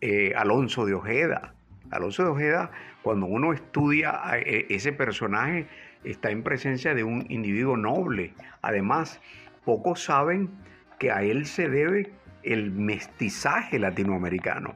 eh, 0.00 0.32
Alonso 0.36 0.86
de 0.86 0.94
Ojeda. 0.94 1.54
Alonso 1.90 2.24
de 2.24 2.30
Ojeda, 2.30 2.70
cuando 3.02 3.26
uno 3.26 3.52
estudia 3.52 4.20
e, 4.34 4.66
ese 4.70 4.92
personaje, 4.92 5.68
está 6.02 6.30
en 6.30 6.42
presencia 6.42 6.94
de 6.94 7.04
un 7.04 7.26
individuo 7.28 7.76
noble. 7.76 8.34
Además, 8.62 9.20
pocos 9.64 10.02
saben 10.02 10.50
que 10.98 11.10
a 11.10 11.22
él 11.22 11.46
se 11.46 11.68
debe 11.68 12.12
el 12.44 12.70
mestizaje 12.70 13.78
latinoamericano 13.78 14.74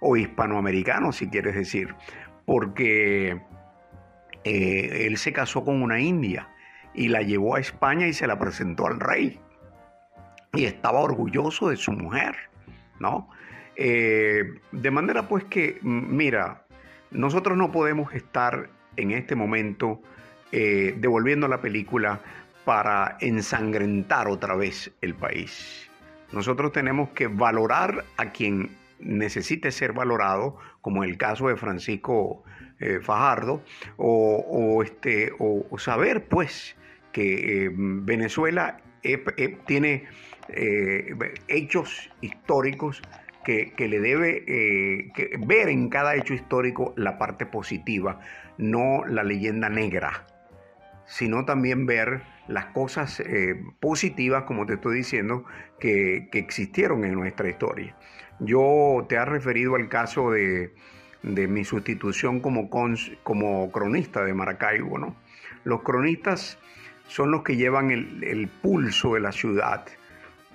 o 0.00 0.16
hispanoamericano, 0.16 1.12
si 1.12 1.28
quieres 1.28 1.54
decir, 1.54 1.94
porque 2.44 3.40
eh, 4.44 5.06
él 5.06 5.16
se 5.16 5.32
casó 5.32 5.64
con 5.64 5.82
una 5.82 6.00
india 6.00 6.48
y 6.94 7.08
la 7.08 7.22
llevó 7.22 7.56
a 7.56 7.60
España 7.60 8.06
y 8.06 8.12
se 8.12 8.26
la 8.26 8.38
presentó 8.38 8.86
al 8.86 9.00
rey. 9.00 9.38
Y 10.52 10.64
estaba 10.64 11.00
orgulloso 11.00 11.70
de 11.70 11.76
su 11.76 11.92
mujer, 11.92 12.36
¿no? 12.98 13.30
Eh, 13.76 14.60
de 14.72 14.90
manera 14.90 15.28
pues 15.28 15.44
que, 15.44 15.78
mira, 15.82 16.64
nosotros 17.10 17.56
no 17.56 17.72
podemos 17.72 18.12
estar 18.14 18.68
en 18.96 19.12
este 19.12 19.34
momento 19.34 20.02
eh, 20.50 20.94
devolviendo 20.98 21.48
la 21.48 21.62
película 21.62 22.20
para 22.64 23.16
ensangrentar 23.20 24.28
otra 24.28 24.54
vez 24.54 24.92
el 25.00 25.14
país. 25.14 25.90
Nosotros 26.32 26.72
tenemos 26.72 27.10
que 27.10 27.26
valorar 27.26 28.04
a 28.16 28.30
quien 28.30 28.70
necesite 28.98 29.70
ser 29.72 29.92
valorado, 29.92 30.56
como 30.80 31.04
el 31.04 31.16
caso 31.16 31.48
de 31.48 31.56
Francisco 31.56 32.42
eh, 32.80 33.00
Fajardo, 33.02 33.62
o, 33.96 34.82
este, 34.82 35.32
o, 35.38 35.78
saber 35.78 36.28
pues 36.28 36.76
que 37.12 37.70
Venezuela 37.74 38.78
tiene 39.66 40.06
hechos 41.48 42.10
históricos 42.20 43.02
que, 43.44 43.88
le 43.88 44.00
debe 44.00 44.44
eh, 44.46 45.12
ver 45.46 45.68
en 45.68 45.88
cada 45.88 46.14
hecho 46.14 46.34
histórico 46.34 46.94
la 46.96 47.18
parte 47.18 47.46
positiva, 47.46 48.20
no 48.58 49.04
la 49.04 49.24
leyenda 49.24 49.68
negra, 49.68 50.26
sino 51.06 51.44
también 51.44 51.86
ver 51.86 52.22
las 52.48 52.66
cosas 52.66 53.20
eh, 53.20 53.62
positivas, 53.80 54.44
como 54.44 54.66
te 54.66 54.74
estoy 54.74 54.96
diciendo, 54.96 55.44
que, 55.78 56.28
existieron 56.32 57.04
en 57.04 57.14
nuestra 57.14 57.48
historia. 57.48 57.96
Yo 58.40 59.06
te 59.08 59.16
he 59.16 59.24
referido 59.24 59.76
al 59.76 59.88
caso 59.88 60.30
de, 60.32 60.74
mi 61.22 61.64
sustitución 61.64 62.40
como, 62.40 62.68
como 63.22 63.70
cronista 63.70 64.24
de 64.24 64.34
Maracaibo. 64.34 64.98
¿no? 64.98 65.16
Los 65.64 65.82
cronistas 65.82 66.58
son 67.06 67.30
los 67.30 67.42
que 67.42 67.56
llevan 67.56 67.90
el, 67.90 68.48
pulso 68.48 69.14
de 69.14 69.20
la 69.20 69.32
ciudad. 69.32 69.84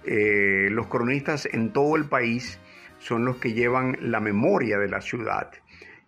Eh, 0.03 0.69
los 0.71 0.87
cronistas 0.87 1.47
en 1.51 1.71
todo 1.71 1.95
el 1.95 2.05
país 2.05 2.59
son 2.99 3.25
los 3.25 3.37
que 3.37 3.53
llevan 3.53 3.97
la 4.01 4.19
memoria 4.19 4.77
de 4.77 4.89
la 4.89 5.01
ciudad. 5.01 5.51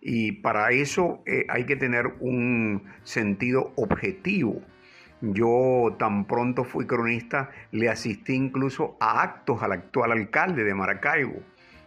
Y 0.00 0.32
para 0.32 0.70
eso 0.70 1.22
eh, 1.26 1.46
hay 1.48 1.64
que 1.64 1.76
tener 1.76 2.14
un 2.20 2.84
sentido 3.04 3.72
objetivo. 3.76 4.62
Yo 5.20 5.96
tan 5.98 6.24
pronto 6.24 6.64
fui 6.64 6.86
cronista, 6.86 7.50
le 7.72 7.88
asistí 7.88 8.34
incluso 8.34 8.96
a 9.00 9.22
actos 9.22 9.62
al 9.62 9.72
actual 9.72 10.12
alcalde 10.12 10.64
de 10.64 10.74
Maracaibo, 10.74 11.40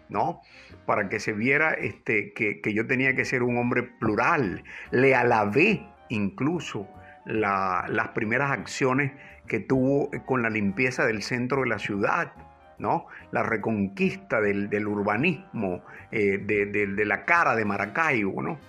¿no? 0.10 0.42
Para 0.86 1.10
que 1.10 1.20
se 1.20 1.34
viera 1.34 1.72
este, 1.72 2.34
que, 2.34 2.62
yo 2.74 2.86
tenía 2.86 3.16
que 3.16 3.26
ser 3.26 3.42
un 3.42 3.58
hombre 3.58 3.84
plural. 3.84 4.64
Le 4.92 5.16
alabé 5.16 5.86
incluso 6.10 6.88
las 7.26 8.10
primeras 8.10 8.52
acciones 8.52 9.14
que 9.48 9.60
tuvo 9.60 10.12
con 10.26 10.42
la 10.42 10.50
limpieza 10.50 11.06
del 11.06 11.24
centro 11.24 11.62
de 11.62 11.68
la 11.68 11.80
ciudad 11.80 12.34
¿no? 12.80 13.08
La 13.32 13.44
reconquista 13.44 14.42
del, 14.42 14.88
urbanismo, 14.88 15.84
eh, 16.12 16.38
de, 16.38 17.06
la 17.06 17.24
cara 17.24 17.56
de 17.56 17.66
Maracaibo, 17.66 18.42
¿no? 18.42 18.60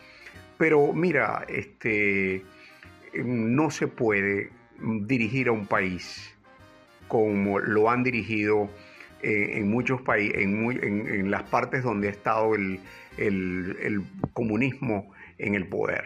Pero 0.56 0.92
mira, 0.92 1.44
este, 1.48 2.44
no 3.22 3.70
se 3.70 3.86
puede 3.88 4.50
dirigir 4.78 5.48
a 5.48 5.52
un 5.52 5.66
país 5.66 6.34
como 7.08 7.58
lo 7.58 7.90
han 7.90 8.02
dirigido 8.02 8.68
eh, 9.22 9.58
en 9.58 9.70
muchos 9.70 10.02
países, 10.02 10.36
en, 10.42 11.30
las 11.30 11.44
partes 11.44 11.82
donde 11.82 12.08
ha 12.08 12.10
estado 12.10 12.54
el, 12.54 12.80
comunismo 14.32 15.12
en 15.38 15.54
el 15.54 15.66
poder. 15.66 16.04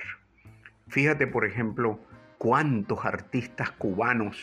Fíjate, 0.88 1.26
por 1.26 1.44
ejemplo, 1.44 1.98
cuántos 2.38 3.04
artistas 3.04 3.70
cubanos 3.72 4.38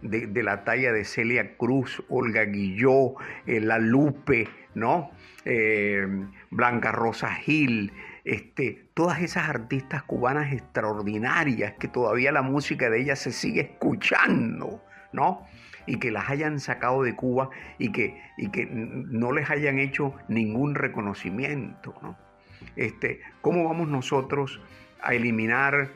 de, 0.00 0.42
la 0.42 0.64
talla 0.64 0.92
de 0.92 1.04
Celia 1.04 1.56
Cruz, 1.56 2.02
Olga 2.08 2.44
Guilló, 2.44 3.14
eh, 3.46 3.60
La 3.60 3.78
Lupe, 3.78 4.48
¿no? 4.74 5.10
Eh, 5.44 6.06
Blanca 6.50 6.92
Rosa 6.92 7.34
Gil, 7.34 7.92
este, 8.24 8.88
todas 8.94 9.20
esas 9.20 9.48
artistas 9.48 10.02
cubanas 10.02 10.52
extraordinarias 10.52 11.74
que 11.78 11.88
todavía 11.88 12.32
la 12.32 12.42
música 12.42 12.88
de 12.88 13.02
ellas 13.02 13.18
se 13.18 13.32
sigue 13.32 13.60
escuchando, 13.60 14.82
¿no? 15.12 15.46
Y 15.86 15.98
que 15.98 16.10
las 16.10 16.30
hayan 16.30 16.58
sacado 16.58 17.02
de 17.02 17.14
Cuba 17.14 17.50
y 17.78 17.92
que, 17.92 18.20
y 18.38 18.48
que 18.50 18.66
no 18.66 19.32
les 19.32 19.50
hayan 19.50 19.78
hecho 19.78 20.14
ningún 20.28 20.74
reconocimiento, 20.74 21.94
¿no? 22.02 22.16
Este, 22.76 23.20
¿Cómo 23.42 23.64
vamos 23.64 23.88
nosotros 23.88 24.60
a 25.02 25.14
eliminar 25.14 25.90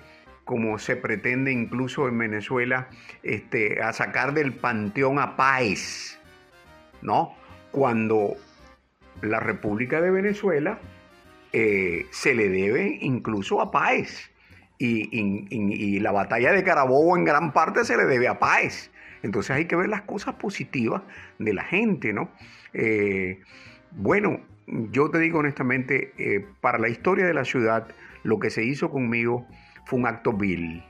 como 0.44 0.78
se 0.78 0.96
pretende 0.96 1.52
incluso 1.52 2.08
en 2.08 2.16
Venezuela, 2.16 2.88
este, 3.22 3.82
a 3.82 3.92
sacar 3.92 4.32
del 4.32 4.54
panteón 4.54 5.18
a 5.18 5.36
Páez, 5.36 6.18
¿no? 7.02 7.34
Cuando 7.70 8.34
la 9.20 9.40
República 9.40 10.00
de 10.00 10.10
Venezuela 10.10 10.78
eh, 11.52 12.06
se 12.10 12.34
le 12.34 12.48
debe 12.48 12.98
incluso 13.00 13.60
a 13.60 13.70
Páez. 13.70 14.30
Y, 14.80 15.98
la 15.98 16.12
batalla 16.12 16.52
de 16.52 16.62
Carabobo 16.62 17.16
en 17.16 17.24
gran 17.24 17.52
parte 17.52 17.84
se 17.84 17.96
le 17.96 18.04
debe 18.04 18.28
a 18.28 18.38
Páez. 18.38 18.90
Entonces 19.22 19.50
hay 19.50 19.64
que 19.64 19.74
ver 19.74 19.88
las 19.88 20.02
cosas 20.02 20.36
positivas 20.36 21.02
de 21.38 21.52
la 21.52 21.64
gente, 21.64 22.12
¿no? 22.12 22.30
Eh, 22.72 23.40
bueno, 23.90 24.40
yo 24.66 25.10
te 25.10 25.18
digo 25.18 25.40
honestamente, 25.40 26.12
eh, 26.18 26.46
para 26.60 26.78
la 26.78 26.88
historia 26.88 27.26
de 27.26 27.34
la 27.34 27.44
ciudad, 27.44 27.88
lo 28.22 28.38
que 28.38 28.50
se 28.50 28.64
hizo 28.64 28.90
conmigo 28.90 29.46
fue 29.86 29.98
un 29.98 30.06
acto 30.06 30.32
vil. 30.32 30.84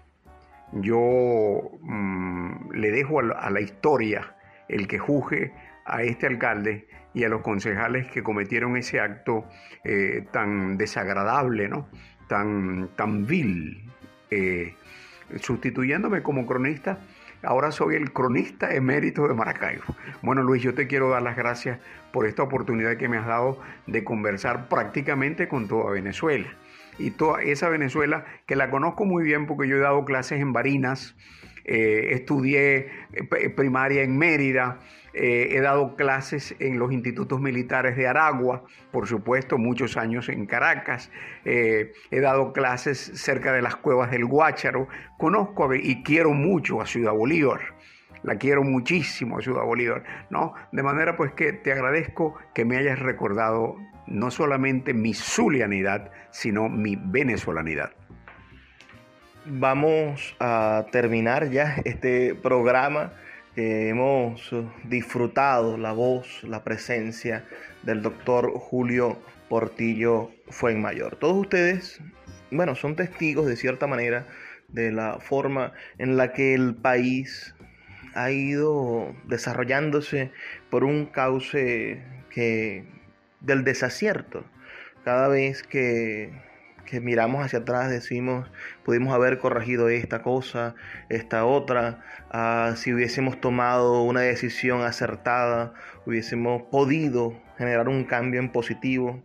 Yo 0.73 1.71
mm, 1.81 2.73
le 2.73 2.91
dejo 2.91 3.21
a 3.21 3.51
la, 3.51 3.61
historia 3.61 4.35
el 4.69 4.87
que 4.87 4.99
juzgue 4.99 5.53
a 5.87 6.03
este 6.03 6.27
alcalde 6.27 6.89
y 7.15 7.25
a 7.25 7.29
los 7.29 7.43
concejales 7.43 8.07
que 8.09 8.23
cometieron 8.23 8.77
ese 8.77 9.01
acto 9.01 9.45
eh, 9.85 10.25
tan 10.31 10.77
desagradable, 10.77 11.69
¿no? 11.69 11.89
tan, 12.29 12.89
tan 12.95 13.27
vil. 13.27 13.83
Eh, 14.31 14.75
sustituyéndome 15.41 16.23
como 16.23 16.47
cronista, 16.47 17.01
ahora 17.43 17.71
soy 17.71 17.97
el 17.97 18.13
cronista 18.13 18.75
emérito 18.75 19.27
de 19.29 19.35
Maracaibo. 19.35 19.85
Bueno, 20.23 20.43
Luis, 20.43 20.63
yo 20.63 20.75
te 20.75 20.87
quiero 20.87 21.11
dar 21.11 21.23
las 21.23 21.37
gracias 21.37 21.79
por 22.13 22.27
esta 22.27 22.43
oportunidad 22.43 22.97
que 22.97 23.09
me 23.09 23.19
has 23.19 23.27
dado 23.27 23.61
de 23.87 24.05
conversar 24.05 24.69
prácticamente 24.69 25.49
con 25.49 25.69
toda 25.69 25.91
Venezuela 25.91 26.47
y 26.99 27.11
toda 27.11 27.43
esa 27.43 27.69
Venezuela 27.69 28.25
que 28.47 28.57
la 28.57 28.71
conozco 28.71 29.05
muy 29.05 29.23
bien 29.23 29.47
porque 29.47 29.69
yo 29.69 29.77
he 29.77 29.81
dado 29.81 30.05
clases 30.05 30.41
en 30.41 30.53
Barinas, 30.53 31.15
eh, 31.71 32.15
estudié 32.15 32.89
eh, 33.13 33.51
primaria 33.51 34.03
en 34.03 34.17
Mérida, 34.17 34.79
eh, 35.13 35.49
he 35.51 35.61
dado 35.61 35.97
clases 35.97 36.57
en 36.61 36.79
los 36.79 36.91
institutos 36.93 37.43
militares 37.43 37.95
de 37.95 38.07
Aragua, 38.07 38.65
por 38.91 39.07
supuesto, 39.07 39.59
muchos 39.59 39.99
años 39.99 40.31
en 40.31 40.47
Caracas, 40.47 41.11
he 41.45 42.21
dado 42.21 42.55
clases 42.55 42.99
cerca 42.99 43.53
de 43.53 43.61
las 43.61 43.77
cuevas 43.77 44.11
del 44.11 44.25
Guácharo, 44.25 44.89
conozco 45.19 45.75
y 45.75 46.03
quiero 46.03 46.33
mucho 46.33 46.81
a 46.81 46.87
Ciudad 46.87 47.13
Bolívar. 47.13 47.61
La 48.23 48.37
quiero 48.37 48.63
muchísimo 48.63 49.39
a 49.39 49.43
Ciudad 49.43 49.65
Bolívar, 49.65 50.05
¿no? 50.31 50.55
De 50.73 50.83
manera 50.83 51.17
pues 51.17 51.33
que 51.33 51.53
te 51.53 51.73
agradezco 51.73 52.35
que 52.55 52.65
me 52.65 52.79
hayas 52.79 52.99
recordado 52.99 53.77
no 54.07 54.31
solamente 54.31 54.95
mi 54.95 55.13
zulianidad, 55.13 56.11
sino 56.31 56.69
mi 56.69 56.97
venezolanidad. 56.97 57.93
Vamos 59.51 60.37
a 60.41 60.89
terminar 60.93 61.49
ya 61.51 61.77
este 61.87 62.35
programa. 62.35 63.15
hemos 63.57 64.55
disfrutado 64.85 65.79
la 65.79 65.93
voz, 65.93 66.45
la 66.45 66.63
presencia 66.65 67.47
del 67.83 68.03
doctor 68.03 68.53
Julio 68.53 69.19
Portillo 69.49 70.31
Fuenmayor. 70.51 71.17
Todos 71.17 71.39
ustedes, 71.39 71.99
bueno, 72.51 72.75
son 72.75 72.95
testigos 72.95 73.47
de 73.47 73.57
cierta 73.57 73.87
manera 73.87 74.27
de 74.69 74.93
la 74.93 75.19
forma 75.19 75.73
en 75.97 76.19
la 76.19 76.35
que 76.35 76.53
el 76.53 76.75
país 76.75 77.55
ha 78.15 78.31
ido 78.31 79.15
desarrollándose 79.25 80.31
por 80.69 80.85
un 80.85 81.07
cauce 81.07 82.03
que 82.29 82.85
del 83.41 83.65
desacierto. 83.65 84.45
Cada 85.05 85.29
vez 85.29 85.63
que, 85.63 86.33
miramos 87.01 87.45
hacia 87.45 87.61
atrás 87.61 87.91
decimos, 87.91 88.51
pudimos 88.85 89.15
haber 89.15 89.39
corregido 89.39 89.89
esta 89.89 90.23
cosa, 90.23 90.75
esta 91.09 91.45
otra, 91.45 92.03
ah, 92.31 92.73
si 92.77 92.93
hubiésemos 92.93 93.41
tomado 93.41 94.03
una 94.03 94.21
decisión 94.21 94.83
acertada, 94.83 95.75
hubiésemos 96.07 96.63
podido 96.71 97.41
generar 97.59 97.89
un 97.89 98.05
cambio 98.05 98.41
en 98.41 98.51
positivo. 98.51 99.23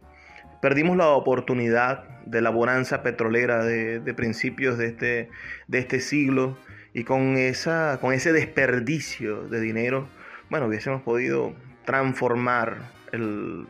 Perdimos 0.61 0.97
la 0.97 1.09
oportunidad 1.09 2.03
de 2.25 2.41
la 2.41 2.49
bonanza 2.49 3.03
petrolera 3.03 3.63
de, 3.63 4.13
principios 4.13 4.77
de 4.77 4.87
este, 4.87 5.29
de 5.67 5.79
este 5.79 5.99
siglo 5.99 6.57
y 6.93 7.03
con, 7.03 7.37
esa, 7.37 7.97
con 7.99 8.13
ese 8.13 8.31
desperdicio 8.33 9.43
de 9.47 9.59
dinero, 9.59 10.07
bueno, 10.49 10.67
hubiésemos 10.67 11.01
podido 11.01 11.53
transformar 11.85 12.77
el, 13.11 13.67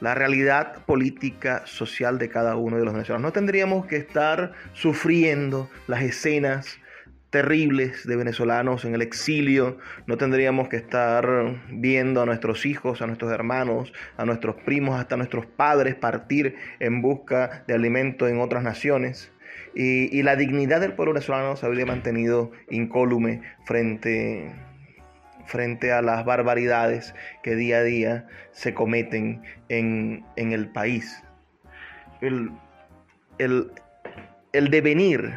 la 0.00 0.14
realidad 0.14 0.84
política, 0.86 1.62
social 1.66 2.18
de 2.18 2.28
cada 2.28 2.56
uno 2.56 2.78
de 2.78 2.84
los 2.84 2.94
venezolanos. 2.94 3.22
No 3.22 3.32
tendríamos 3.32 3.86
que 3.86 3.96
estar 3.96 4.52
sufriendo 4.72 5.68
las 5.86 6.02
escenas 6.02 6.78
terribles 7.30 8.06
de 8.06 8.16
venezolanos 8.16 8.84
en 8.84 8.94
el 8.94 9.02
exilio, 9.02 9.78
no 10.06 10.16
tendríamos 10.16 10.68
que 10.68 10.76
estar 10.76 11.60
viendo 11.70 12.22
a 12.22 12.26
nuestros 12.26 12.64
hijos, 12.64 13.02
a 13.02 13.06
nuestros 13.06 13.30
hermanos, 13.32 13.92
a 14.16 14.24
nuestros 14.24 14.56
primos, 14.56 14.98
hasta 14.98 15.16
nuestros 15.16 15.44
padres 15.44 15.94
partir 15.94 16.56
en 16.80 17.02
busca 17.02 17.64
de 17.66 17.74
alimento 17.74 18.28
en 18.28 18.40
otras 18.40 18.62
naciones. 18.62 19.30
Y, 19.74 20.22
la 20.22 20.34
dignidad 20.34 20.80
del 20.80 20.94
pueblo 20.94 21.12
venezolano 21.12 21.54
se 21.54 21.66
habría 21.66 21.86
mantenido 21.86 22.50
incólume 22.70 23.42
frente, 23.64 24.52
frente 25.48 25.90
a 25.90 26.02
las 26.02 26.24
barbaridades 26.24 27.14
que 27.42 27.56
día 27.56 27.78
a 27.78 27.82
día 27.82 28.26
se 28.52 28.74
cometen 28.74 29.42
en, 29.68 30.24
el 30.36 30.68
país. 30.68 31.22
El, 32.20 32.52
el 33.38 34.70
devenir 34.70 35.34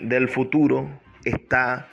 del 0.00 0.28
futuro 0.28 0.88
está 1.24 1.88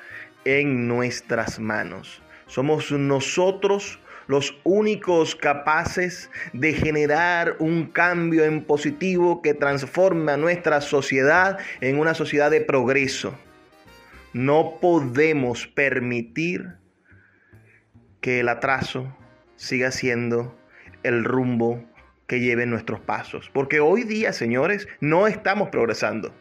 en 0.46 0.88
nuestras 0.88 1.60
manos. 1.60 2.22
Somos 2.48 2.92
nosotros 2.92 4.00
los 4.30 4.56
únicos 4.64 5.36
capaces 5.36 6.30
de 6.54 6.74
generar 6.74 7.56
un 7.60 7.88
cambio 7.88 8.46
en 8.46 8.64
positivo 8.64 9.42
que 9.42 9.56
transforme 9.56 10.32
a 10.32 10.38
nuestra 10.38 10.82
sociedad 10.82 11.58
en 11.82 12.00
una 12.00 12.14
sociedad 12.14 12.52
de 12.52 12.62
progreso. 12.62 13.34
No 14.34 14.78
podemos 14.80 15.66
permitir 15.66 16.79
que 18.22 18.40
el 18.40 18.50
atraso 18.50 19.16
siga 19.56 19.92
siendo 19.92 20.58
el 21.04 21.24
rumbo 21.24 21.84
que 22.28 22.40
lleven 22.40 22.70
nuestros 22.70 23.00
pasos. 23.00 23.50
Porque 23.54 23.80
hoy 23.80 24.04
día, 24.04 24.34
señores, 24.34 24.88
no 25.00 25.28
estamos 25.28 25.70
progresando 25.70 26.34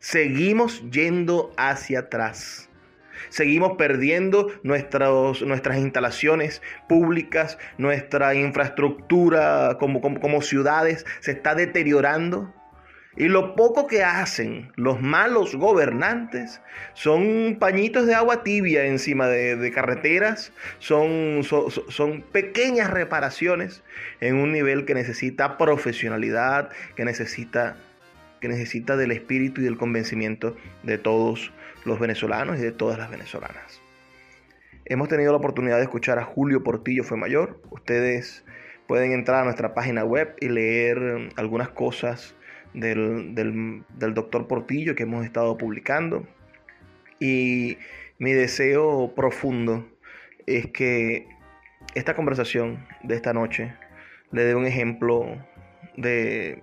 seguimos 0.00 0.82
yendo 0.90 1.52
hacia 1.56 2.00
atrás. 2.00 2.68
Seguimos 3.28 3.76
perdiendo 3.76 4.48
nuestras 4.62 5.78
instalaciones 5.78 6.62
públicas, 6.88 7.58
nuestra 7.76 8.34
infraestructura 8.34 9.76
como, 9.78 10.00
como, 10.00 10.42
ciudades 10.42 11.04
se 11.20 11.32
está 11.32 11.54
deteriorando. 11.54 12.52
Y 13.20 13.28
lo 13.28 13.54
poco 13.54 13.86
que 13.86 14.02
hacen 14.02 14.72
los 14.76 15.02
malos 15.02 15.54
gobernantes 15.54 16.62
son 16.94 17.58
pañitos 17.60 18.06
de 18.06 18.14
agua 18.14 18.42
tibia 18.42 18.86
encima 18.86 19.28
de, 19.28 19.70
carreteras, 19.72 20.54
son, 20.78 21.42
son, 21.44 22.22
pequeñas 22.22 22.88
reparaciones 22.88 23.82
en 24.22 24.36
un 24.36 24.52
nivel 24.52 24.86
que 24.86 24.94
necesita 24.94 25.58
profesionalidad, 25.58 26.70
que 26.96 27.04
necesita 27.04 27.76
que 28.40 28.48
necesita 28.48 28.96
del 28.96 29.12
espíritu 29.12 29.60
y 29.60 29.64
del 29.64 29.76
convencimiento 29.76 30.56
de 30.82 30.96
todos 30.96 31.52
los 31.84 32.00
venezolanos 32.00 32.58
y 32.58 32.62
de 32.62 32.72
todas 32.72 32.98
las 32.98 33.10
venezolanas. 33.10 33.82
Hemos 34.86 35.10
tenido 35.10 35.32
la 35.32 35.36
oportunidad 35.36 35.76
de 35.76 35.82
escuchar 35.82 36.18
a 36.18 36.24
Julio 36.24 36.64
Portillo 36.64 37.04
Fue 37.04 37.18
Mayor. 37.18 37.60
Ustedes 37.68 38.46
pueden 38.86 39.12
entrar 39.12 39.42
a 39.42 39.44
nuestra 39.44 39.74
página 39.74 40.04
web 40.04 40.36
y 40.40 40.48
leer 40.48 41.28
algunas 41.36 41.68
cosas 41.68 42.34
del, 42.74 43.34
del 43.34 44.14
doctor 44.14 44.46
Portillo 44.46 44.94
que 44.94 45.04
hemos 45.04 45.24
estado 45.24 45.56
publicando. 45.56 46.26
Y 47.18 47.78
mi 48.18 48.32
deseo 48.32 49.12
profundo 49.14 49.86
es 50.46 50.66
que 50.68 51.26
esta 51.94 52.14
conversación 52.14 52.86
de 53.02 53.14
esta 53.14 53.32
noche 53.32 53.74
le 54.32 54.44
dé 54.44 54.54
un 54.54 54.66
ejemplo 54.66 55.26
de 55.96 56.62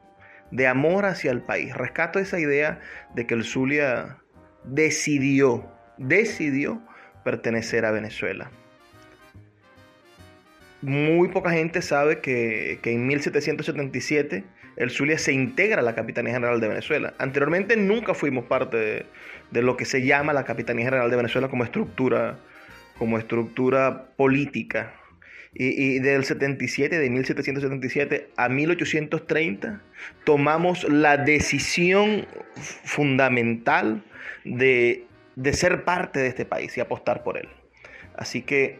de 0.51 0.67
amor 0.67 1.05
hacia 1.05 1.31
el 1.31 1.41
país. 1.41 1.75
Rescato 1.75 2.19
esa 2.19 2.39
idea 2.39 2.79
de 3.13 3.25
que 3.27 3.33
el 3.33 3.43
Zulia 3.43 4.17
decidió, 4.63 5.69
decidió 5.97 6.81
pertenecer 7.23 7.85
a 7.85 7.91
Venezuela. 7.91 8.51
Muy 10.81 11.29
poca 11.29 11.51
gente 11.51 11.81
sabe 11.81 12.19
que, 12.21 12.79
en 12.83 13.07
1777 13.07 14.43
el 14.77 14.91
Zulia 14.91 15.17
se 15.17 15.33
integra 15.33 15.79
a 15.79 15.83
la 15.83 15.95
Capitanía 15.95 16.33
General 16.33 16.59
de 16.61 16.67
Venezuela. 16.67 17.13
Anteriormente 17.17 17.75
nunca 17.75 18.13
fuimos 18.13 18.45
parte 18.45 19.05
de, 19.51 19.61
lo 19.61 19.75
que 19.75 19.85
se 19.85 20.03
llama 20.05 20.33
la 20.33 20.45
Capitanía 20.45 20.85
General 20.85 21.09
de 21.09 21.17
Venezuela 21.17 21.49
como 21.49 21.63
estructura, 21.63 22.37
como 22.97 23.17
estructura 23.17 24.09
política 24.15 24.93
y, 25.53 25.99
del 25.99 26.23
77, 26.23 26.99
de 26.99 27.09
1777 27.09 28.29
a 28.37 28.49
1830, 28.49 29.81
tomamos 30.23 30.83
la 30.83 31.17
decisión 31.17 32.27
fundamental 32.55 34.03
de 34.43 35.07
ser 35.53 35.83
parte 35.83 36.19
de 36.19 36.27
este 36.27 36.45
país 36.45 36.77
y 36.77 36.81
apostar 36.81 37.23
por 37.23 37.37
él. 37.37 37.49
Así 38.15 38.41
que 38.41 38.79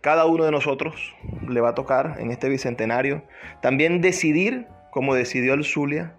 cada 0.00 0.26
uno 0.26 0.44
de 0.44 0.50
nosotros 0.50 1.14
le 1.48 1.60
va 1.60 1.70
a 1.70 1.74
tocar 1.74 2.16
en 2.18 2.30
este 2.30 2.48
bicentenario 2.48 3.24
también 3.62 4.00
decidir, 4.00 4.66
como 4.98 5.14
decidió 5.14 5.54
el 5.54 5.62
Zulia, 5.62 6.12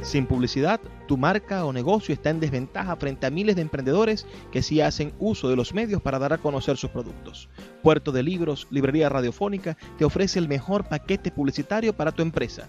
Sin 0.02 0.26
publicidad, 0.26 0.80
tu 1.06 1.16
marca 1.16 1.64
o 1.64 1.72
negocio 1.72 2.12
está 2.12 2.30
en 2.30 2.40
desventaja 2.40 2.96
frente 2.96 3.26
a 3.26 3.30
miles 3.30 3.54
de 3.54 3.62
emprendedores 3.62 4.26
que 4.50 4.60
sí 4.60 4.80
hacen 4.80 5.12
uso 5.20 5.48
de 5.48 5.54
los 5.54 5.72
medios 5.72 6.02
para 6.02 6.18
dar 6.18 6.32
a 6.32 6.38
conocer 6.38 6.76
sus 6.76 6.90
productos. 6.90 7.48
Puerto 7.80 8.10
de 8.10 8.24
Libros, 8.24 8.66
Librería 8.72 9.08
Radiofónica, 9.08 9.76
te 9.98 10.04
ofrece 10.04 10.40
el 10.40 10.48
mejor 10.48 10.88
paquete 10.88 11.30
publicitario 11.30 11.92
para 11.92 12.10
tu 12.10 12.22
empresa 12.22 12.68